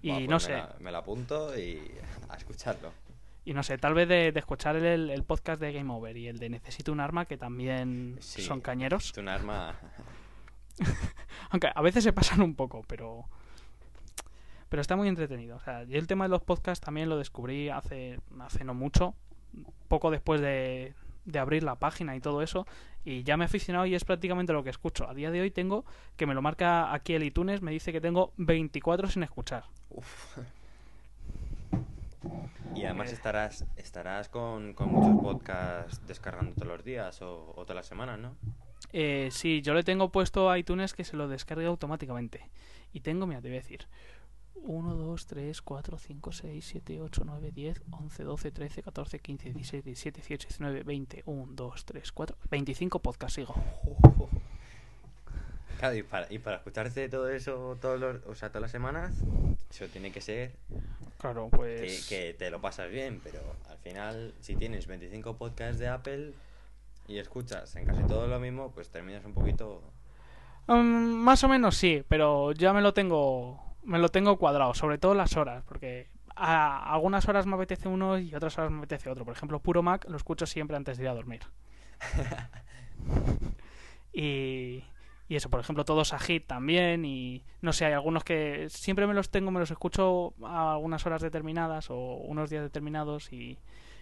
Y 0.01 0.11
pues 0.11 0.29
no 0.29 0.35
me 0.35 0.39
sé, 0.39 0.53
la- 0.53 0.75
me 0.79 0.91
la 0.91 0.97
apunto 0.99 1.57
y 1.57 1.79
a 2.29 2.35
escucharlo. 2.35 2.91
y 3.45 3.53
no 3.53 3.63
sé, 3.63 3.77
tal 3.77 3.93
vez 3.95 4.07
de, 4.07 4.31
de 4.31 4.39
escuchar 4.39 4.75
el, 4.75 5.09
el 5.09 5.23
podcast 5.23 5.59
de 5.61 5.73
Game 5.73 5.91
Over 5.93 6.15
y 6.17 6.27
el 6.27 6.37
de 6.39 6.49
Necesito 6.49 6.91
un 6.91 6.99
arma, 6.99 7.25
que 7.25 7.37
también 7.37 8.17
Sí. 8.19 8.41
son 8.41 8.61
cañeros. 8.61 9.11
Es 9.11 9.17
un 9.17 9.27
arma. 9.29 9.75
Aunque 11.49 11.69
a 11.73 11.81
veces 11.81 12.03
se 12.03 12.13
pasan 12.13 12.41
un 12.41 12.55
poco, 12.55 12.83
pero. 12.87 13.25
Pero 14.69 14.81
está 14.81 14.95
muy 14.95 15.07
entretenido. 15.09 15.57
O 15.57 15.59
sea, 15.59 15.83
yo 15.83 15.97
el 15.99 16.07
tema 16.07 16.25
de 16.25 16.29
los 16.29 16.41
podcasts 16.43 16.83
también 16.83 17.09
lo 17.09 17.17
descubrí 17.17 17.69
hace, 17.69 18.19
hace 18.39 18.63
no 18.63 18.73
mucho. 18.73 19.15
Poco 19.87 20.11
después 20.11 20.41
de, 20.41 20.93
de 21.25 21.39
abrir 21.39 21.63
la 21.63 21.75
página 21.75 22.15
y 22.15 22.19
todo 22.19 22.41
eso. 22.41 22.65
Y 23.03 23.23
ya 23.23 23.35
me 23.35 23.45
he 23.45 23.47
aficionado 23.47 23.85
y 23.87 23.95
es 23.95 24.05
prácticamente 24.05 24.53
lo 24.53 24.63
que 24.63 24.69
escucho. 24.69 25.09
A 25.09 25.13
día 25.13 25.31
de 25.31 25.41
hoy 25.41 25.49
tengo, 25.51 25.85
que 26.17 26.27
me 26.27 26.33
lo 26.35 26.41
marca 26.41 26.93
aquí 26.93 27.13
el 27.15 27.23
iTunes, 27.23 27.61
me 27.61 27.71
dice 27.71 27.91
que 27.91 27.99
tengo 27.99 28.31
24 28.37 29.07
sin 29.09 29.23
escuchar. 29.23 29.63
Uf. 29.89 30.37
Y 32.75 32.85
además 32.85 33.11
Eh. 33.11 33.15
estarás 33.15 33.65
estarás 33.75 34.29
con, 34.29 34.73
con 34.73 34.89
muchos 34.91 35.19
podcasts 35.21 36.01
descargando 36.07 36.53
todos 36.53 36.67
los 36.67 36.83
días 36.83 37.21
o, 37.21 37.53
o 37.55 37.63
todas 37.63 37.75
las 37.77 37.85
semanas, 37.87 38.19
¿no? 38.19 38.35
Eh, 38.93 39.29
sí, 39.31 39.61
yo 39.61 39.73
le 39.73 39.83
tengo 39.83 40.09
puesto 40.11 40.49
a 40.49 40.57
iTunes 40.57 40.93
que 40.93 41.03
se 41.03 41.15
lo 41.17 41.27
descargue 41.27 41.65
automáticamente. 41.65 42.49
Y 42.93 42.99
tengo, 43.01 43.25
mira, 43.25 43.41
te 43.41 43.47
voy 43.47 43.57
a 43.57 43.61
decir. 43.61 43.87
1, 44.55 44.95
2, 44.95 45.25
3, 45.25 45.61
4, 45.61 45.97
5, 45.97 46.31
6, 46.31 46.65
7, 46.65 47.01
8, 47.01 47.23
9, 47.25 47.51
10, 47.51 47.81
11, 47.91 48.23
12, 48.23 48.51
13, 48.51 48.83
14, 48.83 49.19
15, 49.19 49.53
16, 49.53 49.83
17, 49.83 50.21
18, 50.21 50.47
19, 50.47 50.83
20, 50.83 51.23
1, 51.25 51.53
2, 51.53 51.85
3, 51.85 52.11
4, 52.11 52.37
25 52.49 52.99
podcasts 52.99 53.35
sigo. 53.35 53.55
Claro, 55.79 55.95
y 55.95 56.03
para, 56.03 56.31
y 56.31 56.37
para 56.37 56.57
escucharte 56.57 57.09
todo 57.09 57.27
eso 57.27 57.75
todos 57.81 57.99
los, 57.99 58.23
o 58.27 58.35
sea, 58.35 58.49
todas 58.49 58.61
las 58.61 58.71
semanas, 58.71 59.15
eso 59.71 59.87
tiene 59.87 60.11
que 60.11 60.21
ser 60.21 60.51
Claro, 61.21 61.49
pues... 61.51 62.07
que 62.07 62.33
te 62.33 62.49
lo 62.49 62.59
pasas 62.61 62.89
bien, 62.89 63.21
pero 63.23 63.39
al 63.69 63.77
final, 63.77 64.33
si 64.41 64.55
tienes 64.55 64.87
25 64.87 65.37
podcasts 65.37 65.77
de 65.77 65.87
Apple 65.87 66.33
y 67.07 67.19
escuchas 67.19 67.75
en 67.75 67.85
casi 67.85 68.01
todo 68.03 68.25
lo 68.25 68.39
mismo, 68.39 68.71
pues 68.71 68.89
terminas 68.89 69.23
un 69.23 69.33
poquito... 69.33 69.83
Mm, 70.65 70.73
más 70.73 71.43
o 71.43 71.47
menos 71.47 71.77
sí, 71.77 72.03
pero 72.07 72.53
ya 72.53 72.73
me 72.73 72.81
lo 72.81 72.95
tengo 72.95 73.70
me 73.83 73.99
lo 73.99 74.09
tengo 74.09 74.37
cuadrado, 74.37 74.73
sobre 74.73 74.97
todo 74.97 75.13
las 75.13 75.37
horas, 75.37 75.63
porque 75.67 76.07
a 76.35 76.93
algunas 76.93 77.27
horas 77.27 77.45
me 77.45 77.55
apetece 77.55 77.87
uno 77.87 78.17
y 78.17 78.33
otras 78.33 78.57
horas 78.57 78.71
me 78.71 78.79
apetece 78.79 79.09
otro. 79.09 79.25
Por 79.25 79.35
ejemplo, 79.35 79.59
Puro 79.59 79.83
Mac 79.83 80.05
lo 80.09 80.17
escucho 80.17 80.45
siempre 80.45 80.77
antes 80.77 80.97
de 80.97 81.03
ir 81.03 81.09
a 81.09 81.13
dormir. 81.13 81.41
y, 84.13 84.83
y 85.27 85.35
eso, 85.35 85.49
por 85.49 85.59
ejemplo, 85.59 85.85
todos 85.85 86.13
a 86.13 86.19
hit 86.19 86.47
también 86.47 87.05
y 87.05 87.43
no 87.61 87.73
sé, 87.73 87.85
hay 87.85 87.93
algunos 87.93 88.23
que 88.23 88.67
siempre 88.69 89.07
me 89.07 89.13
los 89.13 89.29
tengo, 89.29 89.51
me 89.51 89.59
los 89.59 89.71
escucho 89.71 90.33
a 90.43 90.73
algunas 90.73 91.05
horas 91.05 91.21
determinadas 91.21 91.89
o 91.89 91.95
unos 91.95 92.49
días 92.49 92.63
determinados 92.63 93.31
y, 93.31 93.57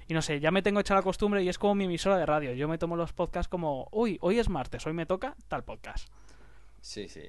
y 0.08 0.14
no 0.14 0.22
sé, 0.22 0.40
ya 0.40 0.52
me 0.52 0.62
tengo 0.62 0.80
hecha 0.80 0.96
la 0.96 1.04
costumbre 1.04 1.44
y 1.44 1.50
es 1.50 1.60
como 1.60 1.76
mi 1.76 1.86
emisora 1.86 2.18
de 2.18 2.26
radio. 2.26 2.54
Yo 2.54 2.68
me 2.68 2.78
tomo 2.78 2.96
los 2.96 3.14
podcasts 3.14 3.48
como, 3.48 3.88
uy, 3.92 4.18
hoy 4.22 4.40
es 4.40 4.50
martes, 4.50 4.86
hoy 4.88 4.94
me 4.94 5.06
toca 5.06 5.36
tal 5.48 5.64
podcast. 5.64 6.10
Sí, 6.82 7.08
sí, 7.08 7.24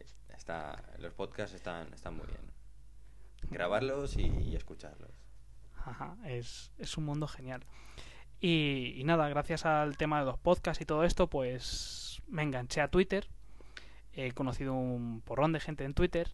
está, 0.51 0.83
los 0.99 1.13
podcasts 1.13 1.55
están, 1.55 1.93
están 1.93 2.17
muy 2.17 2.27
bien. 2.27 2.41
Grabarlos 3.51 4.17
y, 4.17 4.27
y 4.27 4.57
escucharlos. 4.57 5.11
Ajá, 5.85 6.17
es, 6.25 6.73
es 6.79 6.97
un 6.97 7.05
mundo 7.05 7.27
genial. 7.27 7.65
Y, 8.41 8.95
y 8.97 9.05
nada, 9.05 9.29
gracias 9.29 9.65
al 9.65 9.97
tema 9.97 10.21
de 10.21 10.27
los 10.27 10.39
podcasts 10.39 10.81
y 10.83 10.87
todo 10.87 11.05
esto, 11.05 11.29
pues 11.29 12.21
me 12.29 12.43
enganché 12.43 12.81
a 12.81 12.89
Twitter. 12.89 13.29
He 14.13 14.33
conocido 14.33 14.75
un 14.75 15.23
porrón 15.23 15.53
de 15.53 15.61
gente 15.61 15.85
en 15.85 15.95
Twitter. 15.95 16.33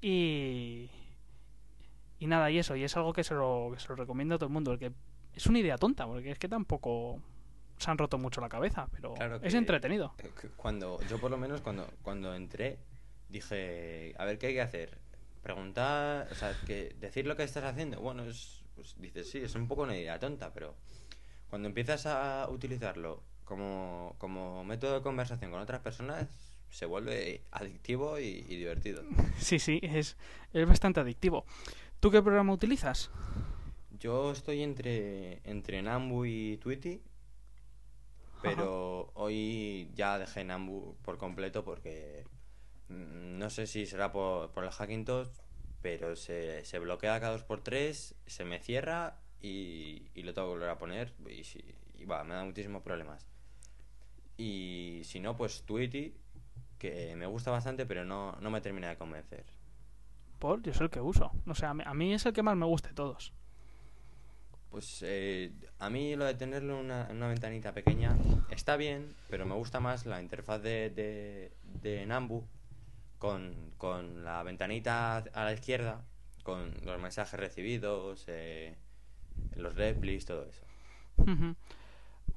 Y. 0.00 0.90
Y 2.18 2.26
nada, 2.26 2.50
y 2.50 2.58
eso, 2.58 2.76
y 2.76 2.84
es 2.84 2.94
algo 2.98 3.14
que 3.14 3.24
se 3.24 3.34
lo, 3.34 3.70
que 3.72 3.80
se 3.80 3.88
lo 3.88 3.96
recomiendo 3.96 4.34
a 4.34 4.38
todo 4.38 4.48
el 4.48 4.52
mundo. 4.52 4.72
Porque 4.72 4.92
es 5.32 5.46
una 5.46 5.58
idea 5.58 5.78
tonta, 5.78 6.06
porque 6.06 6.32
es 6.32 6.38
que 6.38 6.48
tampoco 6.48 7.18
se 7.78 7.90
han 7.90 7.96
roto 7.96 8.18
mucho 8.18 8.42
la 8.42 8.50
cabeza, 8.50 8.88
pero 8.92 9.14
Claro 9.14 9.40
es 9.42 9.54
entretenido. 9.54 10.12
Cuando, 10.56 11.00
yo 11.08 11.18
por 11.18 11.30
lo 11.30 11.38
menos 11.38 11.62
cuando, 11.62 11.88
cuando 12.02 12.34
entré, 12.34 12.78
dije, 13.30 14.14
a 14.18 14.24
ver, 14.24 14.38
¿qué 14.38 14.48
hay 14.48 14.54
que 14.54 14.60
hacer? 14.60 14.98
Preguntar, 15.42 16.28
o 16.30 16.34
sea, 16.34 16.54
que 16.66 16.94
decir 17.00 17.26
lo 17.26 17.36
que 17.36 17.44
estás 17.44 17.64
haciendo. 17.64 18.00
Bueno, 18.00 18.24
es, 18.24 18.62
pues 18.74 18.94
dices, 18.98 19.30
sí, 19.30 19.38
es 19.38 19.54
un 19.54 19.68
poco 19.68 19.82
una 19.82 19.96
idea 19.96 20.18
tonta, 20.18 20.52
pero 20.52 20.74
cuando 21.48 21.68
empiezas 21.68 22.06
a 22.06 22.48
utilizarlo 22.50 23.22
como, 23.44 24.14
como 24.18 24.64
método 24.64 24.94
de 24.94 25.02
conversación 25.02 25.50
con 25.50 25.60
otras 25.60 25.80
personas, 25.80 26.26
se 26.70 26.86
vuelve 26.86 27.42
adictivo 27.50 28.18
y, 28.18 28.44
y 28.48 28.56
divertido. 28.56 29.02
Sí, 29.38 29.58
sí, 29.58 29.80
es, 29.82 30.16
es 30.52 30.68
bastante 30.68 31.00
adictivo. 31.00 31.44
¿Tú 32.00 32.10
qué 32.10 32.22
programa 32.22 32.52
utilizas? 32.52 33.10
Yo 33.98 34.32
estoy 34.32 34.62
entre, 34.62 35.40
entre 35.44 35.82
Nambu 35.82 36.24
y 36.24 36.56
Tweety, 36.58 37.02
pero 38.42 39.10
hoy 39.14 39.90
ya 39.94 40.18
dejé 40.18 40.44
Nambu 40.44 40.96
por 41.02 41.18
completo 41.18 41.64
porque 41.64 42.24
no 42.90 43.48
sé 43.50 43.66
si 43.66 43.86
será 43.86 44.12
por, 44.12 44.50
por 44.50 44.64
el 44.64 44.70
Hackintosh, 44.70 45.28
pero 45.82 46.16
se, 46.16 46.64
se 46.64 46.78
bloquea 46.78 47.18
cada 47.20 47.32
dos 47.32 47.44
por 47.44 47.62
tres, 47.62 48.14
se 48.26 48.44
me 48.44 48.58
cierra 48.60 49.16
y, 49.40 50.08
y 50.14 50.22
lo 50.22 50.34
tengo 50.34 50.48
que 50.48 50.52
volver 50.54 50.68
a 50.68 50.78
poner 50.78 51.14
y, 51.28 51.44
si- 51.44 51.64
y 51.94 52.04
va, 52.04 52.22
me 52.24 52.34
da 52.34 52.44
muchísimos 52.44 52.82
problemas. 52.82 53.26
Y 54.36 55.02
si 55.04 55.20
no, 55.20 55.36
pues 55.36 55.62
Tweety, 55.62 56.14
que 56.78 57.14
me 57.16 57.26
gusta 57.26 57.50
bastante, 57.50 57.86
pero 57.86 58.04
no, 58.04 58.32
no 58.40 58.50
me 58.50 58.60
termina 58.60 58.88
de 58.88 58.96
convencer. 58.96 59.44
Por, 60.38 60.62
yo 60.62 60.72
es 60.72 60.80
el 60.80 60.88
que 60.90 61.00
uso. 61.00 61.30
O 61.46 61.54
sea, 61.54 61.70
a 61.70 61.94
mí, 61.94 62.14
es 62.14 62.24
el 62.24 62.32
que 62.32 62.42
más 62.42 62.56
me 62.56 62.64
gusta 62.66 62.88
de 62.88 62.94
todos. 62.94 63.32
Pues 64.70 65.02
eh, 65.04 65.52
a 65.78 65.90
mí 65.90 66.14
lo 66.16 66.24
de 66.24 66.34
tenerlo 66.34 66.78
en 66.78 66.84
una, 66.86 67.08
una 67.10 67.28
ventanita 67.28 67.72
pequeña 67.74 68.16
está 68.50 68.76
bien, 68.76 69.14
pero 69.28 69.44
me 69.44 69.54
gusta 69.54 69.80
más 69.80 70.06
la 70.06 70.22
interfaz 70.22 70.62
de, 70.62 70.90
de, 70.90 71.52
de 71.82 72.06
Nambu 72.06 72.44
con, 73.20 73.54
con 73.76 74.24
la 74.24 74.42
ventanita 74.42 75.18
a 75.18 75.44
la 75.44 75.52
izquierda, 75.52 76.04
con 76.42 76.74
los 76.84 77.00
mensajes 77.00 77.38
recibidos, 77.38 78.24
eh, 78.26 78.76
los 79.54 79.76
replies, 79.76 80.24
todo 80.24 80.44
eso. 80.48 80.64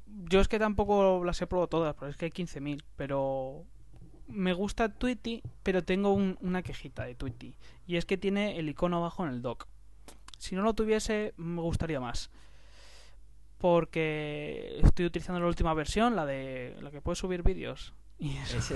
Yo 0.05 0.41
es 0.41 0.47
que 0.47 0.59
tampoco 0.59 1.23
las 1.25 1.41
he 1.41 1.47
probado 1.47 1.67
todas, 1.69 1.95
porque 1.95 2.11
es 2.11 2.17
que 2.17 2.25
hay 2.25 2.31
15.000, 2.31 2.83
pero 2.97 3.65
me 4.27 4.53
gusta 4.53 4.89
Tweety, 4.93 5.41
pero 5.63 5.83
tengo 5.83 6.13
un- 6.13 6.37
una 6.41 6.61
quejita 6.61 7.05
de 7.05 7.15
Tweety, 7.15 7.55
y 7.87 7.95
es 7.97 8.05
que 8.05 8.17
tiene 8.17 8.59
el 8.59 8.69
icono 8.69 8.97
abajo 8.97 9.25
en 9.25 9.31
el 9.31 9.41
dock. 9.41 9.65
Si 10.37 10.55
no 10.55 10.61
lo 10.61 10.73
tuviese, 10.73 11.33
me 11.37 11.61
gustaría 11.61 11.99
más. 12.01 12.29
Porque 13.57 14.79
estoy 14.83 15.05
utilizando 15.05 15.39
la 15.39 15.47
última 15.47 15.73
versión, 15.73 16.15
la 16.17 16.25
de 16.25 16.75
la 16.81 16.91
que 16.91 17.01
puedes 17.01 17.19
subir 17.19 17.43
vídeos. 17.43 17.93
Y 18.19 18.37
eso, 18.37 18.75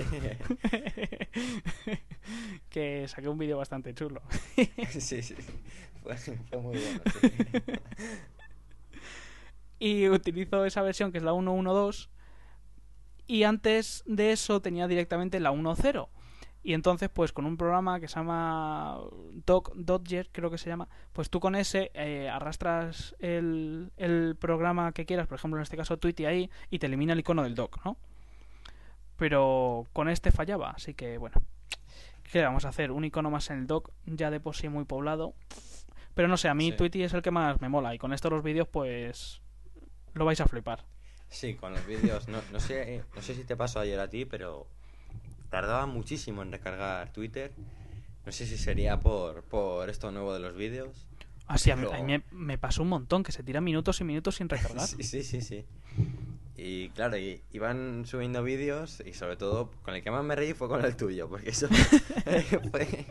que 2.68 3.08
saqué 3.08 3.28
un 3.28 3.38
vídeo 3.38 3.56
bastante 3.56 3.94
chulo. 3.94 4.22
sí, 4.90 5.22
sí, 5.22 5.34
fue, 6.02 6.16
fue 6.16 6.58
muy 6.60 6.78
bueno. 6.78 7.00
sí. 7.20 7.32
y 9.78 10.08
utilizo 10.08 10.64
esa 10.64 10.82
versión 10.82 11.12
que 11.12 11.18
es 11.18 11.24
la 11.24 11.32
1.1.2 11.32 12.08
y 13.26 13.44
antes 13.44 14.02
de 14.06 14.32
eso 14.32 14.60
tenía 14.60 14.88
directamente 14.88 15.38
la 15.40 15.52
1.0 15.52 16.08
y 16.62 16.74
entonces 16.74 17.08
pues 17.08 17.32
con 17.32 17.46
un 17.46 17.56
programa 17.56 18.00
que 18.00 18.08
se 18.08 18.16
llama 18.16 18.98
Doc 19.46 19.72
Dodger 19.76 20.28
creo 20.32 20.50
que 20.50 20.58
se 20.58 20.68
llama 20.68 20.88
pues 21.12 21.30
tú 21.30 21.38
con 21.40 21.54
ese 21.54 21.90
eh, 21.94 22.28
arrastras 22.28 23.14
el, 23.20 23.92
el 23.96 24.36
programa 24.36 24.92
que 24.92 25.06
quieras 25.06 25.28
por 25.28 25.38
ejemplo 25.38 25.58
en 25.58 25.62
este 25.62 25.76
caso 25.76 25.96
Tweety 25.98 26.24
ahí 26.26 26.50
y 26.70 26.78
te 26.78 26.86
elimina 26.86 27.12
el 27.12 27.20
icono 27.20 27.44
del 27.44 27.54
doc 27.54 27.84
¿no? 27.84 27.96
Pero 29.18 29.86
con 29.92 30.08
este 30.08 30.30
fallaba 30.32 30.70
así 30.70 30.94
que 30.94 31.18
bueno 31.18 31.36
¿qué 32.32 32.42
vamos 32.42 32.64
a 32.64 32.70
hacer? 32.70 32.90
un 32.92 33.04
icono 33.04 33.30
más 33.30 33.50
en 33.50 33.58
el 33.58 33.66
doc 33.66 33.90
ya 34.06 34.30
de 34.30 34.40
por 34.40 34.56
sí 34.56 34.68
muy 34.68 34.84
poblado 34.84 35.34
Pero 36.14 36.26
no 36.26 36.36
sé, 36.36 36.48
a 36.48 36.54
mí 36.54 36.70
Sí. 36.72 36.76
Tweety 36.76 37.04
es 37.04 37.14
el 37.14 37.22
que 37.22 37.30
más 37.30 37.60
me 37.60 37.68
mola. 37.68 37.94
Y 37.94 37.98
con 37.98 38.12
esto 38.12 38.28
los 38.28 38.42
vídeos, 38.42 38.66
pues. 38.66 39.40
Lo 40.14 40.24
vais 40.24 40.40
a 40.40 40.48
flipar. 40.48 40.84
Sí, 41.28 41.54
con 41.54 41.72
los 41.72 41.86
vídeos. 41.86 42.26
No, 42.26 42.38
no 42.50 42.58
sé, 42.58 43.04
no 43.14 43.22
sé 43.22 43.36
si 43.36 43.44
te 43.44 43.54
pasó 43.54 43.78
ayer 43.78 44.00
a 44.00 44.08
ti, 44.08 44.24
pero 44.24 44.66
tardaba 45.48 45.86
muchísimo 45.86 46.42
en 46.42 46.50
recargar 46.50 47.12
Twitter. 47.12 47.52
No 48.26 48.32
sé 48.32 48.46
si 48.46 48.58
sería 48.58 48.98
por, 48.98 49.44
por 49.44 49.88
esto 49.90 50.10
nuevo 50.10 50.34
de 50.34 50.40
los 50.40 50.56
vídeos. 50.56 51.06
Así, 51.46 51.70
a 51.70 51.76
mí, 51.76 51.86
a 51.86 52.02
mí 52.02 52.02
me, 52.02 52.24
me 52.32 52.58
pasó 52.58 52.82
un 52.82 52.88
montón, 52.88 53.22
que 53.22 53.30
se 53.30 53.44
tira 53.44 53.60
minutos 53.60 54.00
y 54.00 54.04
minutos 54.04 54.34
sin 54.34 54.48
recargar. 54.48 54.88
Sí, 54.88 55.04
sí, 55.04 55.22
sí, 55.22 55.40
sí. 55.40 55.64
Y 56.60 56.90
claro, 56.90 57.16
y, 57.16 57.40
iban 57.52 58.04
subiendo 58.04 58.42
vídeos 58.42 59.00
y 59.06 59.12
sobre 59.12 59.36
todo 59.36 59.70
con 59.82 59.94
el 59.94 60.02
que 60.02 60.10
más 60.10 60.24
me 60.24 60.34
reí 60.34 60.54
fue 60.54 60.66
con 60.66 60.84
el 60.84 60.96
tuyo, 60.96 61.28
porque 61.28 61.50
eso 61.50 61.68
fue, 62.72 63.06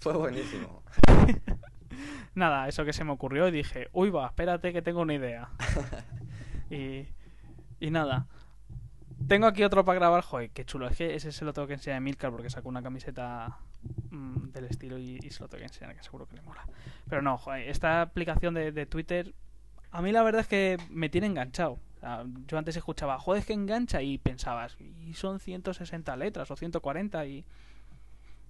fue 0.00 0.12
buenísimo. 0.14 0.82
Nada, 2.34 2.66
eso 2.66 2.84
que 2.84 2.92
se 2.92 3.04
me 3.04 3.12
ocurrió 3.12 3.46
y 3.46 3.52
dije, 3.52 3.88
uy, 3.92 4.10
va, 4.10 4.26
espérate 4.26 4.72
que 4.72 4.82
tengo 4.82 5.00
una 5.00 5.14
idea. 5.14 5.48
y, 6.70 7.06
y 7.78 7.90
nada. 7.92 8.26
Tengo 9.28 9.46
aquí 9.46 9.62
otro 9.62 9.84
para 9.84 9.98
grabar, 10.00 10.24
joder, 10.24 10.50
qué 10.50 10.64
chulo. 10.64 10.88
Es 10.88 10.96
que 10.96 11.14
ese 11.14 11.30
se 11.30 11.44
lo 11.44 11.52
tengo 11.52 11.68
que 11.68 11.74
enseñar 11.74 11.98
a 11.98 12.00
Milcar 12.00 12.32
porque 12.32 12.50
sacó 12.50 12.68
una 12.68 12.82
camiseta 12.82 13.58
mm, 14.10 14.50
del 14.50 14.64
estilo 14.64 14.98
y, 14.98 15.20
y 15.22 15.30
se 15.30 15.40
lo 15.40 15.48
tengo 15.48 15.60
que 15.60 15.66
enseñar, 15.66 15.94
que 15.94 16.02
seguro 16.02 16.26
que 16.26 16.34
le 16.34 16.42
mola. 16.42 16.66
Pero 17.08 17.22
no, 17.22 17.38
joder, 17.38 17.68
esta 17.68 18.02
aplicación 18.02 18.54
de, 18.54 18.72
de 18.72 18.86
Twitter, 18.86 19.34
a 19.90 20.02
mí 20.02 20.12
la 20.12 20.22
verdad 20.22 20.42
es 20.42 20.48
que 20.48 20.78
me 20.90 21.08
tiene 21.08 21.26
enganchado. 21.26 21.78
O 21.96 22.00
sea, 22.00 22.24
yo 22.46 22.56
antes 22.58 22.76
escuchaba, 22.76 23.18
joder, 23.18 23.44
que 23.44 23.52
engancha 23.52 24.02
y 24.02 24.18
pensabas, 24.18 24.76
y 24.80 25.12
son 25.14 25.38
160 25.40 26.16
letras 26.16 26.50
o 26.50 26.56
140 26.56 27.26
y... 27.26 27.44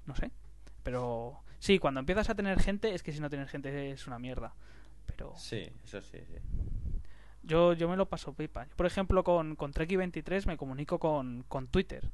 No 0.07 0.15
sé. 0.15 0.31
Pero 0.83 1.41
sí, 1.59 1.79
cuando 1.79 2.01
empiezas 2.01 2.31
a 2.31 2.35
tener 2.35 2.61
gente, 2.61 2.95
es 2.95 3.03
que 3.03 3.13
si 3.13 3.21
no 3.21 3.29
tienes 3.29 3.51
gente 3.51 3.91
es 3.91 4.07
una 4.07 4.19
mierda. 4.19 4.55
Pero 5.07 5.35
Sí, 5.37 5.69
eso 5.85 6.01
sí, 6.01 6.19
sí. 6.27 6.37
yo, 7.43 7.73
yo 7.73 7.89
me 7.89 7.97
lo 7.97 8.07
paso 8.09 8.33
pipa. 8.35 8.67
Yo, 8.67 8.77
por 8.77 8.87
ejemplo, 8.87 9.25
con, 9.25 9.57
con 9.57 9.73
Treki23 9.73 10.47
me 10.47 10.57
comunico 10.57 10.99
con, 10.99 11.45
con 11.49 11.67
Twitter. 11.67 12.11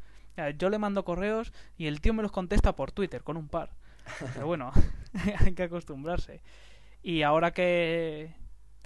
Yo 0.59 0.69
le 0.69 0.79
mando 0.79 1.05
correos 1.05 1.53
y 1.79 1.87
el 1.87 2.01
tío 2.03 2.13
me 2.13 2.23
los 2.23 2.33
contesta 2.33 2.77
por 2.77 2.93
Twitter, 2.93 3.23
con 3.23 3.37
un 3.39 3.49
par. 3.49 3.71
Pero 4.35 4.47
bueno, 4.47 4.71
hay 5.41 5.53
que 5.55 5.63
acostumbrarse. 5.65 6.43
Y 7.03 7.23
ahora 7.23 7.53
que, 7.53 8.35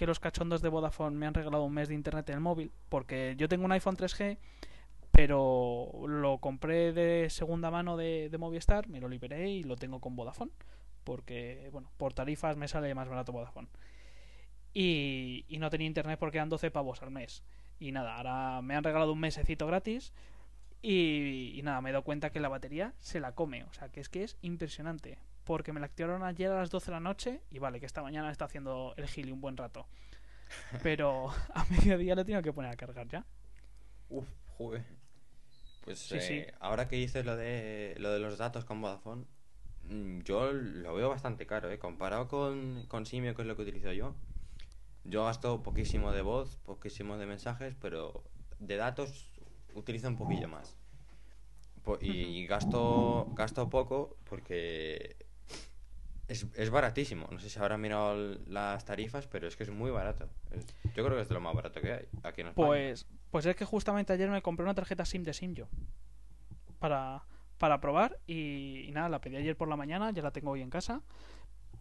que 0.01 0.07
los 0.07 0.19
cachondos 0.19 0.63
de 0.63 0.71
Vodafone 0.71 1.15
me 1.15 1.27
han 1.27 1.35
regalado 1.35 1.63
un 1.63 1.75
mes 1.75 1.89
de 1.89 1.95
internet 1.95 2.27
en 2.31 2.37
el 2.37 2.41
móvil, 2.41 2.73
porque 2.89 3.35
yo 3.37 3.51
tengo 3.51 3.67
un 3.67 3.73
iPhone 3.73 3.99
3G, 3.99 4.39
pero 5.11 5.91
lo 6.09 6.39
compré 6.39 6.95
de 6.95 7.29
segunda 7.29 7.71
mano 7.71 7.99
de, 7.99 8.31
de 8.31 8.39
Movistar, 8.39 8.89
me 8.89 8.99
lo 8.99 9.11
liberé 9.11 9.51
y 9.51 9.63
lo 9.63 9.77
tengo 9.77 10.01
con 10.01 10.17
Vodafone, 10.17 10.53
porque, 11.05 11.69
bueno, 11.71 11.91
por 11.99 12.15
tarifas 12.15 12.57
me 12.57 12.67
sale 12.67 12.95
más 12.95 13.11
barato 13.11 13.33
Vodafone. 13.33 13.69
Y, 14.73 15.45
y 15.49 15.59
no 15.59 15.69
tenía 15.69 15.87
internet 15.87 16.19
porque 16.19 16.39
eran 16.39 16.49
12 16.49 16.71
pavos 16.71 17.03
al 17.03 17.11
mes. 17.11 17.45
Y 17.79 17.93
nada, 17.93 18.17
ahora 18.17 18.63
me 18.63 18.77
han 18.77 18.85
regalado 18.85 19.13
un 19.13 19.21
mesecito 19.21 19.67
gratis. 19.67 20.15
Y, 20.81 21.53
y 21.57 21.61
nada, 21.63 21.83
me 21.83 21.91
he 21.91 21.93
dado 21.93 22.05
cuenta 22.05 22.31
que 22.31 22.41
la 22.41 22.49
batería 22.49 22.95
se 23.01 23.21
la 23.21 23.35
come. 23.35 23.65
O 23.65 23.73
sea, 23.75 23.91
que 23.91 24.01
es 24.01 24.09
que 24.09 24.23
es 24.23 24.39
impresionante. 24.41 25.19
Porque 25.51 25.73
me 25.73 25.81
la 25.81 25.87
activaron 25.87 26.23
ayer 26.23 26.49
a 26.53 26.61
las 26.61 26.71
12 26.71 26.87
de 26.87 26.93
la 26.93 27.01
noche. 27.01 27.41
Y 27.51 27.59
vale, 27.59 27.81
que 27.81 27.87
esta 27.87 28.03
mañana 28.03 28.31
está 28.31 28.45
haciendo 28.45 28.95
el 28.97 29.09
gili 29.09 29.33
un 29.33 29.41
buen 29.41 29.57
rato. 29.57 29.89
Pero 30.85 31.31
a 31.55 31.65
mediodía 31.65 32.15
lo 32.15 32.25
tengo 32.25 32.41
que 32.41 32.53
poner 32.53 32.71
a 32.71 32.77
cargar 32.77 33.09
ya. 33.09 33.27
Uf, 34.11 34.29
joder. 34.57 34.85
Pues 35.81 35.99
Sí, 35.99 36.19
eh, 36.19 36.21
sí. 36.21 36.45
ahora 36.61 36.87
que 36.87 36.95
dices 36.95 37.27
lo 37.27 37.35
de, 37.35 37.97
lo 37.99 38.13
de 38.13 38.21
los 38.21 38.39
datos 38.39 38.65
con 38.65 38.81
Vodafone, 38.81 39.25
mm, 39.89 40.21
yo 40.21 40.53
lo 40.53 40.95
veo 40.95 41.09
bastante 41.09 41.47
caro, 41.47 41.69
¿eh? 41.69 41.81
Comparado 41.81 42.29
con, 42.29 42.87
con 42.87 43.05
Simio, 43.05 43.35
que 43.35 43.43
es 43.43 43.49
lo 43.49 43.57
que 43.57 43.63
utilizo 43.63 43.91
yo. 43.93 44.15
Yo 45.03 45.25
gasto 45.25 45.65
poquísimo 45.65 46.13
de 46.13 46.23
voz, 46.23 46.59
poquísimo 46.59 47.19
de 47.19 47.27
mensajes, 47.27 47.75
pero 47.81 48.23
de 48.61 48.77
datos 48.77 49.33
utilizo 49.75 50.07
un 50.07 50.17
poquillo 50.17 50.47
más. 50.47 50.77
Y 52.01 52.47
gasto, 52.47 53.27
gasto 53.35 53.69
poco 53.69 54.17
porque 54.29 55.17
es, 56.31 56.47
es 56.55 56.71
baratísimo. 56.71 57.27
No 57.31 57.41
sé 57.41 57.51
si 57.51 57.59
habrán 57.59 57.81
mirado 57.81 58.15
las 58.47 58.85
tarifas, 58.85 59.27
pero 59.27 59.49
es 59.49 59.57
que 59.57 59.65
es 59.65 59.71
muy 59.71 59.91
barato. 59.91 60.29
Yo 60.95 61.05
creo 61.05 61.17
que 61.17 61.23
es 61.23 61.29
de 61.29 61.35
lo 61.35 61.41
más 61.41 61.55
barato 61.55 61.81
que 61.81 61.93
hay 61.93 62.09
aquí 62.23 62.43
en 62.43 62.49
España. 62.49 62.67
Pues, 62.69 63.07
pues 63.31 63.47
es 63.47 63.57
que 63.57 63.65
justamente 63.65 64.13
ayer 64.13 64.31
me 64.31 64.41
compré 64.41 64.63
una 64.65 64.75
tarjeta 64.75 65.05
SIM 65.05 65.25
de 65.25 65.35
SIM 65.35 65.55
yo. 65.55 65.67
Para, 66.79 67.25
para 67.59 67.81
probar. 67.81 68.21
Y, 68.29 68.85
y 68.87 68.93
nada, 68.93 69.09
la 69.09 69.21
pedí 69.21 69.37
ayer 69.37 69.57
por 69.57 69.69
la 69.69 69.77
mañana, 69.77 70.13
ya 70.13 70.23
la 70.23 70.31
tengo 70.31 70.53
hoy 70.53 70.63
en 70.63 70.71
casa. 70.71 71.03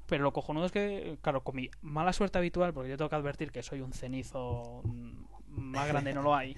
Pero 0.07 0.23
lo 0.23 0.33
cojonudo 0.33 0.65
es 0.65 0.71
que, 0.71 1.19
claro, 1.21 1.43
con 1.43 1.55
mi 1.55 1.69
mala 1.83 2.11
suerte 2.11 2.39
habitual, 2.39 2.73
porque 2.73 2.89
yo 2.89 2.97
tengo 2.97 3.09
que 3.09 3.15
advertir 3.15 3.51
que 3.51 3.61
soy 3.61 3.81
un 3.81 3.93
cenizo 3.93 4.81
mm, 4.83 5.25
más 5.45 5.87
grande, 5.87 6.11
no 6.15 6.23
lo 6.23 6.35
hay. 6.35 6.57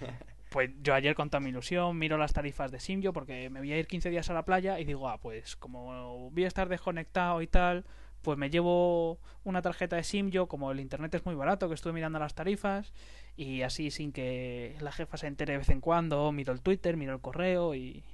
Pues 0.52 0.70
yo 0.82 0.94
ayer 0.94 1.14
con 1.14 1.30
toda 1.30 1.40
mi 1.40 1.48
ilusión 1.48 1.98
miro 1.98 2.18
las 2.18 2.34
tarifas 2.34 2.70
de 2.70 2.78
Simyo 2.78 3.14
porque 3.14 3.48
me 3.48 3.60
voy 3.60 3.72
a 3.72 3.78
ir 3.78 3.86
15 3.86 4.10
días 4.10 4.28
a 4.28 4.34
la 4.34 4.44
playa 4.44 4.78
y 4.78 4.84
digo, 4.84 5.08
ah, 5.08 5.18
pues 5.18 5.56
como 5.56 6.30
voy 6.30 6.44
a 6.44 6.48
estar 6.48 6.68
desconectado 6.68 7.40
y 7.40 7.46
tal, 7.46 7.86
pues 8.20 8.36
me 8.36 8.50
llevo 8.50 9.18
una 9.44 9.62
tarjeta 9.62 9.96
de 9.96 10.04
Simyo, 10.04 10.48
como 10.48 10.70
el 10.70 10.80
internet 10.80 11.14
es 11.14 11.24
muy 11.24 11.34
barato, 11.34 11.68
que 11.68 11.74
estuve 11.74 11.94
mirando 11.94 12.18
las 12.18 12.34
tarifas 12.34 12.92
y 13.34 13.62
así 13.62 13.90
sin 13.90 14.12
que 14.12 14.76
la 14.82 14.92
jefa 14.92 15.16
se 15.16 15.26
entere 15.26 15.52
de 15.54 15.58
vez 15.58 15.70
en 15.70 15.80
cuando, 15.80 16.30
miro 16.32 16.52
el 16.52 16.60
Twitter, 16.60 16.98
miro 16.98 17.14
el 17.14 17.22
correo 17.22 17.74
y, 17.74 18.04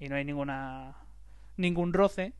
y 0.00 0.08
no 0.08 0.16
hay 0.16 0.24
ninguna 0.24 0.96
ningún 1.58 1.92
roce 1.92 2.32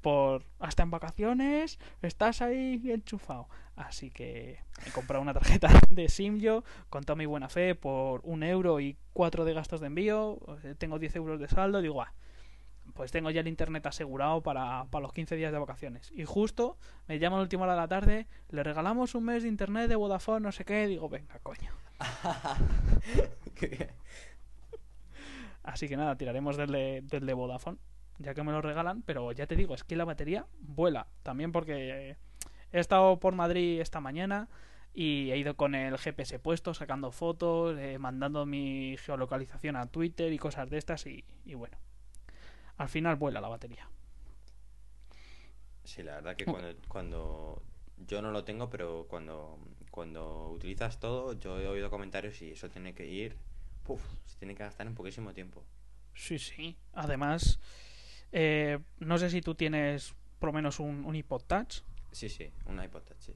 por 0.00 0.44
hasta 0.58 0.82
en 0.82 0.90
vacaciones 0.90 1.78
estás 2.00 2.40
ahí 2.40 2.80
enchufado. 2.90 3.48
Así 3.78 4.10
que 4.10 4.58
he 4.84 4.90
comprado 4.90 5.22
una 5.22 5.32
tarjeta 5.32 5.68
de 5.90 6.08
Simyo 6.08 6.64
con 6.90 7.04
toda 7.04 7.16
mi 7.16 7.26
buena 7.26 7.48
fe 7.48 7.76
por 7.76 8.20
un 8.24 8.42
euro 8.42 8.80
y 8.80 8.96
cuatro 9.12 9.44
de 9.44 9.54
gastos 9.54 9.80
de 9.80 9.86
envío. 9.86 10.40
sea, 10.60 10.74
Tengo 10.74 10.98
10 10.98 11.14
euros 11.16 11.38
de 11.38 11.46
saldo. 11.46 11.80
Digo, 11.80 12.02
ah, 12.02 12.12
pues 12.94 13.12
tengo 13.12 13.30
ya 13.30 13.40
el 13.40 13.46
internet 13.46 13.86
asegurado 13.86 14.42
para, 14.42 14.86
para 14.90 15.02
los 15.02 15.12
15 15.12 15.36
días 15.36 15.52
de 15.52 15.60
vacaciones. 15.60 16.10
Y 16.12 16.24
justo 16.24 16.76
me 17.06 17.20
llaman 17.20 17.36
a 17.36 17.40
la 17.40 17.44
última 17.44 17.62
hora 17.62 17.74
de 17.74 17.80
la 17.80 17.86
tarde, 17.86 18.26
le 18.50 18.64
regalamos 18.64 19.14
un 19.14 19.24
mes 19.24 19.44
de 19.44 19.48
internet 19.48 19.88
de 19.88 19.94
Vodafone, 19.94 20.40
no 20.40 20.50
sé 20.50 20.64
qué. 20.64 20.88
Digo, 20.88 21.08
venga, 21.08 21.38
coño. 21.38 21.72
Así 25.62 25.88
que 25.88 25.96
nada, 25.96 26.16
tiraremos 26.16 26.56
del 26.56 26.72
de, 26.72 27.02
del 27.02 27.26
de 27.26 27.32
Vodafone, 27.32 27.78
ya 28.18 28.34
que 28.34 28.42
me 28.42 28.50
lo 28.50 28.60
regalan. 28.60 29.02
Pero 29.02 29.30
ya 29.30 29.46
te 29.46 29.54
digo, 29.54 29.76
es 29.76 29.84
que 29.84 29.94
la 29.94 30.04
batería 30.04 30.46
vuela. 30.60 31.06
También 31.22 31.52
porque 31.52 32.16
he 32.72 32.80
estado 32.80 33.18
por 33.18 33.34
Madrid 33.34 33.80
esta 33.80 34.00
mañana 34.00 34.48
y 34.94 35.30
he 35.30 35.38
ido 35.38 35.54
con 35.54 35.74
el 35.74 35.96
GPS 35.98 36.38
puesto, 36.38 36.74
sacando 36.74 37.12
fotos, 37.12 37.78
eh, 37.78 37.98
mandando 37.98 38.46
mi 38.46 38.96
geolocalización 38.98 39.76
a 39.76 39.86
Twitter 39.86 40.32
y 40.32 40.38
cosas 40.38 40.68
de 40.70 40.78
estas. 40.78 41.06
Y, 41.06 41.24
y 41.44 41.54
bueno, 41.54 41.76
al 42.76 42.88
final 42.88 43.16
vuela 43.16 43.40
la 43.40 43.48
batería. 43.48 43.88
Sí, 45.84 46.02
la 46.02 46.16
verdad 46.16 46.36
que 46.36 46.44
cuando, 46.44 46.74
cuando 46.88 47.62
yo 48.06 48.20
no 48.22 48.30
lo 48.30 48.44
tengo, 48.44 48.68
pero 48.68 49.06
cuando, 49.08 49.58
cuando 49.90 50.50
utilizas 50.50 51.00
todo, 51.00 51.32
yo 51.34 51.58
he 51.60 51.66
oído 51.66 51.90
comentarios 51.90 52.42
y 52.42 52.50
eso 52.50 52.68
tiene 52.68 52.94
que 52.94 53.06
ir, 53.06 53.36
puf, 53.84 54.02
se 54.26 54.36
tiene 54.38 54.54
que 54.54 54.64
gastar 54.64 54.86
en 54.86 54.94
poquísimo 54.94 55.32
tiempo. 55.32 55.64
Sí, 56.14 56.38
sí. 56.38 56.76
Además, 56.92 57.58
eh, 58.32 58.78
no 58.98 59.16
sé 59.18 59.30
si 59.30 59.40
tú 59.40 59.54
tienes 59.54 60.14
por 60.38 60.48
lo 60.48 60.52
menos 60.52 60.78
un, 60.80 61.04
un 61.04 61.16
iPod 61.16 61.42
Touch. 61.44 61.82
Sí, 62.18 62.28
sí, 62.28 62.50
un 62.66 62.82
iPod 62.82 63.02
Touch, 63.02 63.20
sí. 63.20 63.32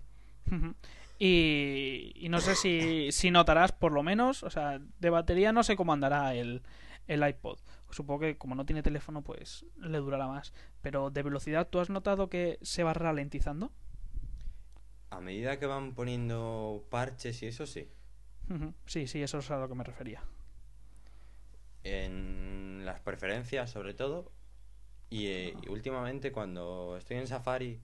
Y, 1.16 2.12
y 2.16 2.28
no 2.28 2.40
sé 2.40 2.56
si, 2.56 3.12
si 3.12 3.30
notarás, 3.30 3.70
por 3.70 3.92
lo 3.92 4.02
menos, 4.02 4.42
o 4.42 4.50
sea, 4.50 4.80
de 4.98 5.08
batería 5.08 5.52
no 5.52 5.62
sé 5.62 5.76
cómo 5.76 5.92
andará 5.92 6.34
el, 6.34 6.62
el 7.06 7.24
iPod. 7.28 7.60
Supongo 7.90 8.18
que 8.18 8.36
como 8.38 8.56
no 8.56 8.66
tiene 8.66 8.82
teléfono, 8.82 9.22
pues 9.22 9.64
le 9.76 9.98
durará 9.98 10.26
más. 10.26 10.52
Pero 10.80 11.10
de 11.10 11.22
velocidad, 11.22 11.68
¿tú 11.68 11.78
has 11.78 11.90
notado 11.90 12.28
que 12.28 12.58
se 12.62 12.82
va 12.82 12.92
ralentizando? 12.92 13.70
A 15.10 15.20
medida 15.20 15.60
que 15.60 15.66
van 15.66 15.94
poniendo 15.94 16.84
parches 16.90 17.40
y 17.44 17.46
eso, 17.46 17.66
sí. 17.66 17.88
Sí, 18.86 19.06
sí, 19.06 19.22
eso 19.22 19.38
es 19.38 19.50
a 19.52 19.60
lo 19.60 19.68
que 19.68 19.76
me 19.76 19.84
refería. 19.84 20.24
En 21.84 22.84
las 22.84 22.98
preferencias, 22.98 23.70
sobre 23.70 23.94
todo. 23.94 24.32
Y, 25.08 25.28
eh, 25.28 25.54
y 25.62 25.68
últimamente, 25.68 26.32
cuando 26.32 26.96
estoy 26.96 27.18
en 27.18 27.28
Safari 27.28 27.80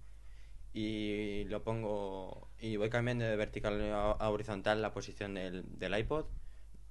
y 0.72 1.44
lo 1.44 1.62
pongo 1.62 2.48
y 2.60 2.76
voy 2.76 2.90
cambiando 2.90 3.24
de 3.24 3.36
vertical 3.36 3.80
a, 3.92 4.30
horizontal 4.30 4.82
la 4.82 4.92
posición 4.92 5.34
del, 5.34 5.78
del 5.78 5.98
iPod, 5.98 6.26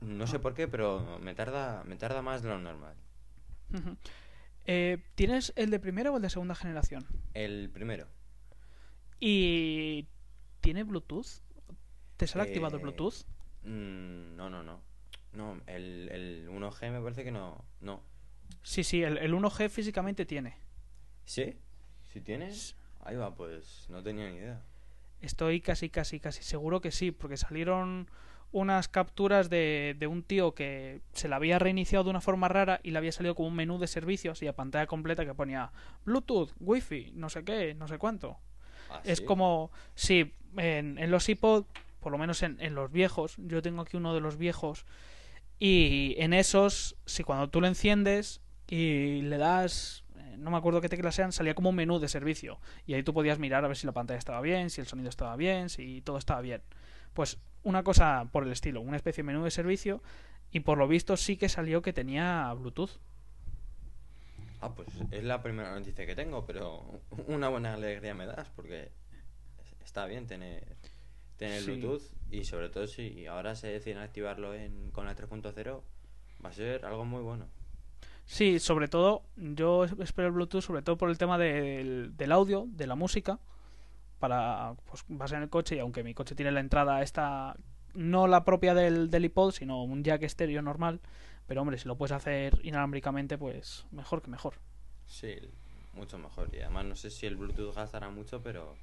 no 0.02 0.28
sé 0.28 0.40
por 0.40 0.54
qué, 0.54 0.68
pero 0.68 1.20
me 1.22 1.34
tarda, 1.34 1.84
me 1.86 1.96
tarda 1.96 2.22
más 2.22 2.42
de 2.42 2.50
lo 2.50 2.60
normal. 2.60 2.96
Eh, 4.66 4.98
¿Tienes 5.16 5.54
el 5.56 5.70
de 5.72 5.80
primera 5.80 6.12
o 6.12 6.18
el 6.18 6.22
de 6.22 6.30
segunda 6.30 6.56
generación? 6.56 7.06
El 7.34 7.70
primero. 7.70 8.08
¿Y 9.20 10.08
tiene 10.62 10.84
Bluetooth? 10.84 11.42
¿Te 12.18 12.28
sale 12.28 12.44
activado 12.46 12.76
el 12.76 12.82
Eh, 12.82 12.84
Bluetooth? 12.84 13.26
Mm, 13.64 14.36
no, 14.36 14.50
no, 14.50 14.64
no. 14.64 14.82
No, 15.34 15.62
el, 15.68 16.10
el 16.10 16.50
1G 16.50 16.92
me 16.92 17.02
parece 17.02 17.24
que 17.24 17.32
no. 17.32 17.64
No. 17.82 18.02
Sí, 18.64 18.84
sí, 18.84 19.04
el, 19.04 19.18
el 19.18 19.34
1G 19.34 19.70
físicamente 19.70 20.26
tiene. 20.26 20.58
¿Sí? 21.26 21.58
¿Sí 22.06 22.22
tienes? 22.22 22.76
Ahí 23.08 23.16
va, 23.16 23.34
pues 23.34 23.86
no 23.90 24.04
tenía 24.04 24.30
ni 24.30 24.36
idea. 24.36 24.62
Estoy 25.22 25.62
casi, 25.62 25.90
casi, 25.90 26.20
casi 26.20 26.44
seguro 26.44 26.82
que 26.82 26.92
sí, 26.92 27.12
porque 27.12 27.38
salieron 27.38 28.10
unas 28.52 28.88
capturas 28.90 29.50
de, 29.50 29.96
de 29.98 30.08
un 30.08 30.24
tío 30.24 30.54
que 30.54 31.00
se 31.14 31.28
le 31.30 31.36
había 31.36 31.58
reiniciado 31.58 32.04
de 32.04 32.10
una 32.10 32.22
forma 32.22 32.48
rara 32.50 32.80
y 32.84 32.92
le 32.92 32.98
había 32.98 33.12
salido 33.14 33.34
como 33.34 33.48
un 33.48 33.56
menú 33.56 33.78
de 33.80 33.88
servicios 33.88 34.42
y 34.44 34.48
a 34.48 34.56
pantalla 34.56 34.88
completa 34.88 35.26
que 35.26 35.34
ponía 35.34 35.72
Bluetooth, 36.06 36.52
Wi-Fi, 36.60 37.12
no 37.16 37.30
sé 37.30 37.44
qué, 37.44 37.74
no 37.76 37.88
sé 37.88 37.98
cuánto. 37.98 38.38
¿Ah, 38.90 39.02
Es 39.06 39.20
sí? 39.20 39.26
como, 39.26 39.72
sí, 39.96 40.34
en, 40.58 40.98
en 40.98 41.10
los 41.10 41.28
iPod, 41.30 41.66
por 42.02 42.12
lo 42.12 42.18
menos 42.18 42.44
en, 42.44 42.58
en 42.60 42.76
los 42.76 42.92
viejos, 42.92 43.36
yo 43.38 43.62
tengo 43.62 43.82
aquí 43.84 43.96
uno 43.98 44.14
de 44.14 44.20
los 44.22 44.38
viejos, 44.38 44.86
y 45.60 46.16
en 46.20 46.34
esos, 46.34 46.96
si 47.06 47.24
cuando 47.24 47.50
tú 47.50 47.62
lo 47.62 47.68
enciendes 47.68 48.42
y 48.70 49.22
le 49.24 49.38
das, 49.38 50.04
no 50.38 50.52
me 50.52 50.58
acuerdo 50.58 50.82
qué 50.82 50.90
teclas 50.90 51.16
sean, 51.16 51.32
salía 51.32 51.54
como 51.56 51.70
un 51.70 51.76
menú 51.76 52.00
de 52.00 52.08
servicio, 52.08 52.60
y 52.86 52.94
ahí 52.94 53.04
tú 53.04 53.14
podías 53.14 53.40
mirar 53.40 53.66
a 53.66 53.68
ver 53.68 53.78
si 53.78 53.86
la 53.86 53.94
pantalla 53.94 54.18
estaba 54.20 54.42
bien, 54.42 54.70
si 54.70 54.82
el 54.82 54.88
sonido 54.88 55.10
estaba 55.10 55.36
bien, 55.36 55.70
si 55.70 56.02
todo 56.02 56.18
estaba 56.18 56.42
bien. 56.42 56.62
Pues 57.14 57.38
una 57.64 57.84
cosa 57.84 58.28
por 58.32 58.44
el 58.44 58.52
estilo, 58.52 58.82
una 58.82 58.98
especie 58.98 59.24
de 59.24 59.28
menú 59.28 59.44
de 59.44 59.52
servicio, 59.52 60.02
y 60.52 60.62
por 60.62 60.78
lo 60.78 60.88
visto 60.88 61.18
sí 61.18 61.36
que 61.38 61.50
salió 61.50 61.82
que 61.82 61.92
tenía 61.94 62.54
Bluetooth. 62.54 62.92
Ah, 64.62 64.74
pues 64.74 64.88
es 65.12 65.24
la 65.24 65.44
primera 65.44 65.72
noticia 65.78 66.06
que 66.06 66.16
tengo, 66.16 66.46
pero 66.46 66.84
una 67.28 67.50
buena 67.50 67.74
alegría 67.74 68.14
me 68.16 68.26
das 68.26 68.50
porque 68.56 68.92
está 69.86 70.06
bien 70.06 70.26
tener, 70.26 70.64
tener 71.38 71.62
Sí. 71.62 71.72
Bluetooth 71.72 72.02
y 72.32 72.44
sobre 72.46 72.70
todo 72.70 72.88
si 72.88 73.26
ahora 73.28 73.56
se 73.56 73.68
deciden 73.68 74.00
activarlo 74.00 74.54
en, 74.54 74.90
con 74.92 75.06
la 75.06 75.16
3.0 75.16 75.82
va 76.44 76.50
a 76.50 76.54
ser 76.54 76.86
algo 76.86 77.06
muy 77.06 77.22
bueno. 77.22 77.48
Sí, 78.30 78.60
sobre 78.60 78.88
todo, 78.90 79.24
yo 79.38 79.86
espero 79.86 80.28
el 80.28 80.34
Bluetooth, 80.34 80.62
sobre 80.62 80.82
todo 80.82 80.98
por 80.98 81.10
el 81.10 81.18
tema 81.18 81.38
del, 81.38 82.16
del 82.18 82.32
audio, 82.34 82.66
de 82.68 82.86
la 82.86 82.96
música, 82.96 83.40
para, 84.20 84.74
pues 84.86 85.06
vas 85.08 85.32
en 85.32 85.44
el 85.44 85.50
coche 85.50 85.78
y 85.78 85.80
aunque 85.80 86.04
mi 86.04 86.14
coche 86.14 86.36
tiene 86.36 86.52
la 86.52 86.60
entrada 86.60 87.02
esta, 87.02 87.56
no 87.94 88.28
la 88.28 88.44
propia 88.44 88.74
del, 88.74 89.10
del 89.10 89.26
iPod, 89.26 89.52
sino 89.52 89.82
un 89.82 90.04
jack 90.04 90.24
estéreo 90.24 90.62
normal, 90.62 91.00
pero 91.48 91.62
hombre, 91.62 91.78
si 91.78 91.88
lo 91.88 91.96
puedes 91.96 92.12
hacer 92.12 92.60
inalámbricamente, 92.64 93.38
pues 93.38 93.86
mejor 93.92 94.22
que 94.22 94.30
mejor. 94.30 94.56
Sí, 95.06 95.36
mucho 95.94 96.18
mejor. 96.18 96.50
Y 96.54 96.60
además 96.60 96.84
no 96.86 96.96
sé 96.98 97.10
si 97.10 97.28
el 97.28 97.38
Bluetooth 97.38 97.74
gastará 97.76 98.10
mucho, 98.10 98.44
pero 98.44 98.76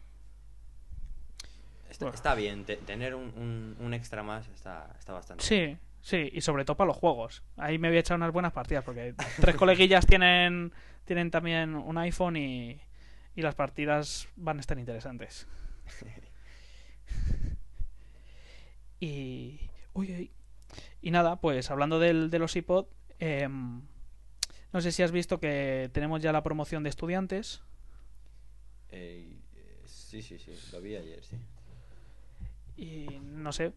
está, 1.90 2.06
Bueno. 2.06 2.14
está 2.14 2.34
bien. 2.34 2.64
te- 2.64 2.78
tener 2.78 3.14
un, 3.14 3.24
un- 3.36 3.76
un 3.78 3.92
extra 3.92 4.22
más 4.22 4.48
está, 4.48 4.90
está 4.98 5.12
bastante 5.12 5.44
Sí, 5.44 5.56
bien. 5.56 5.80
Sí, 6.04 6.30
y 6.32 6.42
sobre 6.42 6.64
todo 6.64 6.76
para 6.76 6.88
los 6.88 6.96
juegos. 6.96 7.42
Ahí 7.56 7.78
me 7.78 7.88
voy 7.88 7.96
a 7.96 8.00
echar 8.00 8.16
unas 8.16 8.32
buenas 8.32 8.52
partidas, 8.52 8.84
porque 8.84 9.14
tres 9.40 9.56
coleguillas 9.56 10.06
tienen, 10.06 10.72
tienen 11.04 11.30
también 11.30 11.74
un 11.74 11.96
iPhone 11.98 12.36
y, 12.36 12.78
y 13.34 13.42
las 13.42 13.54
partidas 13.54 14.28
van 14.36 14.58
a 14.58 14.60
estar 14.60 14.78
interesantes. 14.78 15.48
Y. 19.00 19.60
Uy, 19.92 20.12
uy. 20.14 20.30
Y 21.02 21.10
nada, 21.10 21.40
pues 21.40 21.70
hablando 21.70 21.98
del, 21.98 22.30
de 22.30 22.38
los 22.38 22.56
iPod, 22.56 22.86
em, 23.18 23.82
no 24.72 24.80
sé 24.80 24.92
si 24.92 25.02
has 25.02 25.12
visto 25.12 25.38
que 25.38 25.90
tenemos 25.92 26.22
ya 26.22 26.32
la 26.32 26.42
promoción 26.42 26.82
de 26.82 26.88
estudiantes. 26.88 27.62
Eh, 28.90 29.36
eh, 29.56 29.82
sí, 29.84 30.22
sí, 30.22 30.38
sí, 30.38 30.52
lo 30.72 30.80
vi 30.80 30.96
ayer, 30.96 31.22
sí. 31.22 31.36
Y 32.76 33.20
no 33.20 33.52
sé. 33.52 33.72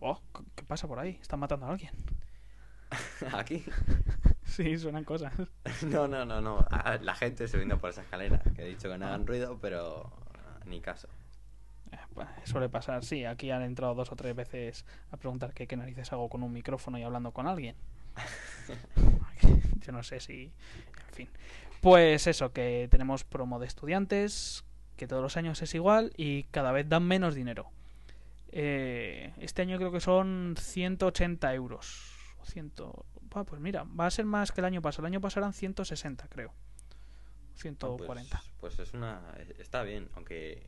Oh, 0.00 0.20
¿qué 0.54 0.64
pasa 0.64 0.86
por 0.86 0.98
ahí? 0.98 1.18
Están 1.20 1.40
matando 1.40 1.66
a 1.66 1.70
alguien. 1.70 1.92
Aquí. 3.32 3.64
Sí, 4.46 4.78
suenan 4.78 5.02
cosas. 5.04 5.32
No, 5.82 6.06
no, 6.06 6.24
no, 6.24 6.40
no. 6.40 6.64
Ah, 6.70 6.98
La 7.02 7.16
gente 7.16 7.48
subiendo 7.48 7.78
por 7.78 7.90
esa 7.90 8.02
escalera. 8.02 8.38
Que 8.54 8.62
he 8.62 8.68
dicho 8.68 8.88
que 8.88 8.96
no 8.96 9.06
hagan 9.06 9.26
ruido, 9.26 9.58
pero 9.60 10.12
ah, 10.34 10.60
ni 10.64 10.80
caso. 10.80 11.08
Eh, 11.90 11.98
pues, 12.14 12.28
Suele 12.44 12.68
pasar, 12.68 13.04
sí. 13.04 13.24
Aquí 13.24 13.50
han 13.50 13.62
entrado 13.62 13.94
dos 13.94 14.12
o 14.12 14.16
tres 14.16 14.36
veces 14.36 14.86
a 15.10 15.16
preguntar 15.16 15.52
qué, 15.52 15.66
qué 15.66 15.76
narices 15.76 16.12
hago 16.12 16.28
con 16.28 16.44
un 16.44 16.52
micrófono 16.52 16.96
y 16.96 17.02
hablando 17.02 17.32
con 17.32 17.48
alguien. 17.48 17.74
Yo 19.80 19.92
no 19.92 20.02
sé 20.02 20.20
si. 20.20 20.52
En 21.08 21.14
fin. 21.14 21.28
Pues 21.80 22.26
eso, 22.26 22.52
que 22.52 22.88
tenemos 22.90 23.24
promo 23.24 23.58
de 23.58 23.66
estudiantes, 23.66 24.64
que 24.96 25.06
todos 25.06 25.22
los 25.22 25.36
años 25.36 25.60
es 25.60 25.74
igual 25.74 26.12
y 26.16 26.44
cada 26.44 26.72
vez 26.72 26.88
dan 26.88 27.04
menos 27.04 27.34
dinero. 27.34 27.70
Eh, 28.58 29.34
este 29.38 29.60
año 29.62 29.76
creo 29.76 29.92
que 29.92 30.00
son 30.00 30.54
180 30.58 31.52
euros. 31.54 32.12
O 32.40 32.46
100... 32.46 32.72
Ah, 33.34 33.44
pues 33.44 33.60
mira, 33.60 33.84
va 33.84 34.06
a 34.06 34.10
ser 34.10 34.24
más 34.24 34.50
que 34.50 34.62
el 34.62 34.64
año 34.64 34.80
pasado. 34.80 35.06
El 35.06 35.12
año 35.12 35.20
pasado 35.20 35.44
eran 35.44 35.52
160, 35.52 36.26
creo. 36.28 36.48
Ah, 36.50 36.56
pues- 37.50 37.60
140. 37.60 38.42
Pues, 38.60 38.78
es 38.78 38.94
una. 38.94 39.20
Está 39.58 39.82
bien, 39.82 40.08
aunque. 40.14 40.66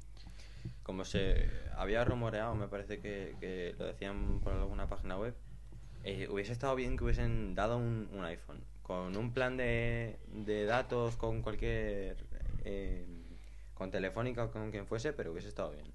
Como 0.83 1.05
se 1.07 1.49
había 1.77 2.05
rumoreado, 2.05 2.55
me 2.55 2.69
parece 2.69 2.99
que, 3.01 3.75
lo 3.79 3.87
decían 3.87 4.41
por 4.41 4.53
alguna 4.53 4.87
página 4.87 5.17
web. 5.17 5.35
eh, 6.05 6.29
hubiese 6.31 6.53
estado 6.53 6.75
bien 6.75 6.97
que 6.97 7.05
hubiesen 7.05 7.55
dado 7.55 7.79
un, 7.79 8.09
un 8.13 8.25
iPhone. 8.25 8.63
Con 8.83 9.17
un 9.17 9.33
plan 9.33 9.57
de, 9.57 10.19
de 10.29 10.65
datos, 10.67 11.17
con 11.17 11.41
cualquier. 11.41 12.17
eh, 12.65 13.07
con 13.73 13.91
Telefónica 13.91 14.45
o 14.45 14.51
con 14.51 14.71
quien 14.73 14.87
fuese, 14.87 15.13
pero 15.15 15.33
hubiese 15.33 15.49
estado 15.49 15.71
bien. 15.71 15.87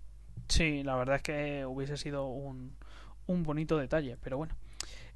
Sí, 0.48 0.84
la 0.84 0.96
verdad 0.96 1.18
es 1.18 1.22
que 1.22 1.66
hubiese 1.66 1.98
sido 1.98 2.28
un, 2.28 2.76
un 3.28 3.44
bonito 3.44 3.78
detalle, 3.78 4.18
pero 4.22 4.38
bueno. 4.38 4.56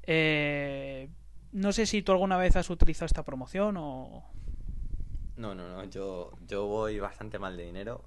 Eh, 0.02 1.08
no 1.52 1.72
sé 1.72 1.86
si 1.86 2.02
tú 2.02 2.12
alguna 2.12 2.36
vez 2.36 2.56
has 2.56 2.70
utilizado 2.70 3.06
esta 3.06 3.24
promoción 3.24 3.76
o... 3.78 4.24
No, 5.36 5.54
no, 5.54 5.68
no, 5.68 5.84
yo, 5.84 6.32
yo 6.48 6.66
voy 6.66 6.98
bastante 6.98 7.38
mal 7.38 7.56
de 7.56 7.64
dinero. 7.66 8.04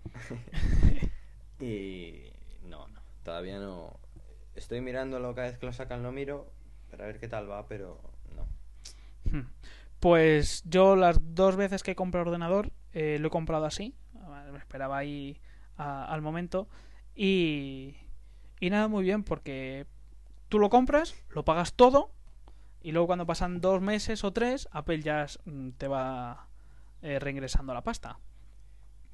y 1.59 2.23
no, 2.67 2.87
no, 2.89 3.01
todavía 3.23 3.59
no. 3.59 3.99
Estoy 4.55 4.81
mirándolo 4.81 5.33
cada 5.33 5.47
vez 5.47 5.57
que 5.57 5.65
lo 5.65 5.73
sacan, 5.73 6.03
lo 6.03 6.11
miro 6.11 6.51
para 6.89 7.05
ver 7.05 7.19
qué 7.19 7.27
tal 7.29 7.49
va, 7.49 7.67
pero 7.67 8.01
no. 8.35 8.47
Hmm. 9.31 9.47
Pues 9.99 10.63
yo 10.65 10.95
las 10.95 11.19
dos 11.35 11.55
veces 11.55 11.83
que 11.83 11.91
he 11.91 11.95
comprado 11.95 12.27
ordenador 12.27 12.71
eh, 12.93 13.17
lo 13.19 13.27
he 13.27 13.31
comprado 13.31 13.65
así. 13.65 13.95
Me 14.51 14.57
esperaba 14.57 14.97
ahí 14.97 15.39
a- 15.77 16.05
al 16.05 16.21
momento. 16.21 16.67
Y, 17.15 17.95
y 18.59 18.69
nada, 18.69 18.87
muy 18.87 19.03
bien, 19.03 19.23
porque 19.23 19.85
tú 20.49 20.59
lo 20.59 20.69
compras, 20.69 21.15
lo 21.29 21.45
pagas 21.45 21.73
todo. 21.73 22.11
Y 22.83 22.91
luego 22.91 23.07
cuando 23.07 23.27
pasan 23.27 23.61
dos 23.61 23.81
meses 23.81 24.23
o 24.23 24.33
tres, 24.33 24.67
Apple 24.71 25.01
ya 25.01 25.27
mm, 25.45 25.69
te 25.71 25.87
va 25.87 26.47
eh, 27.01 27.19
reingresando 27.19 27.73
la 27.73 27.83
pasta. 27.83 28.19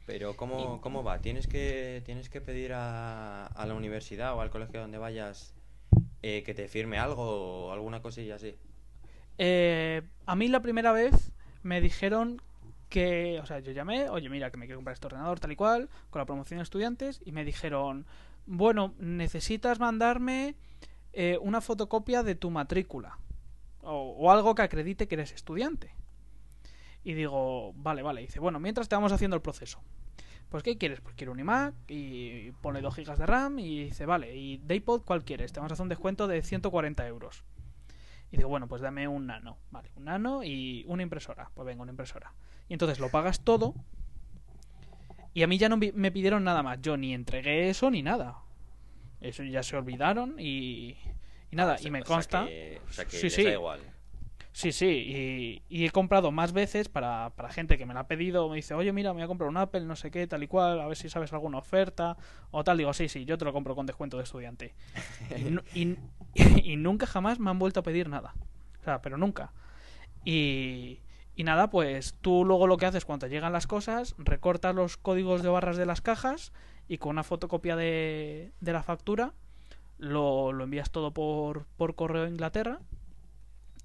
Pero 0.06 0.38
¿cómo, 0.38 0.80
cómo 0.80 1.04
va? 1.04 1.20
¿Tienes 1.20 1.48
que, 1.48 2.02
tienes 2.06 2.30
que 2.30 2.40
pedir 2.40 2.72
a, 2.74 3.48
a 3.48 3.66
la 3.66 3.74
universidad 3.74 4.36
o 4.36 4.42
al 4.42 4.50
colegio 4.50 4.80
donde 4.80 4.98
vayas 4.98 5.54
eh, 6.22 6.44
que 6.44 6.54
te 6.54 6.70
firme 6.70 6.98
algo 6.98 7.68
o 7.68 7.72
alguna 7.74 8.02
cosilla 8.02 8.36
así? 8.36 8.56
Eh, 9.38 10.02
a 10.26 10.36
mí 10.36 10.48
la 10.48 10.62
primera 10.62 10.94
vez 10.94 11.34
me 11.62 11.82
dijeron 11.82 12.42
que, 12.90 13.40
o 13.42 13.46
sea, 13.46 13.60
yo 13.60 13.72
llamé, 13.72 14.10
oye, 14.10 14.30
mira, 14.30 14.52
que 14.52 14.58
me 14.58 14.66
quiero 14.66 14.80
comprar 14.80 14.94
este 14.94 15.08
ordenador 15.08 15.40
tal 15.40 15.52
y 15.52 15.56
cual, 15.56 15.90
con 16.10 16.20
la 16.20 16.26
promoción 16.26 16.60
de 16.60 16.64
estudiantes, 16.64 17.22
y 17.26 17.32
me 17.32 17.44
dijeron, 17.44 18.06
bueno, 18.46 18.94
necesitas 19.00 19.80
mandarme 19.80 20.56
eh, 21.14 21.38
una 21.42 21.62
fotocopia 21.62 22.24
de 22.24 22.36
tu 22.36 22.50
matrícula, 22.50 23.18
o, 23.82 24.32
algo 24.32 24.56
que 24.56 24.62
acredite 24.62 25.08
que 25.08 25.16
eres 25.16 25.32
estudiante. 25.32 25.94
Y 27.04 27.14
digo, 27.14 27.74
vale, 27.76 28.02
vale, 28.02 28.22
dice, 28.22 28.40
bueno, 28.40 28.60
mientras 28.60 28.90
te 28.90 28.96
vamos 28.96 29.12
haciendo 29.12 29.36
el 29.36 29.42
proceso. 29.42 29.82
Pues, 30.50 30.64
¿qué 30.64 30.78
quieres? 30.78 31.02
Pues 31.02 31.16
quiero 31.16 31.34
un 31.34 31.40
iMac 31.40 31.74
y 31.90 32.52
pone 32.62 32.82
2 32.82 32.96
GB 32.96 33.18
de 33.18 33.26
RAM 33.26 33.60
y 33.60 33.86
dice, 33.86 34.06
vale, 34.06 34.36
¿y 34.36 34.58
de 34.58 34.76
iPod 34.76 35.04
cuál 35.04 35.24
quieres? 35.24 35.52
Te 35.52 35.60
vamos 35.60 35.72
a 35.72 35.74
hacer 35.74 35.84
un 35.84 35.90
descuento 35.90 36.28
de 36.28 36.42
140 36.42 37.06
euros. 37.08 37.44
Y 38.32 38.38
digo, 38.38 38.50
bueno, 38.50 38.68
pues 38.68 38.82
dame 38.82 39.08
un 39.08 39.28
nano. 39.28 39.58
Vale, 39.72 39.92
un 39.96 40.06
nano 40.06 40.44
y 40.44 40.84
una 40.88 41.04
impresora. 41.04 41.50
Pues 41.54 41.66
venga, 41.66 41.82
una 41.82 41.92
impresora. 41.92 42.34
Y 42.70 42.74
entonces 42.74 43.00
lo 43.00 43.10
pagas 43.10 43.40
todo. 43.42 43.74
Y 45.34 45.44
a 45.44 45.48
mí 45.48 45.58
ya 45.58 45.70
no 45.70 45.78
me 45.78 46.12
pidieron 46.12 46.44
nada 46.44 46.64
más. 46.64 46.82
Yo 46.82 46.98
ni 46.98 47.14
entregué 47.14 47.70
eso 47.70 47.92
ni 47.92 48.02
nada. 48.02 48.38
Eso 49.22 49.44
ya 49.44 49.64
se 49.64 49.76
olvidaron 49.78 50.36
y, 50.40 50.98
y 51.52 51.56
nada. 51.56 51.74
Ah, 51.74 51.76
o 51.76 51.78
sea- 51.80 51.88
y 51.88 51.92
me 51.92 52.02
o 52.02 52.06
sea 52.06 52.16
consta. 52.16 52.46
que- 52.46 52.82
o 52.90 52.94
sea 52.94 53.06
que 53.06 53.12
sí, 53.18 53.24
les 53.24 53.34
sí. 53.34 53.44
da 53.44 53.52
igual. 53.52 53.80
Sí, 54.52 54.72
sí, 54.72 54.88
y, 54.88 55.62
y 55.70 55.86
he 55.86 55.92
comprado 55.92 56.32
más 56.32 56.52
veces 56.52 56.90
para, 56.90 57.30
para 57.36 57.50
gente 57.52 57.78
que 57.78 57.86
me 57.86 57.94
la 57.94 58.00
ha 58.00 58.08
pedido, 58.08 58.50
me 58.50 58.56
dice, 58.56 58.74
oye, 58.74 58.92
mira, 58.92 59.12
me 59.14 59.18
voy 59.18 59.24
a 59.26 59.28
comprar 59.28 59.48
un 59.52 59.58
Apple, 59.58 59.82
no 59.82 59.96
sé 59.96 60.10
qué, 60.10 60.26
tal 60.26 60.42
y 60.42 60.48
cual, 60.48 60.82
a 60.82 60.88
ver 60.88 60.98
si 60.98 61.10
sabes 61.10 61.32
alguna 61.32 61.60
oferta, 61.60 62.18
o 62.50 62.64
tal, 62.64 62.76
digo, 62.80 62.92
sí, 62.94 63.08
sí, 63.08 63.24
yo 63.24 63.38
te 63.38 63.46
lo 63.46 63.54
compro 63.54 63.76
con 63.76 63.86
descuento 63.86 64.18
de 64.18 64.24
estudiante. 64.24 64.74
Y- 65.76 65.96
y 66.64 66.76
nunca 66.76 67.06
jamás 67.06 67.40
me 67.40 67.52
han 67.52 67.60
vuelto 67.60 67.82
a 67.82 67.84
pedir 67.84 68.10
nada. 68.10 68.34
O 68.82 68.84
sea, 68.84 69.00
pero 69.00 69.16
nunca. 69.16 69.52
Y, 70.26 71.02
y 71.38 71.44
nada, 71.46 71.70
pues 71.70 72.16
tú 72.20 72.44
luego 72.44 72.68
lo 72.68 72.76
que 72.78 72.88
haces 72.88 73.06
cuando 73.06 73.28
te 73.28 73.32
llegan 73.32 73.54
las 73.54 73.68
cosas, 73.68 74.16
recortas 74.18 74.76
los 74.76 74.98
códigos 74.98 75.42
de 75.44 75.50
barras 75.50 75.78
de 75.78 75.86
las 75.86 76.02
cajas 76.02 76.52
y 76.90 76.98
con 76.98 77.12
una 77.12 77.24
fotocopia 77.24 77.76
de, 77.78 78.52
de 78.60 78.74
la 78.74 78.84
factura 78.84 79.34
lo, 80.00 80.52
lo 80.52 80.64
envías 80.66 80.90
todo 80.92 81.12
por, 81.12 81.66
por 81.78 81.96
correo 81.96 82.26
a 82.26 82.30
Inglaterra 82.30 82.80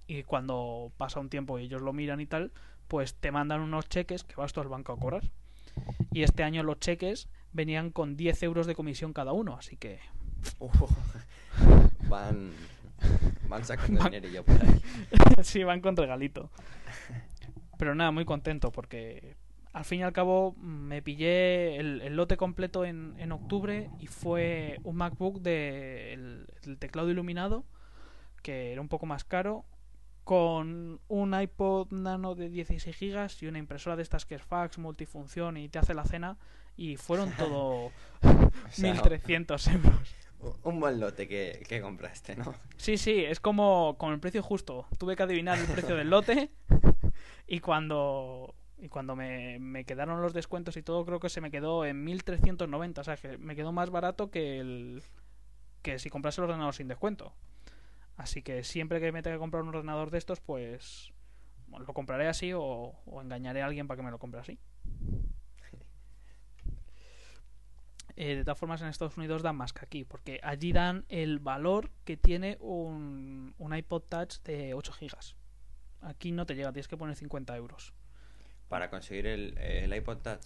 y 0.06 0.22
cuando 0.24 0.92
pasa 0.96 1.20
un 1.20 1.28
tiempo 1.28 1.58
y 1.58 1.64
ellos 1.64 1.82
lo 1.82 1.92
miran 1.92 2.20
y 2.20 2.26
tal, 2.26 2.52
pues 2.88 3.14
te 3.14 3.30
mandan 3.30 3.60
unos 3.60 3.88
cheques 3.88 4.24
que 4.24 4.34
vas 4.36 4.52
tú 4.52 4.60
al 4.60 4.68
banco 4.68 4.92
a 4.92 4.98
cobrar. 4.98 5.30
Y 6.12 6.22
este 6.22 6.42
año 6.42 6.62
los 6.62 6.80
cheques 6.80 7.28
venían 7.52 7.90
con 7.90 8.16
10 8.16 8.42
euros 8.42 8.66
de 8.66 8.74
comisión 8.74 9.12
cada 9.12 9.32
uno, 9.32 9.56
así 9.56 9.76
que 9.76 10.00
van, 12.08 12.52
van 13.48 13.64
sacando 13.64 14.00
Van- 14.00 14.10
dinero 14.12 14.28
ya 14.28 14.42
por 14.42 14.54
ahí. 14.60 14.82
sí, 15.42 15.64
van 15.64 15.80
con 15.80 15.96
regalito. 15.96 16.50
Pero 17.82 17.96
nada, 17.96 18.12
muy 18.12 18.24
contento 18.24 18.70
porque 18.70 19.34
al 19.72 19.84
fin 19.84 19.98
y 19.98 20.02
al 20.04 20.12
cabo 20.12 20.54
me 20.60 21.02
pillé 21.02 21.78
el, 21.80 22.00
el 22.02 22.14
lote 22.14 22.36
completo 22.36 22.84
en, 22.84 23.16
en 23.18 23.32
octubre 23.32 23.90
y 23.98 24.06
fue 24.06 24.78
un 24.84 24.94
MacBook 24.94 25.40
de 25.40 26.12
el, 26.12 26.46
el 26.62 26.78
teclado 26.78 27.10
iluminado 27.10 27.64
que 28.40 28.70
era 28.70 28.80
un 28.80 28.88
poco 28.88 29.06
más 29.06 29.24
caro 29.24 29.64
con 30.22 31.00
un 31.08 31.40
iPod 31.40 31.90
Nano 31.90 32.36
de 32.36 32.50
16 32.50 32.94
gigas 32.94 33.42
y 33.42 33.48
una 33.48 33.58
impresora 33.58 33.96
de 33.96 34.04
estas 34.04 34.26
que 34.26 34.36
es 34.36 34.42
fax, 34.42 34.78
multifunción 34.78 35.56
y 35.56 35.68
te 35.68 35.80
hace 35.80 35.92
la 35.92 36.04
cena 36.04 36.38
y 36.76 36.96
fueron 36.96 37.32
todo 37.36 37.86
O 37.86 37.92
sea, 38.70 38.92
1300 38.92 39.66
euros. 39.66 40.14
un 40.62 40.78
buen 40.78 41.00
lote 41.00 41.26
que, 41.26 41.64
que 41.68 41.80
compraste, 41.80 42.36
¿no? 42.36 42.54
Sí, 42.76 42.96
sí, 42.96 43.24
es 43.24 43.40
como 43.40 43.96
con 43.98 44.12
el 44.12 44.20
precio 44.20 44.40
justo. 44.40 44.86
Tuve 44.98 45.16
que 45.16 45.24
adivinar 45.24 45.58
el 45.58 45.66
precio 45.66 45.96
del 45.96 46.10
lote 46.10 46.52
y 47.52 47.60
cuando 47.60 48.54
y 48.78 48.88
cuando 48.88 49.14
me, 49.14 49.58
me 49.58 49.84
quedaron 49.84 50.22
los 50.22 50.32
descuentos 50.32 50.78
y 50.78 50.82
todo, 50.82 51.04
creo 51.04 51.20
que 51.20 51.28
se 51.28 51.42
me 51.42 51.50
quedó 51.50 51.84
en 51.84 52.02
1390. 52.02 53.02
O 53.02 53.04
sea, 53.04 53.18
que 53.18 53.36
me 53.36 53.54
quedó 53.54 53.72
más 53.72 53.90
barato 53.90 54.30
que 54.30 54.58
el 54.58 55.02
que 55.82 55.98
si 55.98 56.08
comprase 56.08 56.40
el 56.40 56.46
ordenador 56.46 56.74
sin 56.74 56.88
descuento. 56.88 57.34
Así 58.16 58.40
que 58.40 58.64
siempre 58.64 59.00
que 59.00 59.12
me 59.12 59.22
tenga 59.22 59.36
que 59.36 59.40
comprar 59.40 59.64
un 59.64 59.68
ordenador 59.68 60.10
de 60.10 60.16
estos, 60.16 60.40
pues 60.40 61.12
lo 61.68 61.92
compraré 61.92 62.26
así 62.26 62.54
o, 62.54 62.94
o 63.04 63.20
engañaré 63.20 63.60
a 63.60 63.66
alguien 63.66 63.86
para 63.86 63.98
que 63.98 64.04
me 64.04 64.10
lo 64.10 64.18
compre 64.18 64.40
así. 64.40 64.58
Eh, 68.16 68.36
de 68.36 68.44
todas 68.44 68.58
formas, 68.58 68.80
en 68.80 68.88
Estados 68.88 69.18
Unidos 69.18 69.42
dan 69.42 69.56
más 69.56 69.74
que 69.74 69.84
aquí, 69.84 70.04
porque 70.04 70.40
allí 70.42 70.72
dan 70.72 71.04
el 71.10 71.38
valor 71.38 71.90
que 72.06 72.16
tiene 72.16 72.56
un, 72.60 73.54
un 73.58 73.76
iPod 73.76 74.04
Touch 74.04 74.40
de 74.42 74.72
8 74.72 74.92
gigas. 74.94 75.36
Aquí 76.02 76.32
no 76.32 76.44
te 76.46 76.54
llega, 76.54 76.72
tienes 76.72 76.88
que 76.88 76.96
poner 76.96 77.16
50 77.16 77.56
euros. 77.56 77.92
Para 78.68 78.90
conseguir 78.90 79.26
el, 79.26 79.56
el 79.58 79.94
iPod 79.94 80.18
Touch. 80.18 80.44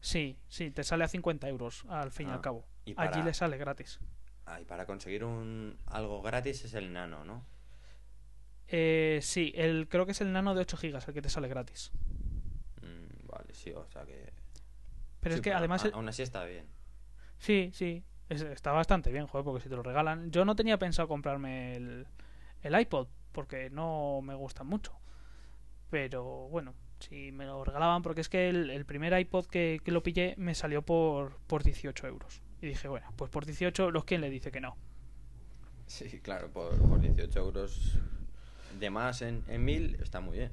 Sí, 0.00 0.38
sí, 0.48 0.70
te 0.70 0.84
sale 0.84 1.04
a 1.04 1.08
50 1.08 1.48
euros 1.48 1.84
al 1.88 2.10
fin 2.12 2.28
y 2.28 2.30
Ah, 2.30 2.34
al 2.34 2.40
cabo. 2.40 2.64
y 2.84 2.90
Allí 2.92 3.10
para- 3.10 3.24
le 3.24 3.34
sale 3.34 3.56
gratis. 3.56 3.98
Ah, 4.44 4.60
y 4.60 4.64
para 4.64 4.86
conseguir 4.86 5.24
un 5.24 5.76
algo 5.86 6.22
gratis 6.22 6.64
es 6.64 6.74
el 6.74 6.92
nano, 6.92 7.24
¿no? 7.24 7.44
Eh, 8.68 9.20
sí, 9.22 9.52
el, 9.56 9.88
creo 9.88 10.06
que 10.06 10.12
es 10.12 10.20
el 10.20 10.32
nano 10.32 10.54
de 10.54 10.60
8 10.60 10.76
gigas 10.76 11.06
el 11.08 11.14
que 11.14 11.22
te 11.22 11.28
sale 11.28 11.48
gratis. 11.48 11.90
Mm, 12.82 13.26
vale, 13.26 13.54
sí, 13.54 13.70
o 13.72 13.86
sea 13.88 14.04
que... 14.04 14.32
Pero 15.20 15.34
sí, 15.34 15.38
es 15.38 15.42
que 15.42 15.52
además... 15.52 15.84
a- 15.84 15.88
el- 15.88 15.94
Aún 15.94 16.08
así 16.08 16.22
está 16.22 16.44
bien. 16.44 16.66
Sí, 17.38 17.70
sí. 17.72 18.04
es- 18.28 18.42
está 18.42 18.72
bastante 18.72 19.10
bien, 19.12 19.26
joder, 19.26 19.44
porque 19.44 19.62
si 19.62 19.68
te 19.68 19.76
lo 19.76 19.82
regalan. 19.82 20.30
Yo 20.30 20.44
no 20.44 20.54
tenía 20.56 20.78
pensado 20.78 21.06
comprarme 21.08 21.76
el, 21.76 22.06
el 22.62 22.80
iPod, 22.80 23.08
porque 23.36 23.68
no 23.68 24.22
me 24.22 24.34
gustan 24.34 24.66
mucho. 24.66 24.98
Pero 25.90 26.48
bueno, 26.48 26.72
si 27.00 27.32
me 27.32 27.44
lo 27.44 27.62
regalaban, 27.64 28.00
porque 28.00 28.22
es 28.22 28.30
que 28.30 28.48
el, 28.48 28.70
el 28.70 28.86
primer 28.86 29.12
iPod 29.12 29.44
que, 29.44 29.78
que 29.84 29.92
lo 29.92 30.02
pillé 30.02 30.34
me 30.38 30.54
salió 30.54 30.80
por, 30.80 31.36
por 31.46 31.62
18 31.62 32.06
euros. 32.06 32.40
Y 32.62 32.68
dije, 32.68 32.88
bueno, 32.88 33.06
pues 33.14 33.30
por 33.30 33.44
18, 33.44 33.90
¿los 33.90 34.04
quién 34.04 34.22
le 34.22 34.30
dice 34.30 34.50
que 34.50 34.62
no? 34.62 34.78
Sí, 35.86 36.18
claro, 36.20 36.50
por, 36.50 36.78
por 36.88 36.98
18 36.98 37.38
euros 37.38 37.98
de 38.80 38.88
más 38.88 39.20
en, 39.20 39.44
en 39.48 39.62
1000 39.66 39.98
está 40.02 40.20
muy 40.20 40.38
bien. 40.38 40.52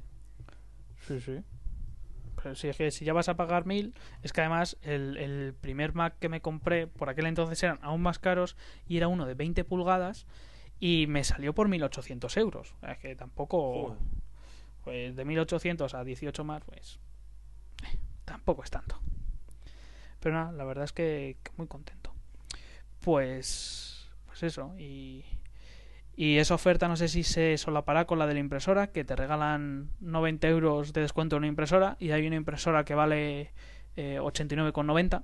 Sí, 1.07 1.21
sí. 1.21 1.41
Pero 2.35 2.53
si 2.53 2.67
es 2.67 2.75
que 2.75 2.91
si 2.91 3.05
ya 3.05 3.13
vas 3.13 3.29
a 3.29 3.37
pagar 3.37 3.65
mil, 3.65 3.93
es 4.23 4.33
que 4.33 4.41
además 4.41 4.77
el, 4.81 5.15
el 5.15 5.53
primer 5.53 5.93
Mac 5.93 6.17
que 6.19 6.27
me 6.27 6.41
compré 6.41 6.87
por 6.87 7.07
aquel 7.07 7.27
entonces 7.27 7.63
eran 7.63 7.79
aún 7.81 8.01
más 8.01 8.19
caros 8.19 8.57
y 8.89 8.97
era 8.97 9.07
uno 9.07 9.25
de 9.25 9.35
20 9.35 9.63
pulgadas 9.63 10.27
y 10.79 11.07
me 11.07 11.23
salió 11.23 11.53
por 11.53 11.67
1800 11.69 12.37
euros. 12.37 12.75
Es 12.87 12.97
que 12.99 13.15
tampoco. 13.15 13.97
Pues 14.83 15.15
de 15.15 15.23
1800 15.23 15.93
a 15.93 16.03
18 16.03 16.43
más, 16.43 16.61
pues. 16.65 16.99
tampoco 18.25 18.63
es 18.63 18.69
tanto. 18.69 18.99
Pero 20.19 20.35
nada, 20.35 20.51
la 20.51 20.65
verdad 20.65 20.83
es 20.83 20.93
que, 20.93 21.37
que 21.43 21.51
muy 21.57 21.67
contento. 21.67 22.13
Pues. 23.01 24.09
Pues 24.25 24.43
eso. 24.43 24.73
Y. 24.77 25.23
Y 26.15 26.37
esa 26.37 26.53
oferta 26.53 26.87
no 26.87 26.95
sé 26.95 27.07
si 27.07 27.23
se 27.23 27.57
solapará 27.57 28.05
con 28.05 28.19
la 28.19 28.27
de 28.27 28.35
la 28.35 28.39
impresora, 28.39 28.91
que 28.91 29.03
te 29.03 29.15
regalan 29.15 29.89
90 29.99 30.47
euros 30.47 30.93
de 30.93 31.01
descuento 31.01 31.35
en 31.35 31.39
una 31.39 31.47
impresora 31.47 31.97
y 31.99 32.11
hay 32.11 32.27
una 32.27 32.35
impresora 32.35 32.85
que 32.85 32.93
vale 32.93 33.51
eh, 33.95 34.19
89,90. 34.19 35.23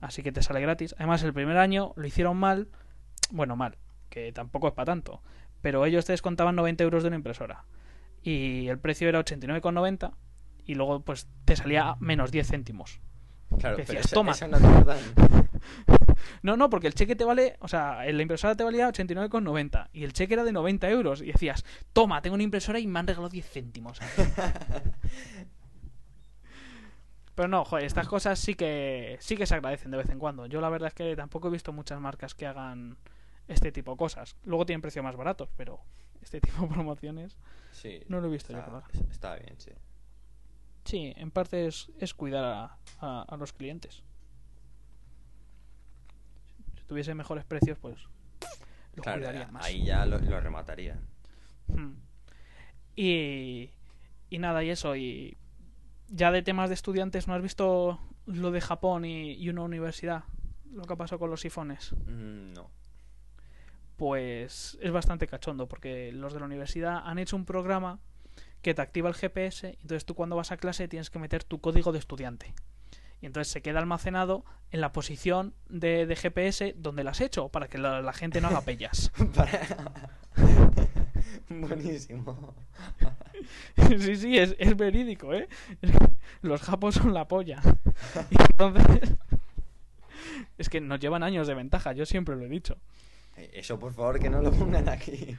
Así 0.00 0.22
que 0.22 0.30
te 0.30 0.42
sale 0.42 0.60
gratis. 0.60 0.94
Además, 0.98 1.24
el 1.24 1.32
primer 1.32 1.56
año 1.56 1.92
lo 1.96 2.06
hicieron 2.06 2.36
mal. 2.36 2.68
Bueno, 3.30 3.56
mal, 3.56 3.76
que 4.10 4.32
tampoco 4.32 4.68
es 4.68 4.74
para 4.74 4.86
tanto. 4.86 5.22
Pero 5.60 5.84
ellos 5.86 6.04
te 6.04 6.12
descontaban 6.12 6.56
90 6.56 6.84
euros 6.84 7.02
de 7.02 7.08
una 7.08 7.16
impresora. 7.16 7.64
Y 8.22 8.68
el 8.68 8.78
precio 8.78 9.08
era 9.08 9.18
89,90. 9.20 10.12
Y 10.66 10.74
luego, 10.74 11.00
pues, 11.00 11.26
te 11.44 11.56
salía 11.56 11.96
menos 12.00 12.30
10 12.30 12.46
céntimos. 12.48 13.00
Claro, 13.58 13.76
Que 13.76 13.84
pero 13.84 13.98
decías, 14.00 14.06
eso, 14.06 14.14
"Toma". 14.14 14.34
no. 14.58 14.58
No, 16.42 16.56
no, 16.56 16.68
porque 16.68 16.86
el 16.88 16.94
cheque 16.94 17.16
te 17.16 17.24
vale, 17.24 17.56
o 17.60 17.68
sea, 17.68 18.04
la 18.04 18.22
impresora 18.22 18.54
te 18.54 18.62
valía 18.64 18.88
89,90 18.88 19.88
y 19.92 20.04
el 20.04 20.12
cheque 20.12 20.34
era 20.34 20.44
de 20.44 20.52
90 20.52 20.88
euros 20.90 21.22
y 21.22 21.26
decías, 21.26 21.64
toma, 21.92 22.20
tengo 22.22 22.34
una 22.34 22.42
impresora 22.42 22.78
y 22.80 22.86
me 22.86 22.98
han 22.98 23.06
regalado 23.06 23.30
10 23.30 23.48
céntimos. 23.48 23.98
Pero 27.34 27.48
no, 27.48 27.64
joder, 27.64 27.84
estas 27.86 28.08
cosas 28.08 28.38
sí 28.38 28.54
que 28.54 29.16
sí 29.20 29.36
que 29.36 29.46
se 29.46 29.54
agradecen 29.54 29.90
de 29.92 29.96
vez 29.96 30.10
en 30.10 30.18
cuando. 30.18 30.46
Yo 30.46 30.60
la 30.60 30.68
verdad 30.68 30.88
es 30.88 30.94
que 30.94 31.14
tampoco 31.14 31.48
he 31.48 31.50
visto 31.52 31.72
muchas 31.72 32.00
marcas 32.00 32.34
que 32.34 32.46
hagan 32.46 32.96
este 33.48 33.72
tipo 33.72 33.92
de 33.92 33.96
cosas. 33.96 34.36
Luego 34.44 34.64
tienen 34.66 34.82
precios 34.82 35.02
más 35.04 35.16
baratos, 35.16 35.48
pero 35.56 35.80
este 36.22 36.40
tipo 36.42 36.62
de 36.62 36.68
promociones, 36.68 37.36
Sí, 37.72 38.02
No 38.08 38.20
lo 38.20 38.28
he 38.28 38.30
visto 38.30 38.52
yo 38.52 38.58
está, 38.58 38.70
lo 38.70 38.76
haga. 38.78 38.86
está 39.10 39.36
bien, 39.36 39.54
sí. 39.60 39.70
sí, 40.84 41.12
en 41.16 41.30
parte 41.30 41.66
es, 41.66 41.90
es 41.98 42.14
cuidar 42.14 42.44
a, 42.44 42.78
a- 43.00 43.22
a 43.28 43.36
los 43.36 43.52
clientes. 43.52 44.02
Si 46.76 46.84
tuviese 46.84 47.14
mejores 47.14 47.44
precios, 47.44 47.78
pues 47.78 47.96
los 48.94 49.02
Claro, 49.04 49.18
cuidaría 49.20 49.48
más. 49.48 49.64
ahí 49.64 49.84
ya 49.84 50.04
lo, 50.06 50.18
lo 50.18 50.40
rematarían. 50.40 51.00
Hmm. 51.68 51.94
Y, 52.96 53.70
y 54.30 54.38
nada, 54.38 54.64
y 54.64 54.70
eso. 54.70 54.96
Y 54.96 55.36
ya 56.08 56.32
de 56.32 56.42
temas 56.42 56.68
de 56.70 56.74
estudiantes, 56.74 57.28
¿no 57.28 57.34
has 57.34 57.42
visto 57.42 58.00
lo 58.26 58.50
de 58.50 58.60
Japón 58.60 59.04
y, 59.04 59.32
y 59.34 59.48
una 59.50 59.62
universidad? 59.62 60.24
Lo 60.72 60.82
que 60.84 60.94
ha 60.94 60.96
pasado 60.96 61.18
con 61.20 61.30
los 61.30 61.40
sifones. 61.42 61.92
Mm, 62.06 62.52
no. 62.54 62.70
Pues 63.98 64.78
es 64.80 64.92
bastante 64.92 65.26
cachondo, 65.26 65.68
porque 65.68 66.12
los 66.12 66.32
de 66.32 66.38
la 66.38 66.46
universidad 66.46 67.02
han 67.04 67.18
hecho 67.18 67.36
un 67.36 67.44
programa 67.44 67.98
que 68.62 68.72
te 68.72 68.80
activa 68.80 69.08
el 69.08 69.16
GPS. 69.16 69.76
Entonces 69.82 70.06
tú 70.06 70.14
cuando 70.14 70.36
vas 70.36 70.52
a 70.52 70.56
clase 70.56 70.88
tienes 70.88 71.10
que 71.10 71.18
meter 71.18 71.44
tu 71.44 71.60
código 71.60 71.92
de 71.92 71.98
estudiante. 71.98 72.54
Y 73.20 73.26
entonces 73.26 73.52
se 73.52 73.60
queda 73.60 73.80
almacenado 73.80 74.44
en 74.70 74.80
la 74.80 74.92
posición 74.92 75.52
de, 75.68 76.06
de 76.06 76.14
GPS 76.14 76.76
donde 76.78 77.02
lo 77.02 77.10
has 77.10 77.20
hecho, 77.20 77.48
para 77.48 77.66
que 77.66 77.76
la, 77.76 78.00
la 78.00 78.12
gente 78.12 78.40
no 78.40 78.46
haga 78.46 78.60
pellas. 78.60 79.10
Buenísimo. 81.48 82.54
Sí, 83.98 84.16
sí, 84.16 84.36
es, 84.36 84.54
es 84.58 84.76
verídico, 84.76 85.32
¿eh? 85.32 85.48
Los 86.42 86.60
japos 86.60 86.96
son 86.96 87.14
la 87.14 87.26
polla. 87.26 87.62
Y 88.30 88.36
entonces... 88.42 89.14
Es 90.58 90.68
que 90.68 90.80
nos 90.80 91.00
llevan 91.00 91.22
años 91.22 91.46
de 91.46 91.54
ventaja, 91.54 91.92
yo 91.92 92.04
siempre 92.04 92.36
lo 92.36 92.44
he 92.44 92.48
dicho. 92.48 92.76
Eh, 93.38 93.50
Eso, 93.54 93.78
por 93.78 93.92
favor, 93.94 94.18
que 94.18 94.28
no 94.28 94.42
lo 94.42 94.50
pongan 94.52 94.88
aquí. 94.88 95.36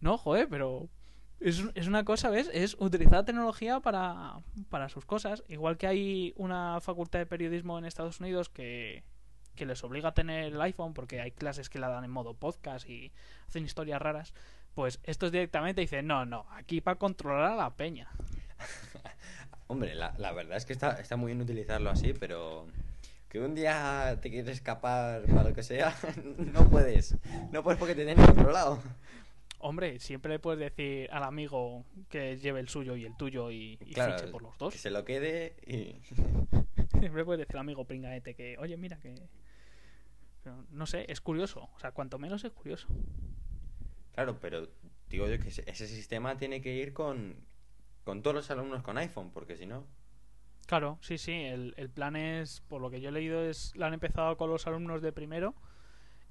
No, 0.00 0.18
joder, 0.18 0.48
pero... 0.48 0.88
Es, 1.40 1.62
es 1.74 1.88
una 1.88 2.04
cosa, 2.04 2.30
¿ves? 2.30 2.48
Es 2.54 2.74
utilizar 2.78 3.12
la 3.12 3.24
tecnología 3.24 3.80
para, 3.80 4.40
para 4.70 4.88
sus 4.88 5.04
cosas. 5.04 5.44
Igual 5.48 5.76
que 5.76 5.86
hay 5.86 6.32
una 6.36 6.80
facultad 6.80 7.18
de 7.18 7.26
periodismo 7.26 7.78
en 7.78 7.84
Estados 7.84 8.20
Unidos 8.20 8.48
que, 8.48 9.04
que 9.54 9.66
les 9.66 9.82
obliga 9.84 10.10
a 10.10 10.14
tener 10.14 10.44
el 10.44 10.60
iPhone 10.62 10.94
porque 10.94 11.20
hay 11.20 11.32
clases 11.32 11.68
que 11.68 11.78
la 11.78 11.88
dan 11.88 12.04
en 12.04 12.10
modo 12.10 12.34
podcast 12.34 12.88
y 12.88 13.12
hacen 13.46 13.64
historias 13.64 14.00
raras. 14.00 14.32
Pues 14.74 15.00
estos 15.02 15.32
directamente 15.32 15.82
dicen, 15.82 16.06
no, 16.06 16.24
no, 16.24 16.46
aquí 16.52 16.80
para 16.80 16.98
controlar 16.98 17.52
a 17.52 17.56
la 17.56 17.76
peña. 17.76 18.08
Hombre, 19.66 19.94
la, 19.94 20.14
la 20.18 20.32
verdad 20.32 20.56
es 20.56 20.64
que 20.64 20.72
está, 20.72 21.00
está 21.00 21.16
muy 21.16 21.32
bien 21.32 21.42
utilizarlo 21.42 21.90
así, 21.90 22.14
pero 22.14 22.66
que 23.34 23.40
un 23.40 23.56
día 23.56 24.16
te 24.22 24.30
quieres 24.30 24.48
escapar 24.48 25.24
para 25.24 25.42
lo 25.42 25.52
que 25.52 25.64
sea, 25.64 25.92
no 26.38 26.70
puedes. 26.70 27.16
No 27.50 27.64
puedes 27.64 27.80
porque 27.80 27.96
te 27.96 28.04
tienen 28.04 28.24
controlado. 28.24 28.80
Hombre, 29.58 29.98
siempre 29.98 30.30
le 30.34 30.38
puedes 30.38 30.60
decir 30.60 31.10
al 31.10 31.24
amigo 31.24 31.84
que 32.08 32.36
lleve 32.36 32.60
el 32.60 32.68
suyo 32.68 32.94
y 32.94 33.04
el 33.04 33.16
tuyo 33.16 33.50
y, 33.50 33.76
y 33.80 33.92
Claro, 33.92 34.16
fiche 34.16 34.30
por 34.30 34.40
los 34.40 34.56
dos. 34.56 34.72
que 34.72 34.78
se 34.78 34.90
lo 34.90 35.04
quede 35.04 35.56
y... 35.66 36.00
Siempre 37.00 37.24
puedes 37.24 37.40
decir 37.40 37.56
al 37.56 37.62
amigo 37.62 37.84
pringaete 37.84 38.36
que, 38.36 38.56
oye, 38.58 38.76
mira 38.76 39.00
que... 39.00 39.16
Pero, 40.44 40.64
no 40.70 40.86
sé, 40.86 41.04
es 41.08 41.20
curioso. 41.20 41.70
O 41.74 41.80
sea, 41.80 41.90
cuanto 41.90 42.20
menos 42.20 42.44
es 42.44 42.52
curioso. 42.52 42.86
Claro, 44.12 44.38
pero 44.38 44.68
digo 45.08 45.26
yo 45.26 45.40
que 45.40 45.48
ese, 45.48 45.64
ese 45.66 45.88
sistema 45.88 46.38
tiene 46.38 46.62
que 46.62 46.72
ir 46.72 46.92
con, 46.92 47.34
con 48.04 48.22
todos 48.22 48.36
los 48.36 48.50
alumnos 48.52 48.84
con 48.84 48.96
iPhone, 48.96 49.32
porque 49.32 49.56
si 49.56 49.66
no... 49.66 49.88
Claro, 50.66 50.98
sí, 51.02 51.18
sí. 51.18 51.32
El, 51.32 51.74
el 51.76 51.90
plan 51.90 52.16
es, 52.16 52.60
por 52.62 52.80
lo 52.80 52.90
que 52.90 53.00
yo 53.00 53.10
he 53.10 53.12
leído, 53.12 53.42
es 53.44 53.74
lo 53.76 53.86
han 53.86 53.94
empezado 53.94 54.36
con 54.36 54.50
los 54.50 54.66
alumnos 54.66 55.02
de 55.02 55.12
primero 55.12 55.54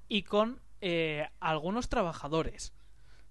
y 0.08 0.22
con 0.24 0.60
eh, 0.80 1.28
algunos 1.40 1.88
trabajadores. 1.88 2.72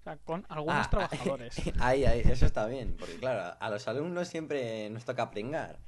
O 0.00 0.02
sea, 0.04 0.16
con 0.18 0.44
algunos 0.48 0.86
Ah, 0.86 0.90
trabajadores. 0.90 1.56
ahí, 1.80 2.04
ahí, 2.04 2.20
eso 2.24 2.46
está 2.46 2.66
bien, 2.66 2.96
porque 2.98 3.16
claro, 3.16 3.56
a 3.58 3.70
los 3.70 3.88
alumnos 3.88 4.28
siempre 4.28 4.90
nos 4.90 5.04
toca 5.04 5.30
pringar, 5.30 5.78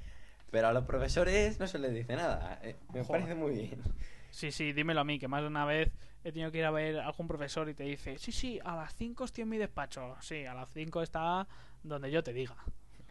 pero 0.51 0.67
a 0.67 0.73
los 0.73 0.85
profesores 0.85 1.59
no 1.59 1.67
se 1.67 1.79
les 1.79 1.93
dice 1.93 2.15
nada. 2.15 2.59
eh, 2.63 2.75
me 2.93 3.03
Joder. 3.03 3.21
parece 3.21 3.35
muy 3.35 3.51
bien. 3.53 3.81
Sí, 4.29 4.51
sí, 4.51 4.73
dímelo 4.73 5.01
a 5.01 5.03
mí, 5.03 5.19
que 5.19 5.27
más 5.27 5.41
de 5.41 5.47
una 5.47 5.65
vez 5.65 5.91
he 6.23 6.31
tenido 6.31 6.51
que 6.51 6.59
ir 6.59 6.65
a 6.65 6.71
ver 6.71 6.99
a 6.99 7.07
algún 7.07 7.27
profesor 7.27 7.69
y 7.69 7.73
te 7.73 7.83
dice, 7.83 8.17
sí, 8.17 8.31
sí, 8.31 8.59
a 8.63 8.75
las 8.75 8.93
5 8.95 9.23
estoy 9.25 9.43
en 9.43 9.49
mi 9.49 9.57
despacho. 9.57 10.15
Sí, 10.21 10.45
a 10.45 10.53
las 10.53 10.69
5 10.73 11.01
está 11.01 11.47
donde 11.83 12.11
yo 12.11 12.23
te 12.23 12.33
diga. 12.33 12.55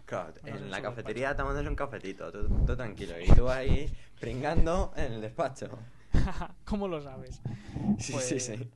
Claro, 0.07 0.33
Bueno, 0.43 0.57
en 0.59 0.71
la 0.71 0.81
cafetería 0.81 1.35
tomándose 1.37 1.69
un 1.69 1.75
cafetito, 1.75 2.31
tú 2.33 2.77
tranquilo, 2.77 3.21
y 3.21 3.27
tú 3.27 3.49
ahí 3.51 3.93
pringando 4.21 4.93
en 4.97 5.15
el 5.15 5.21
despacho. 5.21 5.69
¿Cómo 6.65 6.87
lo 6.89 7.01
sabes? 7.03 7.43
Sí, 7.99 8.13
Pues- 8.13 8.25
sí, 8.29 8.41
sí. 8.41 8.69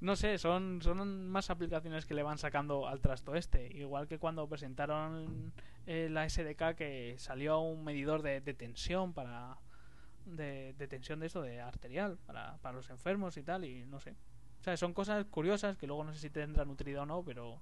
No 0.00 0.16
sé, 0.16 0.36
son, 0.38 0.80
son 0.82 1.28
más 1.30 1.48
aplicaciones 1.50 2.04
que 2.04 2.12
le 2.14 2.22
van 2.22 2.36
sacando 2.36 2.86
al 2.86 3.00
trasto 3.00 3.34
este. 3.34 3.66
Igual 3.72 4.06
que 4.06 4.18
cuando 4.18 4.46
presentaron 4.46 5.52
eh, 5.86 6.08
la 6.10 6.28
SDK 6.28 6.74
que 6.76 7.14
salió 7.18 7.60
un 7.60 7.84
medidor 7.84 8.22
de, 8.22 8.40
de 8.40 8.54
tensión 8.54 9.12
para... 9.12 9.56
De, 10.26 10.74
de 10.78 10.88
tensión 10.88 11.20
de 11.20 11.26
esto, 11.26 11.42
de 11.42 11.60
arterial, 11.60 12.16
para, 12.26 12.56
para 12.58 12.74
los 12.76 12.88
enfermos 12.90 13.36
y 13.36 13.42
tal, 13.42 13.64
y 13.64 13.84
no 13.86 14.00
sé. 14.00 14.14
O 14.60 14.64
sea, 14.64 14.76
son 14.76 14.94
cosas 14.94 15.24
curiosas 15.26 15.76
que 15.76 15.86
luego 15.86 16.02
no 16.04 16.14
sé 16.14 16.20
si 16.20 16.30
tendrán 16.30 16.70
utilidad 16.70 17.02
o 17.02 17.06
no, 17.06 17.22
pero 17.22 17.60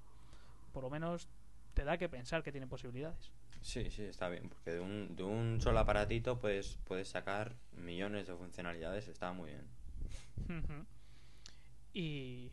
por 0.72 0.84
lo 0.84 0.90
menos 0.90 1.28
te 1.74 1.84
da 1.84 1.98
que 1.98 2.08
pensar 2.08 2.42
que 2.42 2.52
tiene 2.52 2.66
posibilidades. 2.66 3.32
Sí, 3.60 3.90
sí, 3.90 4.02
está 4.02 4.28
bien, 4.28 4.48
porque 4.48 4.72
de 4.72 4.80
un, 4.80 5.14
de 5.14 5.22
un 5.22 5.60
solo 5.60 5.78
aparatito 5.78 6.38
pues, 6.38 6.78
puedes 6.84 7.08
sacar 7.08 7.56
millones 7.72 8.26
de 8.26 8.34
funcionalidades, 8.34 9.06
está 9.08 9.32
muy 9.32 9.50
bien. 9.50 9.68
Y, 11.92 12.52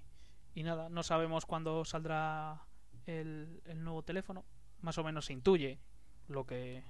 y 0.54 0.64
nada, 0.64 0.90
no 0.90 1.04
sabemos 1.04 1.46
cuándo 1.46 1.86
saldrá 1.86 2.62
el, 3.06 3.62
el 3.66 3.84
nuevo 3.84 4.04
teléfono. 4.04 4.46
Más 4.82 4.98
o 4.98 5.04
menos 5.04 5.26
se 5.26 5.34
intuye 5.34 5.80
lo 6.28 6.46
que 6.46 6.84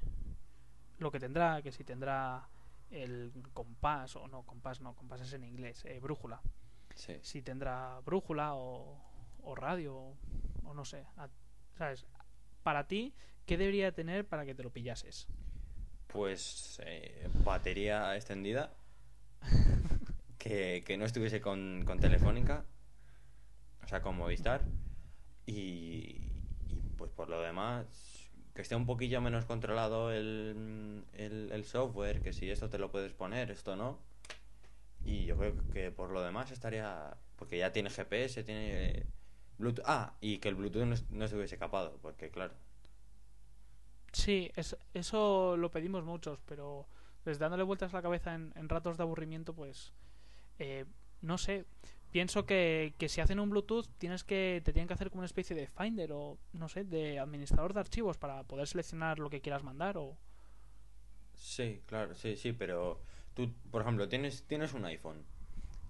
lo 0.98 1.12
que 1.12 1.20
tendrá, 1.20 1.62
que 1.62 1.72
si 1.72 1.84
tendrá 1.86 2.50
el 2.92 3.32
compás 3.54 4.16
o 4.18 4.28
no, 4.28 4.44
compás 4.44 4.82
no, 4.82 4.94
compás 4.96 5.22
es 5.22 5.32
en 5.34 5.46
inglés, 5.46 5.86
eh, 5.86 6.00
brújula. 6.02 6.42
Sí. 6.96 7.18
Si 7.22 7.42
tendrá 7.42 8.00
brújula 8.02 8.54
o, 8.56 9.00
o 9.42 9.56
radio 9.56 9.96
o, 9.96 10.18
o 10.66 10.74
no 10.74 10.84
sé. 10.84 11.06
a- 11.18 11.30
¿Sabes? 11.78 12.06
Para 12.64 12.88
ti, 12.88 13.14
¿qué 13.46 13.58
debería 13.58 13.92
tener 13.92 14.28
para 14.28 14.46
que 14.46 14.56
te 14.56 14.64
lo 14.64 14.72
pillases? 14.72 15.28
Pues 16.08 16.82
eh, 16.86 17.28
batería 17.44 18.16
extendida, 18.16 18.74
que, 20.38 20.84
que 20.86 20.98
no 20.98 21.06
estuviese 21.06 21.42
con, 21.42 21.84
con 21.86 22.00
Telefónica, 22.00 22.66
o 23.84 23.88
sea, 23.88 24.02
con 24.02 24.18
Movistar, 24.18 24.64
y, 25.46 26.22
y, 26.68 26.82
pues 26.98 27.12
por 27.12 27.30
lo 27.30 27.42
demás, 27.42 27.88
que 28.54 28.62
esté 28.62 28.76
un 28.76 28.86
poquillo 28.86 29.22
menos 29.22 29.46
controlado 29.46 30.12
el, 30.12 31.06
el, 31.14 31.50
el 31.52 31.64
software, 31.66 32.22
que 32.22 32.34
si 32.34 32.50
esto 32.50 32.70
te 32.70 32.78
lo 32.78 32.92
puedes 32.92 33.14
poner, 33.14 33.52
esto 33.52 33.76
no. 33.76 34.00
Y 35.06 35.26
yo 35.26 35.38
creo 35.38 35.56
que 35.72 35.92
por 35.92 36.12
lo 36.12 36.22
demás 36.22 36.52
estaría, 36.52 37.16
porque 37.36 37.58
ya 37.58 37.72
tiene 37.72 37.90
GPS, 37.90 38.44
tiene 38.44 39.06
Bluetooth, 39.60 39.86
ah, 39.88 40.16
y 40.22 40.40
que 40.40 40.50
el 40.50 40.56
Bluetooth 40.56 40.86
no, 40.86 40.96
no 41.12 41.26
estuviese 41.26 41.58
capado, 41.60 42.00
porque 42.02 42.32
claro. 42.32 42.56
Sí, 44.12 44.52
es- 44.56 44.78
eso 44.94 45.56
lo 45.58 45.72
pedimos 45.72 46.04
muchos, 46.04 46.40
pero 46.46 46.88
pues 47.24 47.38
dándole 47.40 47.64
vueltas 47.64 47.94
a 47.94 47.98
la 47.98 48.02
cabeza 48.04 48.34
en, 48.36 48.54
en 48.56 48.70
ratos 48.70 48.98
de 48.98 49.04
aburrimiento, 49.04 49.54
pues 49.54 49.94
eh, 50.60 50.86
no 51.22 51.38
sé. 51.38 51.66
Pienso 52.12 52.46
que, 52.46 52.96
que 53.00 53.10
si 53.10 53.22
hacen 53.22 53.40
un 53.42 53.50
Bluetooth 53.52 53.88
tienes 54.00 54.24
que 54.24 54.62
te 54.66 54.74
tienen 54.74 54.88
que 54.88 54.96
hacer 54.96 55.10
como 55.12 55.22
una 55.22 55.28
especie 55.28 55.56
de 55.56 55.68
Finder 55.68 56.12
o 56.14 56.40
no 56.54 56.70
sé, 56.70 56.86
de 56.86 57.20
administrador 57.20 57.74
de 57.74 57.82
archivos 57.82 58.18
para 58.18 58.44
poder 58.46 58.68
seleccionar 58.68 59.20
lo 59.20 59.30
que 59.30 59.42
quieras 59.42 59.64
mandar 59.64 59.98
o 59.98 60.18
Sí, 61.36 61.82
claro, 61.86 62.16
sí, 62.16 62.36
sí, 62.38 62.54
pero 62.54 63.02
tú, 63.34 63.54
por 63.72 63.82
ejemplo, 63.82 64.10
tienes, 64.10 64.44
tienes 64.48 64.74
un 64.74 64.86
iPhone 64.86 65.24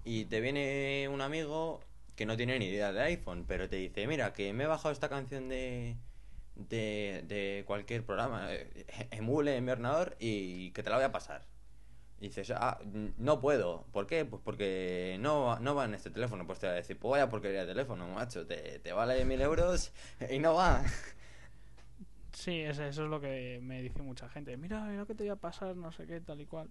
y 0.05 0.25
te 0.25 0.41
viene 0.41 1.09
un 1.11 1.21
amigo 1.21 1.81
que 2.19 2.25
no 2.25 2.35
tiene 2.37 2.59
ni 2.59 2.65
idea 2.65 2.91
de 2.91 3.01
iPhone, 3.01 3.45
pero 3.47 3.69
te 3.69 3.77
dice, 3.77 4.05
mira, 4.05 4.33
que 4.33 4.51
me 4.53 4.65
he 4.65 4.67
bajado 4.67 4.91
esta 4.91 5.07
canción 5.07 5.47
de, 5.47 5.95
de, 6.55 7.23
de 7.27 7.63
cualquier 7.65 8.03
programa, 8.05 8.53
eh, 8.53 8.69
emule 9.11 9.55
en 9.55 9.63
mi 9.65 9.71
ordenador 9.71 10.17
y 10.19 10.71
que 10.71 10.83
te 10.83 10.89
la 10.89 10.97
voy 10.97 11.05
a 11.05 11.13
pasar. 11.13 11.43
Y 12.19 12.27
dices, 12.27 12.51
ah, 12.51 12.79
no 13.17 13.39
puedo. 13.39 13.85
¿Por 13.93 14.05
qué? 14.05 14.25
Pues 14.25 14.41
porque 14.43 15.15
no, 15.21 15.57
no 15.59 15.75
va 15.75 15.85
en 15.85 15.93
este 15.93 16.09
teléfono. 16.09 16.45
Pues 16.45 16.59
te 16.59 16.67
va 16.67 16.73
a 16.73 16.75
decir, 16.75 16.97
pues 16.99 17.11
vaya 17.11 17.29
porquería 17.29 17.61
de 17.61 17.67
teléfono, 17.67 18.05
macho, 18.09 18.45
te, 18.45 18.79
te 18.79 18.91
vale 18.91 19.23
mil 19.23 19.41
euros 19.41 19.93
y 20.29 20.39
no 20.39 20.55
va. 20.55 20.83
Sí, 22.33 22.59
es- 22.61 22.79
eso 22.79 23.03
es 23.05 23.09
lo 23.09 23.21
que 23.21 23.59
me 23.61 23.81
dice 23.81 24.01
mucha 24.01 24.27
gente. 24.29 24.57
Mira, 24.57 24.83
mira 24.85 25.05
que 25.05 25.15
te 25.15 25.23
voy 25.23 25.31
a 25.31 25.35
pasar, 25.37 25.75
no 25.77 25.91
sé 25.93 26.05
qué, 26.05 26.19
tal 26.21 26.41
y 26.41 26.45
cual. 26.45 26.69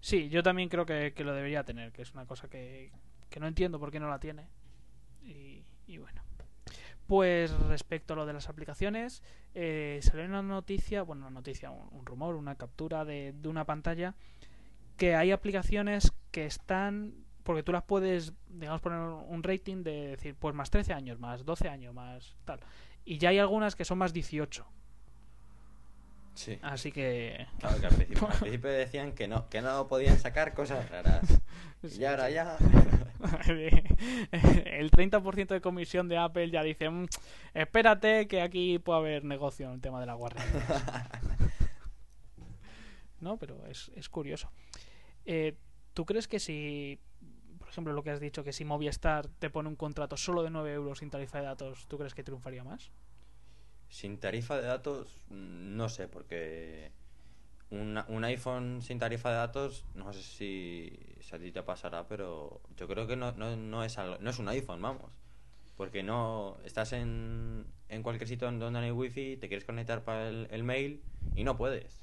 Sí, 0.00 0.28
yo 0.28 0.42
también 0.42 0.68
creo 0.68 0.84
que, 0.84 1.12
que 1.14 1.24
lo 1.24 1.32
debería 1.34 1.64
tener, 1.64 1.92
que 1.92 2.02
es 2.02 2.12
una 2.12 2.26
cosa 2.26 2.48
que, 2.48 2.90
que 3.32 3.40
no 3.40 3.48
entiendo 3.48 3.80
por 3.80 3.90
qué 3.90 3.98
no 3.98 4.08
la 4.08 4.20
tiene. 4.20 4.48
Y, 5.22 5.64
bueno. 5.98 6.22
Pues 7.06 7.50
respecto 7.50 8.14
a 8.14 8.16
lo 8.16 8.26
de 8.26 8.32
las 8.32 8.48
aplicaciones, 8.48 9.22
eh, 9.54 9.98
salió 10.02 10.24
una 10.24 10.40
noticia, 10.40 11.02
bueno, 11.02 11.22
una 11.22 11.34
noticia, 11.34 11.70
un, 11.70 11.88
un 11.90 12.06
rumor, 12.06 12.36
una 12.36 12.54
captura 12.54 13.04
de, 13.04 13.32
de 13.32 13.48
una 13.48 13.64
pantalla, 13.64 14.14
que 14.96 15.16
hay 15.16 15.32
aplicaciones 15.32 16.12
que 16.30 16.46
están, 16.46 17.14
porque 17.42 17.62
tú 17.62 17.72
las 17.72 17.82
puedes, 17.82 18.32
digamos, 18.48 18.80
poner 18.80 19.00
un 19.00 19.42
rating 19.42 19.82
de 19.82 20.08
decir, 20.08 20.36
pues 20.36 20.54
más 20.54 20.70
13 20.70 20.92
años, 20.92 21.18
más 21.18 21.44
12 21.44 21.68
años, 21.68 21.92
más 21.92 22.36
tal. 22.44 22.60
Y 23.04 23.18
ya 23.18 23.30
hay 23.30 23.38
algunas 23.38 23.74
que 23.74 23.84
son 23.84 23.98
más 23.98 24.12
18. 24.12 24.64
Sí. 26.34 26.58
Así 26.62 26.92
que... 26.92 27.46
Claro 27.58 27.80
que 27.80 27.86
al 27.86 27.94
principio, 27.94 28.28
al 28.28 28.38
principio 28.40 28.70
decían 28.70 29.12
que 29.12 29.28
no, 29.28 29.48
que 29.48 29.60
no 29.60 29.86
podían 29.88 30.18
sacar 30.18 30.54
cosas 30.54 30.88
raras. 30.90 31.40
Y 31.98 32.04
ahora 32.04 32.30
ya. 32.30 32.56
el 33.48 34.90
30% 34.92 35.48
de 35.48 35.60
comisión 35.60 36.08
de 36.08 36.16
Apple 36.16 36.48
ya 36.48 36.62
dice, 36.62 36.88
"Mm, 36.88 37.06
espérate 37.54 38.28
que 38.28 38.40
aquí 38.40 38.78
puede 38.78 39.00
haber 39.00 39.24
negocio 39.24 39.66
en 39.66 39.72
el 39.72 39.80
tema 39.80 39.98
de 39.98 40.06
la 40.06 40.14
guardia. 40.14 40.44
no, 43.20 43.36
pero 43.36 43.66
es, 43.66 43.90
es 43.96 44.08
curioso. 44.08 44.52
Eh, 45.24 45.56
¿Tú 45.92 46.06
crees 46.06 46.28
que 46.28 46.38
si, 46.38 47.00
por 47.58 47.68
ejemplo, 47.68 47.92
lo 47.92 48.02
que 48.04 48.10
has 48.10 48.20
dicho, 48.20 48.44
que 48.44 48.52
si 48.52 48.64
Movistar 48.64 49.26
te 49.26 49.50
pone 49.50 49.68
un 49.68 49.76
contrato 49.76 50.16
solo 50.16 50.44
de 50.44 50.50
9 50.50 50.72
euros 50.72 51.00
sin 51.00 51.10
tarifa 51.10 51.38
de 51.38 51.46
datos, 51.46 51.86
¿tú 51.88 51.98
crees 51.98 52.14
que 52.14 52.22
triunfaría 52.22 52.62
más? 52.62 52.92
Sin 53.92 54.16
tarifa 54.18 54.56
de 54.58 54.66
datos, 54.66 55.14
no 55.28 55.90
sé, 55.90 56.08
porque 56.08 56.90
una- 57.70 58.06
un 58.08 58.24
iPhone 58.24 58.80
sin 58.80 58.98
tarifa 58.98 59.28
de 59.28 59.36
datos, 59.36 59.84
no 59.94 60.10
sé 60.14 60.22
si, 60.22 60.98
si 61.20 61.34
a 61.34 61.38
ti 61.38 61.52
te 61.52 61.62
pasará, 61.62 62.08
pero 62.08 62.62
yo 62.78 62.88
creo 62.88 63.06
que 63.06 63.16
no, 63.16 63.32
no, 63.32 63.54
no 63.54 63.84
es, 63.84 63.98
algo- 63.98 64.16
no 64.18 64.30
es 64.30 64.38
un 64.38 64.48
iPhone, 64.48 64.80
vamos. 64.80 65.12
Porque 65.76 66.02
no 66.02 66.56
estás 66.64 66.94
en, 66.94 67.66
en 67.90 68.02
cualquier 68.02 68.28
sitio 68.28 68.46
donde 68.46 68.70
no 68.70 68.78
hay 68.78 68.90
wifi, 68.90 69.36
te 69.36 69.48
quieres 69.48 69.66
conectar 69.66 70.02
para 70.04 70.26
el, 70.30 70.48
el 70.50 70.64
mail 70.64 71.02
y 71.36 71.44
no 71.44 71.58
puedes. 71.58 72.02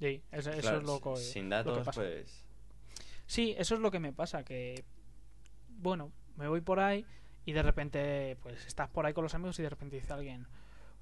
Sí, 0.00 0.22
eso, 0.32 0.50
eso 0.50 0.60
Claro, 0.60 0.78
es 0.80 0.84
lo, 0.84 1.00
co- 1.00 1.16
sin 1.16 1.48
lo 1.48 1.56
que 1.64 1.70
datos, 1.70 1.86
pasa. 1.86 2.00
pues. 2.02 2.44
Sí, 3.26 3.54
eso 3.56 3.74
es 3.74 3.80
lo 3.80 3.90
que 3.90 4.00
me 4.00 4.12
pasa, 4.12 4.44
que 4.44 4.84
bueno, 5.78 6.12
me 6.36 6.46
voy 6.46 6.60
por 6.60 6.78
ahí 6.78 7.06
y 7.46 7.52
de 7.52 7.62
repente 7.62 8.36
pues 8.42 8.66
estás 8.66 8.90
por 8.90 9.06
ahí 9.06 9.14
con 9.14 9.22
los 9.24 9.34
amigos 9.34 9.58
y 9.60 9.62
de 9.62 9.70
repente 9.70 9.96
dice 9.96 10.12
alguien, 10.12 10.46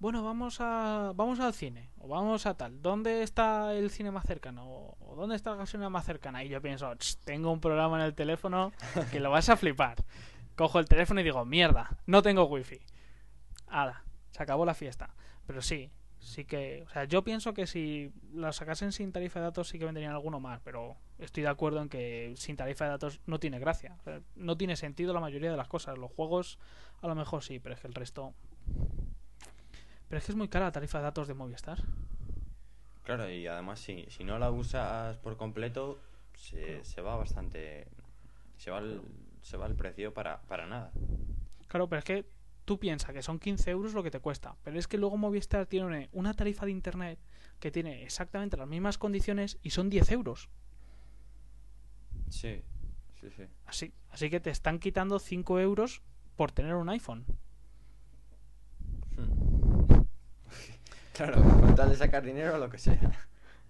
bueno, 0.00 0.22
vamos 0.22 0.58
a 0.60 1.12
vamos 1.14 1.40
al 1.40 1.54
cine 1.54 1.90
o 1.98 2.08
vamos 2.08 2.46
a 2.46 2.54
tal, 2.54 2.80
¿dónde 2.80 3.22
está 3.22 3.74
el 3.74 3.90
cine 3.90 4.10
más 4.10 4.24
cercano 4.24 4.64
o, 5.00 5.16
dónde 5.16 5.34
está 5.34 5.50
la 5.50 5.56
gasolina 5.56 5.90
más 5.90 6.04
cercana? 6.06 6.44
Y 6.44 6.48
yo 6.48 6.62
pienso, 6.62 6.94
"Ch, 6.94 7.16
tengo 7.24 7.50
un 7.50 7.60
programa 7.60 7.98
en 7.98 8.04
el 8.04 8.14
teléfono 8.14 8.72
que 9.12 9.20
lo 9.20 9.30
vas 9.30 9.48
a 9.48 9.56
flipar. 9.56 10.04
Cojo 10.56 10.78
el 10.78 10.86
teléfono 10.86 11.20
y 11.20 11.24
digo, 11.24 11.44
mierda, 11.44 11.90
no 12.06 12.22
tengo 12.22 12.44
wifi. 12.44 12.80
Ala, 13.68 14.04
se 14.30 14.42
acabó 14.42 14.64
la 14.64 14.74
fiesta. 14.74 15.14
Pero 15.46 15.62
sí, 15.62 15.90
sí 16.18 16.44
que, 16.44 16.84
o 16.86 16.90
sea, 16.90 17.04
yo 17.04 17.22
pienso 17.22 17.54
que 17.54 17.66
si 17.66 18.12
lo 18.32 18.52
sacasen 18.52 18.92
sin 18.92 19.12
tarifa 19.12 19.38
de 19.38 19.46
datos 19.46 19.68
sí 19.68 19.78
que 19.78 19.84
vendrían 19.84 20.12
alguno 20.12 20.40
más, 20.40 20.60
pero 20.60 20.96
estoy 21.18 21.44
de 21.44 21.48
acuerdo 21.48 21.80
en 21.80 21.88
que 21.88 22.34
sin 22.36 22.56
tarifa 22.56 22.84
de 22.84 22.90
datos 22.90 23.20
no 23.26 23.38
tiene 23.38 23.58
gracia. 23.58 23.96
O 24.00 24.02
sea, 24.02 24.20
no 24.36 24.56
tiene 24.56 24.76
sentido 24.76 25.12
la 25.12 25.20
mayoría 25.20 25.50
de 25.50 25.56
las 25.56 25.68
cosas. 25.68 25.96
Los 25.96 26.10
juegos 26.10 26.58
a 27.02 27.08
lo 27.08 27.14
mejor 27.14 27.42
sí, 27.42 27.58
pero 27.58 27.74
es 27.74 27.80
que 27.80 27.88
el 27.88 27.94
resto... 27.94 28.34
Pero 30.08 30.18
es 30.18 30.24
que 30.24 30.32
es 30.32 30.36
muy 30.36 30.48
cara 30.48 30.66
la 30.66 30.72
tarifa 30.72 30.98
de 30.98 31.04
datos 31.04 31.28
de 31.28 31.34
Movistar. 31.34 31.82
Claro, 33.04 33.30
y 33.30 33.46
además, 33.46 33.80
si, 33.80 34.06
si 34.08 34.24
no 34.24 34.38
la 34.38 34.50
usas 34.50 35.16
por 35.18 35.36
completo, 35.36 35.98
se, 36.34 36.84
se 36.84 37.00
va 37.00 37.16
bastante. 37.16 37.88
Se 38.56 38.70
va 38.70 38.78
el, 38.78 39.00
se 39.42 39.56
va 39.56 39.66
el 39.66 39.74
precio 39.74 40.12
para, 40.12 40.42
para 40.42 40.66
nada. 40.66 40.92
Claro, 41.68 41.88
pero 41.88 41.98
es 42.00 42.04
que 42.04 42.26
tú 42.64 42.78
piensas 42.78 43.12
que 43.12 43.22
son 43.22 43.38
15 43.38 43.70
euros 43.70 43.94
lo 43.94 44.02
que 44.02 44.10
te 44.10 44.20
cuesta, 44.20 44.56
pero 44.62 44.78
es 44.78 44.86
que 44.86 44.98
luego 44.98 45.16
Movistar 45.16 45.64
tiene 45.66 46.10
una 46.12 46.34
tarifa 46.34 46.66
de 46.66 46.72
internet 46.72 47.18
que 47.60 47.70
tiene 47.70 48.02
exactamente 48.02 48.58
las 48.58 48.68
mismas 48.68 48.98
condiciones 48.98 49.58
y 49.62 49.70
son 49.70 49.88
10 49.88 50.12
euros. 50.12 50.50
Sí, 52.28 52.62
sí, 53.20 53.30
sí. 53.30 53.44
Así, 53.64 53.94
así 54.10 54.28
que 54.28 54.40
te 54.40 54.50
están 54.50 54.78
quitando 54.80 55.18
5 55.18 55.60
euros 55.60 56.02
por 56.36 56.52
tener 56.52 56.74
un 56.74 56.90
iPhone. 56.90 57.24
Hmm. 59.16 59.47
Claro, 61.18 61.42
con 61.42 61.74
tal 61.74 61.88
de 61.90 61.96
sacar 61.96 62.22
dinero 62.24 62.54
o 62.54 62.58
lo 62.58 62.70
que 62.70 62.78
sea. 62.78 63.00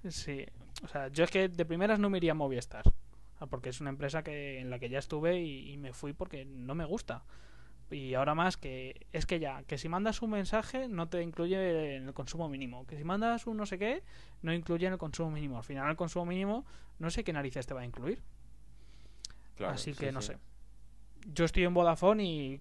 Sí, 0.08 0.46
o 0.84 0.88
sea, 0.88 1.08
yo 1.08 1.24
es 1.24 1.30
que 1.30 1.48
de 1.48 1.64
primeras 1.64 1.98
no 1.98 2.10
me 2.10 2.18
iría 2.18 2.32
a 2.32 2.34
Movistar, 2.34 2.84
sea, 3.38 3.46
porque 3.46 3.70
es 3.70 3.80
una 3.80 3.90
empresa 3.90 4.22
que 4.22 4.60
en 4.60 4.70
la 4.70 4.78
que 4.78 4.88
ya 4.88 4.98
estuve 4.98 5.40
y, 5.40 5.72
y 5.72 5.76
me 5.76 5.92
fui 5.92 6.12
porque 6.12 6.44
no 6.44 6.74
me 6.74 6.84
gusta. 6.84 7.24
Y 7.90 8.12
ahora 8.14 8.34
más 8.34 8.58
que 8.58 9.06
es 9.12 9.24
que 9.24 9.40
ya, 9.40 9.62
que 9.62 9.78
si 9.78 9.88
mandas 9.88 10.20
un 10.20 10.30
mensaje 10.30 10.88
no 10.88 11.08
te 11.08 11.22
incluye 11.22 11.96
en 11.96 12.06
el 12.08 12.14
consumo 12.14 12.48
mínimo, 12.48 12.86
que 12.86 12.98
si 12.98 13.04
mandas 13.04 13.46
un 13.46 13.56
no 13.56 13.64
sé 13.64 13.78
qué 13.78 14.02
no 14.42 14.52
incluye 14.52 14.86
en 14.86 14.92
el 14.92 14.98
consumo 14.98 15.30
mínimo. 15.30 15.56
Al 15.56 15.64
final 15.64 15.88
el 15.88 15.96
consumo 15.96 16.26
mínimo 16.26 16.66
no 16.98 17.10
sé 17.10 17.24
qué 17.24 17.32
narices 17.32 17.66
te 17.66 17.72
va 17.74 17.80
a 17.80 17.86
incluir. 17.86 18.22
Claro, 19.56 19.74
Así 19.74 19.94
sí, 19.94 19.98
que 19.98 20.12
no 20.12 20.20
sí. 20.20 20.28
sé. 20.28 20.38
Yo 21.34 21.44
estoy 21.46 21.64
en 21.64 21.74
Vodafone 21.74 22.24
y 22.24 22.60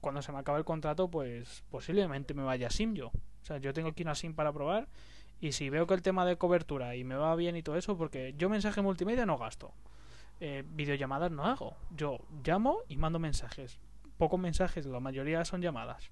cuando 0.00 0.22
se 0.22 0.32
me 0.32 0.38
acabe 0.38 0.58
el 0.58 0.64
contrato, 0.64 1.10
pues 1.10 1.64
posiblemente 1.70 2.34
me 2.34 2.44
vaya 2.44 2.68
a 2.68 2.70
SIM 2.70 2.94
yo. 2.94 3.10
Sea, 3.48 3.56
yo 3.56 3.72
tengo 3.72 3.88
aquí 3.88 4.02
una 4.02 4.14
SIM 4.14 4.34
para 4.34 4.52
probar 4.52 4.88
y 5.40 5.52
si 5.52 5.70
veo 5.70 5.86
que 5.86 5.94
el 5.94 6.02
tema 6.02 6.26
de 6.26 6.36
cobertura 6.36 6.96
y 6.96 7.04
me 7.04 7.14
va 7.14 7.34
bien 7.34 7.56
y 7.56 7.62
todo 7.62 7.76
eso, 7.76 7.96
porque 7.96 8.34
yo 8.36 8.50
mensaje 8.50 8.82
multimedia 8.82 9.24
no 9.24 9.38
gasto. 9.38 9.72
Eh, 10.40 10.64
videollamadas 10.66 11.30
no 11.30 11.46
hago. 11.46 11.74
Yo 11.96 12.18
llamo 12.44 12.80
y 12.88 12.98
mando 12.98 13.18
mensajes. 13.18 13.78
Pocos 14.18 14.38
mensajes, 14.38 14.84
la 14.84 15.00
mayoría 15.00 15.46
son 15.46 15.62
llamadas. 15.62 16.10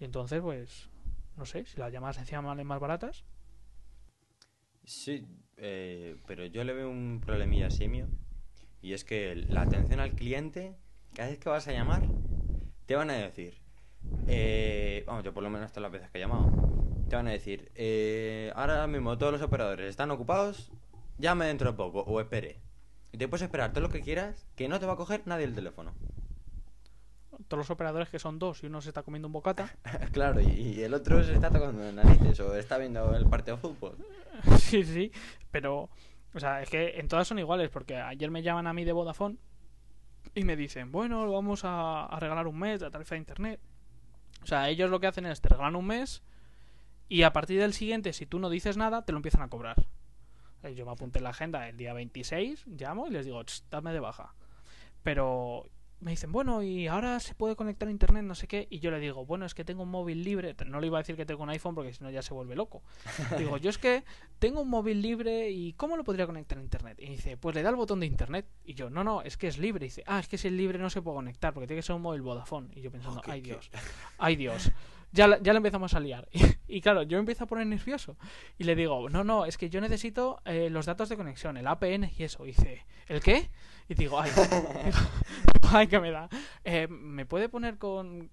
Y 0.00 0.04
entonces, 0.04 0.42
pues, 0.42 0.90
no 1.38 1.46
sé, 1.46 1.64
si 1.64 1.78
las 1.80 1.92
llamadas 1.92 2.18
encima 2.18 2.42
valen 2.42 2.66
más 2.66 2.78
baratas. 2.78 3.24
Sí, 4.84 5.26
eh, 5.56 6.16
pero 6.26 6.44
yo 6.44 6.62
le 6.62 6.74
veo 6.74 6.90
un 6.90 7.22
problemilla 7.24 7.70
simio. 7.70 8.08
Y 8.82 8.92
es 8.92 9.02
que 9.04 9.34
la 9.34 9.62
atención 9.62 10.00
al 10.00 10.12
cliente, 10.12 10.76
cada 11.14 11.30
vez 11.30 11.38
que 11.38 11.48
vas 11.48 11.66
a 11.68 11.72
llamar, 11.72 12.02
te 12.84 12.96
van 12.96 13.08
a 13.08 13.14
decir. 13.14 13.67
Eh, 14.26 15.04
vamos, 15.06 15.24
yo 15.24 15.32
por 15.32 15.42
lo 15.42 15.50
menos 15.50 15.70
todas 15.72 15.82
las 15.84 15.92
veces 15.92 16.10
que 16.10 16.18
he 16.18 16.20
llamado. 16.20 16.50
Te 17.08 17.16
van 17.16 17.28
a 17.28 17.30
decir, 17.30 17.72
eh, 17.74 18.52
ahora 18.54 18.86
mismo 18.86 19.16
todos 19.16 19.32
los 19.32 19.42
operadores 19.42 19.88
están 19.88 20.10
ocupados, 20.10 20.70
llame 21.16 21.46
dentro 21.46 21.70
de 21.70 21.76
poco 21.76 22.00
o 22.00 22.20
espere. 22.20 22.60
Y 23.12 23.16
te 23.16 23.26
puedes 23.26 23.42
esperar 23.42 23.72
todo 23.72 23.80
lo 23.80 23.88
que 23.90 24.02
quieras, 24.02 24.46
que 24.54 24.68
no 24.68 24.78
te 24.78 24.86
va 24.86 24.92
a 24.92 24.96
coger 24.96 25.22
nadie 25.24 25.44
el 25.44 25.54
teléfono. 25.54 25.94
Todos 27.46 27.58
los 27.58 27.70
operadores 27.70 28.10
que 28.10 28.18
son 28.18 28.38
dos 28.38 28.62
y 28.62 28.66
uno 28.66 28.82
se 28.82 28.90
está 28.90 29.02
comiendo 29.02 29.28
un 29.28 29.32
bocata. 29.32 29.74
claro, 30.12 30.40
y, 30.40 30.82
el 30.82 30.92
otro 30.92 31.22
se 31.22 31.32
está 31.32 31.50
tocando 31.50 31.90
narices 31.92 32.38
o 32.40 32.54
está 32.54 32.76
viendo 32.76 33.14
el 33.16 33.26
partido 33.26 33.56
de 33.56 33.62
fútbol. 33.62 33.96
sí, 34.58 34.84
sí, 34.84 35.10
pero, 35.50 35.88
o 36.34 36.40
sea, 36.40 36.60
es 36.60 36.68
que 36.68 36.98
en 36.98 37.08
todas 37.08 37.26
son 37.26 37.38
iguales, 37.38 37.70
porque 37.70 37.96
ayer 37.96 38.30
me 38.30 38.42
llaman 38.42 38.66
a 38.66 38.74
mí 38.74 38.84
de 38.84 38.92
Vodafone 38.92 39.36
y 40.34 40.44
me 40.44 40.56
dicen, 40.56 40.92
bueno, 40.92 41.30
vamos 41.32 41.64
a, 41.64 42.04
a 42.04 42.20
regalar 42.20 42.46
un 42.46 42.58
mes 42.58 42.80
de 42.80 42.90
tarifa 42.90 43.14
de 43.14 43.20
internet. 43.20 43.60
O 44.42 44.46
sea, 44.46 44.68
ellos 44.68 44.90
lo 44.90 45.00
que 45.00 45.06
hacen 45.06 45.26
es 45.26 45.40
te 45.40 45.48
regalan 45.48 45.76
un 45.76 45.86
mes 45.86 46.22
y 47.08 47.22
a 47.22 47.32
partir 47.32 47.60
del 47.60 47.72
siguiente, 47.72 48.12
si 48.12 48.26
tú 48.26 48.38
no 48.38 48.50
dices 48.50 48.76
nada, 48.76 49.02
te 49.02 49.12
lo 49.12 49.18
empiezan 49.18 49.42
a 49.42 49.48
cobrar. 49.48 49.76
Yo 50.74 50.84
me 50.84 50.92
apunté 50.92 51.18
en 51.18 51.24
la 51.24 51.30
agenda 51.30 51.68
el 51.68 51.76
día 51.76 51.92
26, 51.92 52.66
llamo 52.66 53.06
y 53.06 53.10
les 53.10 53.24
digo, 53.24 53.42
"Ch, 53.44 53.62
dame 53.70 53.92
de 53.92 54.00
baja. 54.00 54.34
Pero 55.02 55.66
me 56.00 56.12
dicen, 56.12 56.30
bueno, 56.30 56.62
y 56.62 56.86
ahora 56.86 57.18
se 57.18 57.34
puede 57.34 57.56
conectar 57.56 57.88
a 57.88 57.90
internet, 57.90 58.22
no 58.22 58.34
sé 58.36 58.46
qué. 58.46 58.68
Y 58.70 58.78
yo 58.78 58.90
le 58.92 59.00
digo, 59.00 59.26
bueno, 59.26 59.44
es 59.46 59.54
que 59.54 59.64
tengo 59.64 59.82
un 59.82 59.90
móvil 59.90 60.22
libre. 60.22 60.54
No 60.66 60.80
le 60.80 60.86
iba 60.86 60.98
a 60.98 61.02
decir 61.02 61.16
que 61.16 61.26
tengo 61.26 61.42
un 61.42 61.50
iPhone 61.50 61.74
porque 61.74 61.92
si 61.92 62.04
no 62.04 62.10
ya 62.10 62.22
se 62.22 62.32
vuelve 62.34 62.54
loco. 62.54 62.82
Digo, 63.38 63.56
yo 63.56 63.68
es 63.70 63.78
que 63.78 64.04
tengo 64.38 64.60
un 64.60 64.68
móvil 64.70 65.02
libre 65.02 65.50
y 65.50 65.72
¿cómo 65.72 65.96
lo 65.96 66.04
podría 66.04 66.26
conectar 66.26 66.56
a 66.58 66.62
internet? 66.62 66.98
Y 67.00 67.06
dice, 67.10 67.36
pues 67.36 67.56
le 67.56 67.62
da 67.62 67.70
el 67.70 67.76
botón 67.76 67.98
de 68.00 68.06
internet. 68.06 68.46
Y 68.64 68.74
yo, 68.74 68.90
no, 68.90 69.02
no, 69.02 69.22
es 69.22 69.36
que 69.36 69.48
es 69.48 69.58
libre. 69.58 69.86
Y 69.86 69.88
dice, 69.88 70.04
ah, 70.06 70.20
es 70.20 70.28
que 70.28 70.38
si 70.38 70.46
es 70.48 70.54
libre 70.54 70.78
no 70.78 70.88
se 70.90 71.02
puede 71.02 71.16
conectar 71.16 71.52
porque 71.52 71.66
tiene 71.66 71.78
que 71.80 71.86
ser 71.86 71.96
un 71.96 72.02
móvil 72.02 72.22
Vodafone. 72.22 72.68
Y 72.74 72.80
yo 72.80 72.90
pensando, 72.92 73.18
Oh, 73.18 73.22
qué- 73.22 73.32
ay 73.32 73.42
qué- 73.42 73.50
Dios, 73.50 73.70
ay 74.18 74.36
Dios. 74.36 74.70
Ya, 75.12 75.26
la- 75.26 75.38
ya 75.40 75.52
le 75.52 75.58
empezamos 75.58 75.94
a 75.94 76.00
liar. 76.00 76.28
Y, 76.70 76.82
claro, 76.82 77.02
yo 77.02 77.16
empiezo 77.16 77.44
a 77.44 77.46
poner 77.46 77.66
nervioso. 77.66 78.18
Y 78.58 78.64
le 78.64 78.76
digo, 78.76 79.08
no, 79.08 79.24
no, 79.24 79.46
es 79.46 79.56
que 79.56 79.70
yo 79.70 79.80
necesito 79.80 80.42
eh, 80.44 80.68
los 80.68 80.84
datos 80.84 81.08
de 81.08 81.16
conexión, 81.16 81.56
el 81.56 81.66
APN 81.66 82.10
y 82.18 82.24
eso. 82.24 82.44
Y 82.44 82.48
dice, 82.48 82.84
¿el 83.06 83.22
qué? 83.22 83.48
Y 83.88 83.94
digo, 83.94 84.20
ay, 84.20 84.30
digo, 84.84 84.98
ay, 85.72 85.86
que 85.86 85.98
me 85.98 86.10
da. 86.10 86.28
Eh, 86.62 86.88
¿Me 86.88 87.24
puede 87.24 87.48
poner 87.48 87.78
con. 87.78 88.30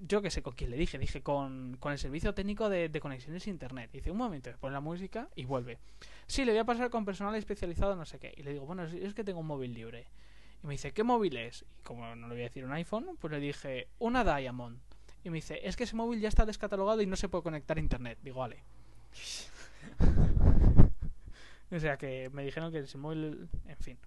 Yo 0.00 0.22
qué 0.22 0.30
sé 0.30 0.42
con 0.42 0.54
quién 0.54 0.70
le 0.70 0.76
dije? 0.76 0.98
Dije 0.98 1.22
con, 1.22 1.76
con 1.78 1.92
el 1.92 1.98
servicio 1.98 2.34
técnico 2.34 2.68
de, 2.68 2.88
de 2.88 3.00
conexiones 3.00 3.46
a 3.46 3.50
internet. 3.50 3.90
Y 3.92 3.98
dice, 3.98 4.10
un 4.10 4.18
momento, 4.18 4.50
pone 4.58 4.72
la 4.72 4.80
música 4.80 5.28
y 5.36 5.44
vuelve. 5.44 5.78
Sí, 6.26 6.44
le 6.44 6.50
voy 6.50 6.58
a 6.60 6.64
pasar 6.64 6.90
con 6.90 7.04
personal 7.04 7.36
especializado, 7.36 7.94
no 7.94 8.06
sé 8.06 8.18
qué. 8.18 8.34
Y 8.36 8.42
le 8.42 8.54
digo, 8.54 8.66
bueno, 8.66 8.82
es 8.82 9.14
que 9.14 9.22
tengo 9.22 9.38
un 9.38 9.46
móvil 9.46 9.72
libre. 9.72 10.08
Y 10.64 10.66
me 10.66 10.72
dice, 10.74 10.92
¿qué 10.92 11.04
móvil 11.04 11.36
es? 11.36 11.64
Y 11.78 11.82
como 11.82 12.16
no 12.16 12.26
le 12.26 12.34
voy 12.34 12.42
a 12.42 12.46
decir 12.48 12.64
un 12.64 12.72
iPhone, 12.72 13.16
pues 13.20 13.32
le 13.32 13.38
dije, 13.38 13.86
una 14.00 14.24
Diamond. 14.24 14.80
Y 15.26 15.30
me 15.30 15.38
dice, 15.38 15.58
es 15.66 15.74
que 15.74 15.82
ese 15.82 15.96
móvil 15.96 16.20
ya 16.20 16.28
está 16.28 16.46
descatalogado 16.46 17.02
y 17.02 17.06
no 17.06 17.16
se 17.16 17.28
puede 17.28 17.42
conectar 17.42 17.76
a 17.76 17.80
internet. 17.80 18.16
Digo, 18.22 18.38
vale. 18.38 18.62
o 21.72 21.80
sea 21.80 21.96
que 21.96 22.30
me 22.32 22.44
dijeron 22.44 22.70
que 22.70 22.78
ese 22.78 22.96
móvil, 22.96 23.48
en 23.66 23.76
fin. 23.78 23.98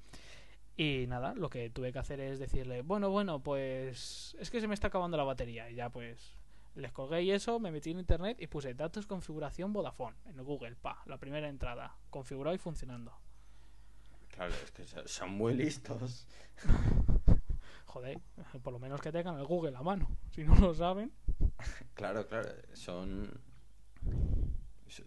Y 0.77 1.07
nada, 1.09 1.33
lo 1.35 1.49
que 1.49 1.69
tuve 1.71 1.91
que 1.91 1.99
hacer 1.99 2.21
es 2.21 2.39
decirle, 2.39 2.83
bueno, 2.83 3.09
bueno, 3.09 3.41
pues 3.41 4.37
es 4.39 4.49
que 4.49 4.61
se 4.61 4.67
me 4.69 4.73
está 4.73 4.87
acabando 4.87 5.17
la 5.17 5.25
batería. 5.25 5.69
Y 5.69 5.75
ya 5.75 5.89
pues 5.89 6.37
les 6.75 6.93
colgué 6.93 7.21
y 7.23 7.31
eso, 7.31 7.59
me 7.59 7.69
metí 7.69 7.91
en 7.91 7.99
internet 7.99 8.37
y 8.39 8.47
puse 8.47 8.73
datos 8.73 9.05
configuración 9.05 9.73
Vodafone 9.73 10.15
en 10.25 10.41
Google, 10.41 10.77
pa, 10.77 11.03
la 11.05 11.17
primera 11.17 11.49
entrada, 11.49 11.97
configurado 12.09 12.55
y 12.55 12.59
funcionando. 12.59 13.11
Claro, 14.29 14.53
es 14.63 14.71
que 14.71 14.87
so- 14.87 15.05
son 15.05 15.31
muy 15.31 15.53
listos. 15.53 16.25
Joder, 17.89 18.19
por 18.63 18.71
lo 18.71 18.77
menos 18.79 19.01
que 19.01 19.11
tengan 19.11 19.39
el 19.39 19.45
Google 19.45 19.75
a 19.75 19.81
mano. 19.81 20.07
Si 20.31 20.43
no 20.43 20.55
lo 20.55 20.73
saben. 20.73 21.11
Claro, 21.95 22.27
claro, 22.27 22.49
son. 22.73 23.41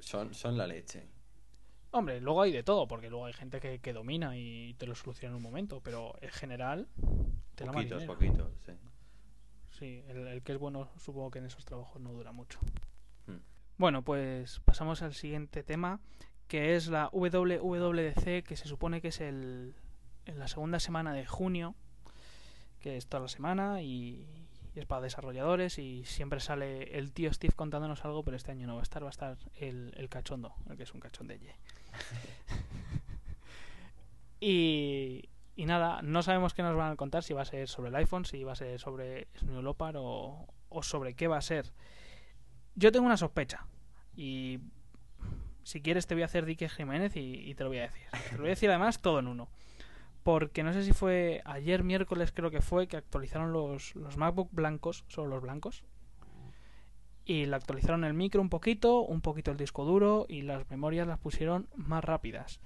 Son, 0.00 0.34
son 0.34 0.56
la 0.58 0.66
leche. 0.66 1.08
Hombre, 1.92 2.20
luego 2.20 2.42
hay 2.42 2.52
de 2.52 2.62
todo, 2.62 2.88
porque 2.88 3.08
luego 3.10 3.26
hay 3.26 3.32
gente 3.34 3.60
que, 3.60 3.78
que 3.78 3.92
domina 3.92 4.36
y 4.36 4.74
te 4.74 4.86
lo 4.86 4.94
soluciona 4.94 5.32
en 5.32 5.36
un 5.36 5.42
momento, 5.42 5.80
pero 5.82 6.14
en 6.20 6.30
general 6.30 6.88
te 7.54 7.64
la 7.66 7.72
Poquitos, 7.72 8.06
marinera. 8.06 8.46
poquitos, 8.46 8.52
sí. 8.66 8.72
Sí, 9.70 10.04
el, 10.08 10.26
el 10.26 10.42
que 10.42 10.52
es 10.52 10.58
bueno 10.58 10.88
supongo 10.98 11.30
que 11.30 11.38
en 11.38 11.46
esos 11.46 11.64
trabajos 11.64 12.00
no 12.00 12.12
dura 12.12 12.32
mucho. 12.32 12.58
Hmm. 13.26 13.38
Bueno, 13.78 14.02
pues 14.02 14.60
pasamos 14.64 15.02
al 15.02 15.14
siguiente 15.14 15.62
tema, 15.62 16.00
que 16.48 16.74
es 16.76 16.88
la 16.88 17.08
WWDC, 17.12 18.42
que 18.44 18.56
se 18.56 18.66
supone 18.68 19.00
que 19.00 19.08
es 19.08 19.20
el, 19.20 19.74
en 20.24 20.38
la 20.38 20.48
segunda 20.48 20.80
semana 20.80 21.12
de 21.14 21.26
junio, 21.26 21.74
que 22.82 22.96
es 22.96 23.06
toda 23.06 23.22
la 23.22 23.28
semana 23.28 23.80
y, 23.80 24.26
es 24.74 24.86
para 24.86 25.02
desarrolladores 25.02 25.78
y 25.78 26.02
siempre 26.06 26.40
sale 26.40 26.98
el 26.98 27.12
tío 27.12 27.30
Steve 27.32 27.52
contándonos 27.54 28.06
algo, 28.06 28.22
pero 28.22 28.38
este 28.38 28.52
año 28.52 28.66
no 28.66 28.74
va 28.74 28.80
a 28.80 28.82
estar, 28.82 29.02
va 29.02 29.08
a 29.08 29.10
estar 29.10 29.36
el, 29.56 30.08
cachondo, 30.08 30.54
el 30.70 30.78
que 30.78 30.84
es 30.84 30.94
un 30.94 31.00
cachondelle. 31.00 31.54
y, 34.40 35.28
y 35.56 35.66
nada, 35.66 36.00
no 36.00 36.22
sabemos 36.22 36.54
qué 36.54 36.62
nos 36.62 36.74
van 36.74 36.92
a 36.92 36.96
contar, 36.96 37.22
si 37.22 37.34
va 37.34 37.42
a 37.42 37.46
ser 37.46 37.68
sobre 37.68 37.90
el 37.90 37.96
iPhone, 37.96 38.24
si 38.24 38.44
va 38.44 38.52
a 38.52 38.56
ser 38.56 38.80
sobre 38.80 39.28
New 39.42 39.60
Leopard 39.60 39.96
o, 39.98 40.46
o 40.70 40.82
sobre 40.82 41.14
qué 41.14 41.28
va 41.28 41.36
a 41.36 41.42
ser. 41.42 41.70
Yo 42.74 42.92
tengo 42.92 43.04
una 43.04 43.18
sospecha 43.18 43.66
y 44.16 44.58
si 45.64 45.82
quieres 45.82 46.06
te 46.06 46.14
voy 46.14 46.22
a 46.22 46.26
hacer 46.26 46.46
Dique 46.46 46.70
Jiménez 46.70 47.12
y 47.14 47.54
te 47.54 47.62
lo 47.62 47.68
voy 47.68 47.78
a 47.78 47.82
decir. 47.82 48.06
Te 48.30 48.36
lo 48.36 48.38
voy 48.38 48.48
a 48.48 48.56
decir 48.56 48.70
además 48.70 49.02
todo 49.02 49.18
en 49.18 49.26
uno. 49.26 49.50
Porque 50.22 50.62
no 50.62 50.72
sé 50.72 50.84
si 50.84 50.92
fue 50.92 51.42
ayer 51.44 51.82
miércoles 51.82 52.32
creo 52.32 52.50
que 52.50 52.60
fue 52.60 52.86
que 52.86 52.96
actualizaron 52.96 53.52
los, 53.52 53.94
los 53.96 54.16
MacBook 54.16 54.50
blancos, 54.52 55.04
solo 55.08 55.28
los 55.28 55.42
blancos. 55.42 55.82
Y 57.24 57.46
le 57.46 57.54
actualizaron 57.56 58.04
el 58.04 58.14
micro 58.14 58.40
un 58.40 58.48
poquito, 58.48 59.00
un 59.02 59.20
poquito 59.20 59.50
el 59.50 59.56
disco 59.56 59.84
duro 59.84 60.26
y 60.28 60.42
las 60.42 60.68
memorias 60.70 61.06
las 61.06 61.18
pusieron 61.18 61.68
más 61.76 62.04
rápidas. 62.04 62.60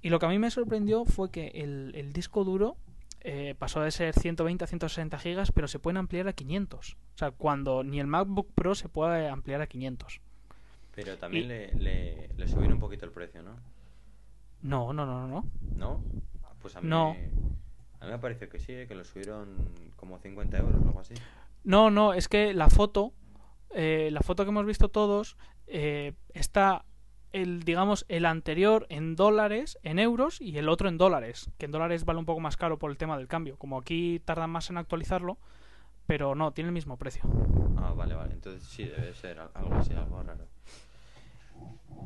Y 0.00 0.10
lo 0.10 0.18
que 0.18 0.26
a 0.26 0.28
mí 0.28 0.38
me 0.38 0.50
sorprendió 0.50 1.04
fue 1.04 1.30
que 1.30 1.48
el, 1.48 1.92
el 1.96 2.12
disco 2.12 2.44
duro 2.44 2.76
eh, 3.20 3.56
pasó 3.58 3.80
de 3.80 3.90
ser 3.90 4.14
120 4.14 4.62
a 4.62 4.66
160 4.68 5.18
gigas, 5.18 5.50
pero 5.52 5.66
se 5.66 5.80
pueden 5.80 5.96
ampliar 5.96 6.28
a 6.28 6.32
500. 6.32 6.92
O 7.14 7.18
sea, 7.18 7.30
cuando 7.32 7.82
ni 7.82 7.98
el 7.98 8.06
MacBook 8.06 8.52
Pro 8.54 8.76
se 8.76 8.88
puede 8.88 9.28
ampliar 9.28 9.60
a 9.60 9.66
500. 9.66 10.20
Pero 10.94 11.16
también 11.18 11.44
Y- 11.44 11.48
le, 11.48 11.72
le, 11.74 12.28
le 12.36 12.48
subieron 12.48 12.74
un 12.74 12.80
poquito 12.80 13.04
el 13.06 13.12
precio, 13.12 13.42
¿no? 13.42 13.56
No, 14.62 14.92
no, 14.92 15.04
no, 15.04 15.26
no, 15.26 15.44
no. 15.76 16.02
¿No? 16.68 16.70
Pues 16.70 16.76
a 16.76 16.80
mí, 16.80 16.88
No. 16.88 17.56
a 18.00 18.04
mí 18.06 18.10
me 18.12 18.18
parece 18.18 18.48
que 18.48 18.58
sí, 18.58 18.72
que 18.86 18.94
lo 18.94 19.04
subieron 19.04 19.48
como 19.96 20.18
50 20.18 20.58
euros 20.58 20.80
o 20.82 20.86
algo 20.88 21.00
así. 21.00 21.14
No, 21.64 21.90
no, 21.90 22.14
es 22.14 22.28
que 22.28 22.54
la 22.54 22.70
foto, 22.70 23.12
eh, 23.70 24.10
la 24.12 24.20
foto 24.20 24.44
que 24.44 24.50
hemos 24.50 24.64
visto 24.66 24.88
todos, 24.88 25.36
eh, 25.66 26.14
está 26.34 26.84
el, 27.32 27.62
digamos, 27.64 28.06
el 28.08 28.24
anterior 28.24 28.86
en 28.88 29.14
dólares, 29.16 29.78
en 29.82 29.98
euros, 29.98 30.40
y 30.40 30.56
el 30.56 30.68
otro 30.68 30.88
en 30.88 30.96
dólares, 30.96 31.50
que 31.58 31.66
en 31.66 31.72
dólares 31.72 32.04
vale 32.06 32.18
un 32.20 32.24
poco 32.24 32.40
más 32.40 32.56
caro 32.56 32.78
por 32.78 32.90
el 32.90 32.96
tema 32.96 33.18
del 33.18 33.28
cambio. 33.28 33.56
Como 33.58 33.76
aquí 33.78 34.20
tardan 34.24 34.48
más 34.50 34.70
en 34.70 34.78
actualizarlo, 34.78 35.36
pero 36.06 36.34
no, 36.34 36.52
tiene 36.52 36.68
el 36.68 36.74
mismo 36.74 36.96
precio. 36.96 37.22
Ah, 37.76 37.92
vale, 37.94 38.14
vale. 38.14 38.32
Entonces 38.32 38.62
sí, 38.66 38.84
debe 38.84 39.12
ser 39.14 39.38
al- 39.40 39.50
algo 39.52 39.74
así, 39.74 39.92
algo 39.92 40.22
raro. 40.22 40.46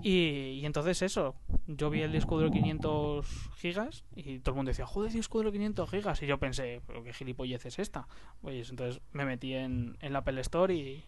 Y, 0.03 0.65
entonces 0.65 1.03
eso, 1.03 1.37
yo 1.67 1.91
vi 1.91 2.03
el 2.03 2.13
disco 2.13 2.37
duro 2.37 2.51
de 2.51 2.59
500 2.59 3.27
gigas 3.57 4.05
y 4.17 4.41
todo 4.41 4.53
el 4.53 4.57
mundo 4.57 4.71
decía, 4.71 4.87
joder, 4.87 5.13
disco 5.13 5.39
duro 5.39 5.51
de 5.51 5.59
500 5.59 5.91
gigas. 5.91 6.23
Y 6.23 6.27
yo 6.27 6.39
pensé, 6.39 6.81
pero 6.87 7.05
qué 7.05 7.13
gilipollez 7.13 7.67
es 7.67 7.79
esta. 7.79 8.09
Pues 8.41 8.71
entonces 8.71 9.01
me 9.13 9.25
metí 9.25 9.55
en, 9.55 9.97
en 10.01 10.13
la 10.13 10.21
Apple 10.21 10.41
Store 10.41 10.75
y, 10.75 11.05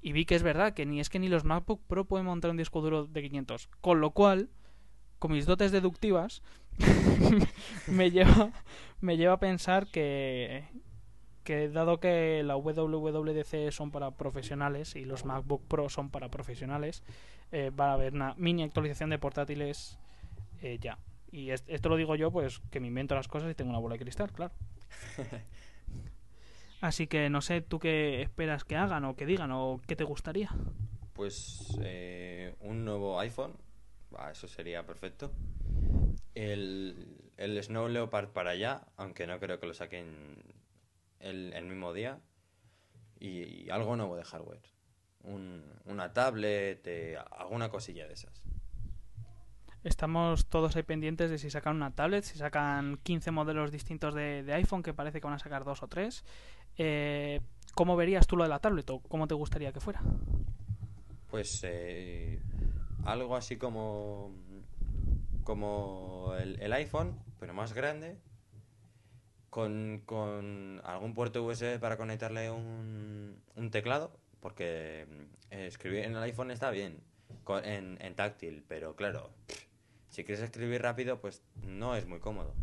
y 0.00 0.12
vi 0.12 0.24
que 0.24 0.34
es 0.34 0.42
verdad, 0.42 0.74
que 0.74 0.86
ni 0.86 1.00
es 1.00 1.10
que 1.10 1.18
ni 1.18 1.28
los 1.28 1.44
MacBook 1.44 1.82
Pro 1.86 2.04
pueden 2.04 2.26
montar 2.26 2.50
un 2.50 2.56
disco 2.56 2.80
duro 2.80 3.04
de 3.04 3.22
500. 3.22 3.68
Con 3.80 4.00
lo 4.00 4.10
cual, 4.10 4.48
con 5.18 5.32
mis 5.32 5.46
dotes 5.46 5.72
deductivas, 5.72 6.42
me 7.88 8.10
lleva, 8.10 8.52
me 9.00 9.16
lleva 9.16 9.34
a 9.34 9.40
pensar 9.40 9.86
que, 9.88 10.64
que 11.48 11.70
dado 11.70 11.98
que 11.98 12.42
la 12.44 12.56
WWDC 12.56 13.70
son 13.72 13.90
para 13.90 14.10
profesionales 14.10 14.94
y 14.96 15.06
los 15.06 15.24
MacBook 15.24 15.66
Pro 15.66 15.88
son 15.88 16.10
para 16.10 16.28
profesionales, 16.30 17.02
eh, 17.52 17.70
va 17.70 17.90
a 17.90 17.92
haber 17.94 18.12
una 18.12 18.34
mini 18.36 18.62
actualización 18.64 19.08
de 19.08 19.18
portátiles 19.18 19.98
eh, 20.60 20.76
ya. 20.78 20.98
Y 21.32 21.48
es- 21.50 21.64
esto 21.66 21.88
lo 21.88 21.96
digo 21.96 22.16
yo, 22.16 22.30
pues 22.30 22.60
que 22.70 22.80
me 22.80 22.88
invento 22.88 23.14
las 23.14 23.28
cosas 23.28 23.50
y 23.50 23.54
tengo 23.54 23.70
una 23.70 23.78
bola 23.78 23.94
de 23.94 24.00
cristal, 24.00 24.30
claro. 24.30 24.52
Así 26.82 27.06
que 27.06 27.30
no 27.30 27.40
sé, 27.40 27.62
¿tú 27.62 27.78
qué 27.78 28.20
esperas 28.20 28.64
que 28.64 28.76
hagan 28.76 29.06
o 29.06 29.16
que 29.16 29.24
digan 29.24 29.50
o 29.50 29.80
qué 29.86 29.96
te 29.96 30.04
gustaría? 30.04 30.50
Pues 31.14 31.78
eh, 31.82 32.56
un 32.60 32.84
nuevo 32.84 33.18
iPhone, 33.20 33.54
ah, 34.16 34.30
eso 34.30 34.48
sería 34.48 34.84
perfecto. 34.84 35.32
El, 36.34 37.32
el 37.38 37.62
Snow 37.62 37.88
Leopard 37.88 38.28
para 38.28 38.50
allá, 38.50 38.82
aunque 38.96 39.26
no 39.26 39.40
creo 39.40 39.58
que 39.58 39.66
lo 39.66 39.72
saquen 39.74 40.36
el, 41.20 41.52
el 41.52 41.64
mismo 41.66 41.92
día. 41.92 42.20
Y, 43.20 43.64
y 43.64 43.70
algo 43.70 43.96
nuevo 43.96 44.16
de 44.16 44.24
hardware. 44.24 44.62
Un- 45.24 45.64
una 45.86 46.12
tablet, 46.12 46.86
eh, 46.86 47.18
alguna 47.32 47.68
cosilla 47.68 48.06
de 48.06 48.14
esas. 48.14 48.42
Estamos 49.84 50.46
todos 50.48 50.74
ahí 50.76 50.82
pendientes 50.82 51.30
de 51.30 51.38
si 51.38 51.50
sacan 51.50 51.76
una 51.76 51.94
tablet, 51.94 52.24
si 52.24 52.36
sacan 52.36 52.98
15 53.02 53.30
modelos 53.30 53.70
distintos 53.70 54.12
de, 54.14 54.42
de 54.42 54.52
iPhone, 54.54 54.82
que 54.82 54.92
parece 54.92 55.20
que 55.20 55.26
van 55.26 55.34
a 55.34 55.38
sacar 55.38 55.64
dos 55.64 55.82
o 55.82 55.88
tres. 55.88 56.24
Eh, 56.76 57.40
¿Cómo 57.74 57.96
verías 57.96 58.26
tú 58.26 58.36
lo 58.36 58.42
de 58.42 58.50
la 58.50 58.58
tablet 58.58 58.88
o 58.90 59.00
cómo 59.00 59.26
te 59.28 59.34
gustaría 59.34 59.72
que 59.72 59.80
fuera? 59.80 60.02
Pues 61.30 61.60
eh, 61.64 62.42
algo 63.04 63.36
así 63.36 63.56
como, 63.56 64.34
como 65.44 66.34
el, 66.38 66.60
el 66.60 66.72
iPhone, 66.72 67.18
pero 67.38 67.54
más 67.54 67.72
grande, 67.72 68.18
con, 69.50 70.02
con 70.04 70.80
algún 70.84 71.14
puerto 71.14 71.44
USB 71.44 71.78
para 71.78 71.96
conectarle 71.96 72.50
un, 72.50 73.40
un 73.56 73.70
teclado, 73.70 74.12
porque 74.40 75.06
eh, 75.50 75.66
escribir 75.66 76.04
en 76.04 76.16
el 76.16 76.22
iPhone 76.22 76.50
está 76.50 76.70
bien, 76.70 77.00
en, 77.64 77.98
en 78.00 78.14
táctil, 78.14 78.64
pero 78.68 78.94
claro, 78.94 79.30
si 80.10 80.24
quieres 80.24 80.42
escribir 80.42 80.82
rápido, 80.82 81.20
pues 81.20 81.42
no 81.62 81.94
es 81.96 82.06
muy 82.06 82.20
cómodo. 82.20 82.54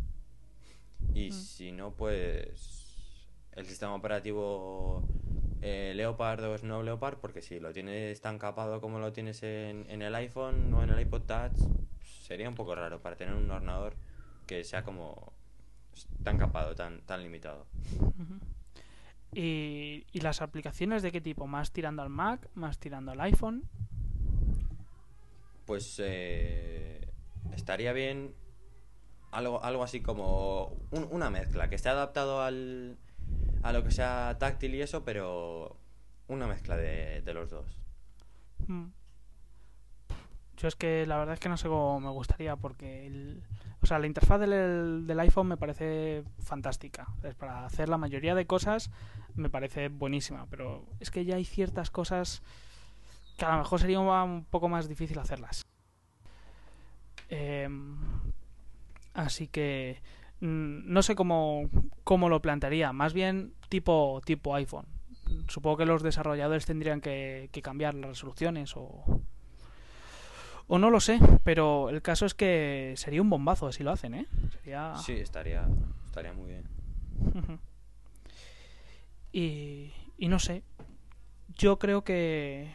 Y 1.13 1.31
si 1.31 1.71
no, 1.71 1.93
pues 1.93 2.85
el 3.53 3.65
sistema 3.65 3.95
operativo 3.95 5.03
eh, 5.61 5.93
Leopard 5.95 6.43
o 6.43 6.57
Snow 6.57 6.83
Leopard, 6.83 7.17
porque 7.17 7.41
si 7.41 7.59
lo 7.59 7.71
tienes 7.71 8.19
tan 8.21 8.37
capado 8.37 8.81
como 8.81 8.99
lo 8.99 9.13
tienes 9.13 9.41
en, 9.43 9.85
en 9.89 10.01
el 10.01 10.13
iPhone 10.15 10.73
o 10.73 10.83
en 10.83 10.89
el 10.89 10.99
iPod 10.99 11.21
Touch, 11.21 11.57
sería 12.03 12.49
un 12.49 12.55
poco 12.55 12.75
raro 12.75 13.01
para 13.01 13.15
tener 13.15 13.33
un 13.33 13.49
ordenador 13.49 13.95
que 14.45 14.63
sea 14.63 14.83
como 14.83 15.33
tan 16.23 16.37
capado, 16.37 16.75
tan, 16.75 17.01
tan 17.01 17.21
limitado. 17.23 17.65
¿Y, 19.33 20.05
y 20.11 20.19
las 20.21 20.41
aplicaciones 20.41 21.01
de 21.01 21.11
qué 21.11 21.21
tipo? 21.21 21.45
¿Más 21.47 21.71
tirando 21.71 22.01
al 22.01 22.09
Mac? 22.09 22.49
¿Más 22.55 22.79
tirando 22.79 23.11
al 23.11 23.21
iPhone? 23.21 23.63
Pues 25.65 25.99
eh, 26.03 27.11
estaría 27.53 27.91
bien 27.91 28.33
algo, 29.31 29.63
algo 29.63 29.83
así 29.83 30.01
como 30.01 30.77
un- 30.91 31.07
una 31.11 31.29
mezcla, 31.29 31.69
que 31.69 31.75
esté 31.75 31.89
adaptado 31.89 32.41
al, 32.41 32.97
a 33.63 33.73
lo 33.73 33.83
que 33.83 33.91
sea 33.91 34.37
táctil 34.39 34.75
y 34.75 34.81
eso, 34.81 35.03
pero 35.03 35.77
una 36.27 36.47
mezcla 36.47 36.77
de, 36.77 37.21
de 37.21 37.33
los 37.33 37.49
dos. 37.49 37.77
Mm. 38.67 38.85
Yo 40.57 40.67
es 40.67 40.75
que 40.75 41.05
la 41.05 41.17
verdad 41.17 41.33
es 41.33 41.39
que 41.39 41.49
no 41.49 41.57
sé 41.57 41.67
cómo 41.67 41.99
me 41.99 42.09
gustaría 42.09 42.55
porque 42.55 43.07
el, 43.07 43.43
o 43.81 43.85
sea, 43.85 43.99
la 43.99 44.07
interfaz 44.07 44.39
del, 44.39 45.05
del 45.05 45.19
iPhone 45.19 45.47
me 45.47 45.57
parece 45.57 46.23
fantástica. 46.39 47.07
Es 47.23 47.35
para 47.35 47.65
hacer 47.65 47.89
la 47.89 47.97
mayoría 47.97 48.35
de 48.35 48.47
cosas 48.47 48.89
me 49.35 49.49
parece 49.49 49.89
buenísima, 49.89 50.47
pero 50.49 50.85
es 50.99 51.11
que 51.11 51.25
ya 51.25 51.35
hay 51.35 51.45
ciertas 51.45 51.91
cosas 51.91 52.41
que 53.37 53.45
a 53.45 53.51
lo 53.51 53.57
mejor 53.59 53.79
sería 53.79 53.99
un, 53.99 54.45
poco 54.45 54.69
más 54.69 54.87
difícil 54.87 55.19
hacerlas. 55.19 55.65
Em, 57.29 57.97
así 59.13 59.47
que 59.47 60.01
mm, 60.39 60.91
no 60.91 61.01
sé 61.01 61.15
cómo, 61.15 61.69
cómo 62.03 62.29
lo 62.29 62.41
plantearía, 62.41 62.93
más 62.93 63.13
bien 63.13 63.53
tipo, 63.69 64.21
tipo 64.25 64.55
iPhone. 64.55 64.85
Supongo 65.49 65.77
que 65.77 65.85
los 65.85 66.03
desarrolladores 66.03 66.65
tendrían 66.65 67.01
que, 67.01 67.49
que 67.51 67.61
cambiar 67.61 67.93
las 67.95 68.09
resoluciones 68.09 68.73
o, 68.77 69.14
o 70.67 70.79
no 70.79 70.89
lo 70.89 70.99
sé, 70.99 71.19
pero 71.43 71.89
el 71.89 72.01
caso 72.01 72.25
es 72.25 72.33
que 72.33 72.93
sería 72.97 73.21
un 73.21 73.29
bombazo 73.29 73.71
si 73.71 73.83
lo 73.83 73.91
hacen, 73.91 74.13
¿eh? 74.15 74.25
Sería... 74.51 74.95
Sí, 74.97 75.13
estaría, 75.13 75.67
estaría 76.05 76.33
muy 76.33 76.47
bien. 76.49 76.69
Y, 79.31 79.91
y 80.17 80.29
no 80.29 80.39
sé, 80.39 80.63
yo 81.57 81.77
creo 81.77 82.03
que... 82.05 82.73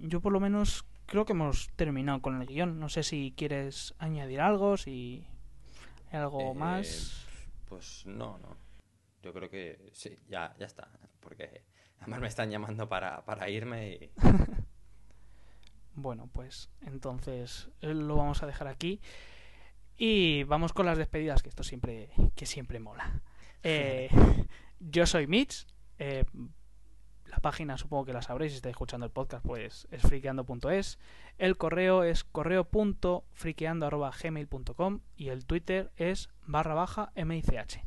Yo 0.00 0.20
por 0.20 0.32
lo 0.34 0.38
menos 0.40 0.84
creo 1.06 1.24
que 1.24 1.32
hemos 1.32 1.70
terminado 1.76 2.20
con 2.20 2.40
el 2.40 2.46
guion. 2.46 2.78
No 2.78 2.90
sé 2.90 3.02
si 3.02 3.32
quieres 3.36 3.94
añadir 3.98 4.40
algo, 4.42 4.76
si 4.76 5.26
hay 6.12 6.18
algo 6.20 6.52
Eh, 6.52 6.54
más. 6.54 7.26
Pues 7.70 8.04
no, 8.06 8.36
no. 8.38 8.56
Yo 9.22 9.32
creo 9.32 9.48
que 9.48 9.90
sí, 9.94 10.14
ya, 10.28 10.54
ya 10.58 10.66
está. 10.66 10.88
Porque 11.20 11.62
además 12.00 12.20
me 12.20 12.28
están 12.28 12.50
llamando 12.50 12.86
para, 12.88 13.24
para 13.24 13.48
irme 13.48 13.92
y... 13.94 14.10
Bueno, 16.00 16.28
pues 16.32 16.70
entonces 16.86 17.68
eh, 17.80 17.92
lo 17.92 18.14
vamos 18.16 18.40
a 18.42 18.46
dejar 18.46 18.68
aquí. 18.68 19.00
Y 19.96 20.44
vamos 20.44 20.72
con 20.72 20.86
las 20.86 20.96
despedidas, 20.96 21.42
que 21.42 21.48
esto 21.48 21.64
siempre, 21.64 22.10
que 22.36 22.46
siempre 22.46 22.78
mola. 22.80 23.20
Eh, 23.64 24.08
yo 24.78 25.04
soy 25.04 25.26
Mitch. 25.26 25.66
eh, 25.98 26.24
la 27.26 27.38
página 27.38 27.76
supongo 27.76 28.04
que 28.04 28.12
la 28.12 28.22
sabréis 28.22 28.52
si 28.52 28.56
estáis 28.58 28.74
escuchando 28.74 29.04
el 29.04 29.10
podcast, 29.10 29.44
pues 29.44 29.88
es 29.90 30.00
friqueando.es. 30.02 31.00
El 31.38 31.56
correo 31.56 32.04
es 32.04 32.22
correo.friqueando.gmail.com 32.22 35.00
y 35.16 35.28
el 35.28 35.44
Twitter 35.44 35.90
es 35.96 36.28
barra 36.46 36.74
baja 36.74 37.10
MICH. 37.16 37.80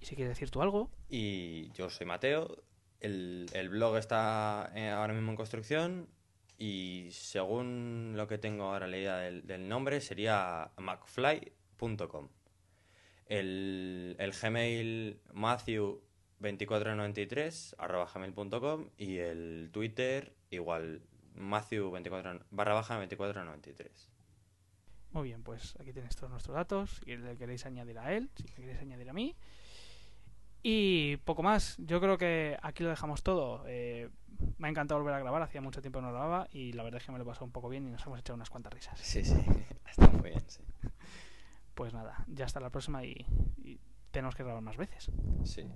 Y 0.00 0.04
si 0.04 0.14
quieres 0.14 0.34
decir 0.34 0.50
tú 0.50 0.60
algo, 0.60 0.90
Y 1.08 1.70
yo 1.72 1.88
soy 1.88 2.06
Mateo. 2.06 2.54
El, 3.00 3.46
el 3.54 3.70
blog 3.70 3.96
está 3.96 4.64
ahora 4.94 5.14
mismo 5.14 5.30
en 5.30 5.36
construcción. 5.36 6.06
Y 6.62 7.10
según 7.10 8.12
lo 8.14 8.28
que 8.28 8.38
tengo 8.38 8.66
ahora 8.66 8.86
leída 8.86 9.18
del, 9.18 9.44
del 9.48 9.68
nombre, 9.68 10.00
sería 10.00 10.70
macfly.com. 10.76 12.28
El, 13.26 14.14
el 14.16 14.30
Gmail 14.30 15.20
Matthew2493 15.34 17.74
arroba 17.78 18.08
gmail.com 18.14 18.90
y 18.96 19.16
el 19.16 19.70
Twitter 19.72 20.36
igual 20.50 21.02
Matthew24 21.34 22.44
barra 22.52 22.74
baja 22.74 22.94
2493. 22.94 24.08
Muy 25.10 25.24
bien, 25.24 25.42
pues 25.42 25.74
aquí 25.80 25.92
tenéis 25.92 26.14
todos 26.14 26.30
nuestros 26.30 26.54
datos. 26.54 27.00
Si 27.04 27.16
le 27.16 27.36
queréis 27.36 27.66
añadir 27.66 27.98
a 27.98 28.14
él, 28.14 28.30
si 28.36 28.44
me 28.44 28.54
queréis 28.54 28.78
añadir 28.78 29.10
a 29.10 29.12
mí. 29.12 29.34
Y 30.62 31.16
poco 31.18 31.42
más. 31.42 31.76
Yo 31.78 32.00
creo 32.00 32.18
que 32.18 32.56
aquí 32.62 32.82
lo 32.82 32.90
dejamos 32.90 33.22
todo. 33.22 33.64
Eh, 33.66 34.08
me 34.58 34.68
ha 34.68 34.70
encantado 34.70 35.00
volver 35.00 35.14
a 35.14 35.18
grabar. 35.18 35.42
Hacía 35.42 35.60
mucho 35.60 35.80
tiempo 35.80 35.98
que 35.98 36.06
no 36.06 36.12
grababa 36.12 36.48
y 36.52 36.72
la 36.72 36.82
verdad 36.82 37.00
es 37.00 37.06
que 37.06 37.12
me 37.12 37.18
lo 37.18 37.24
he 37.24 37.26
pasado 37.26 37.46
un 37.46 37.52
poco 37.52 37.68
bien 37.68 37.86
y 37.86 37.90
nos 37.90 38.04
hemos 38.06 38.18
echado 38.18 38.36
unas 38.36 38.50
cuantas 38.50 38.72
risas. 38.72 38.98
Sí, 39.00 39.24
sí, 39.24 39.36
está 39.90 40.08
muy 40.08 40.30
bien, 40.30 40.42
sí. 40.46 40.62
Pues 41.74 41.92
nada, 41.94 42.24
ya 42.28 42.44
hasta 42.44 42.60
la 42.60 42.70
próxima 42.70 43.04
y, 43.04 43.26
y 43.56 43.78
tenemos 44.10 44.34
que 44.34 44.44
grabar 44.44 44.62
más 44.62 44.76
veces. 44.76 45.10
Sí. 45.44 45.66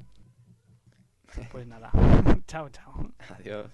Pues 1.50 1.66
nada, 1.66 1.90
chao, 2.46 2.68
chao. 2.70 3.10
Adiós. 3.30 3.70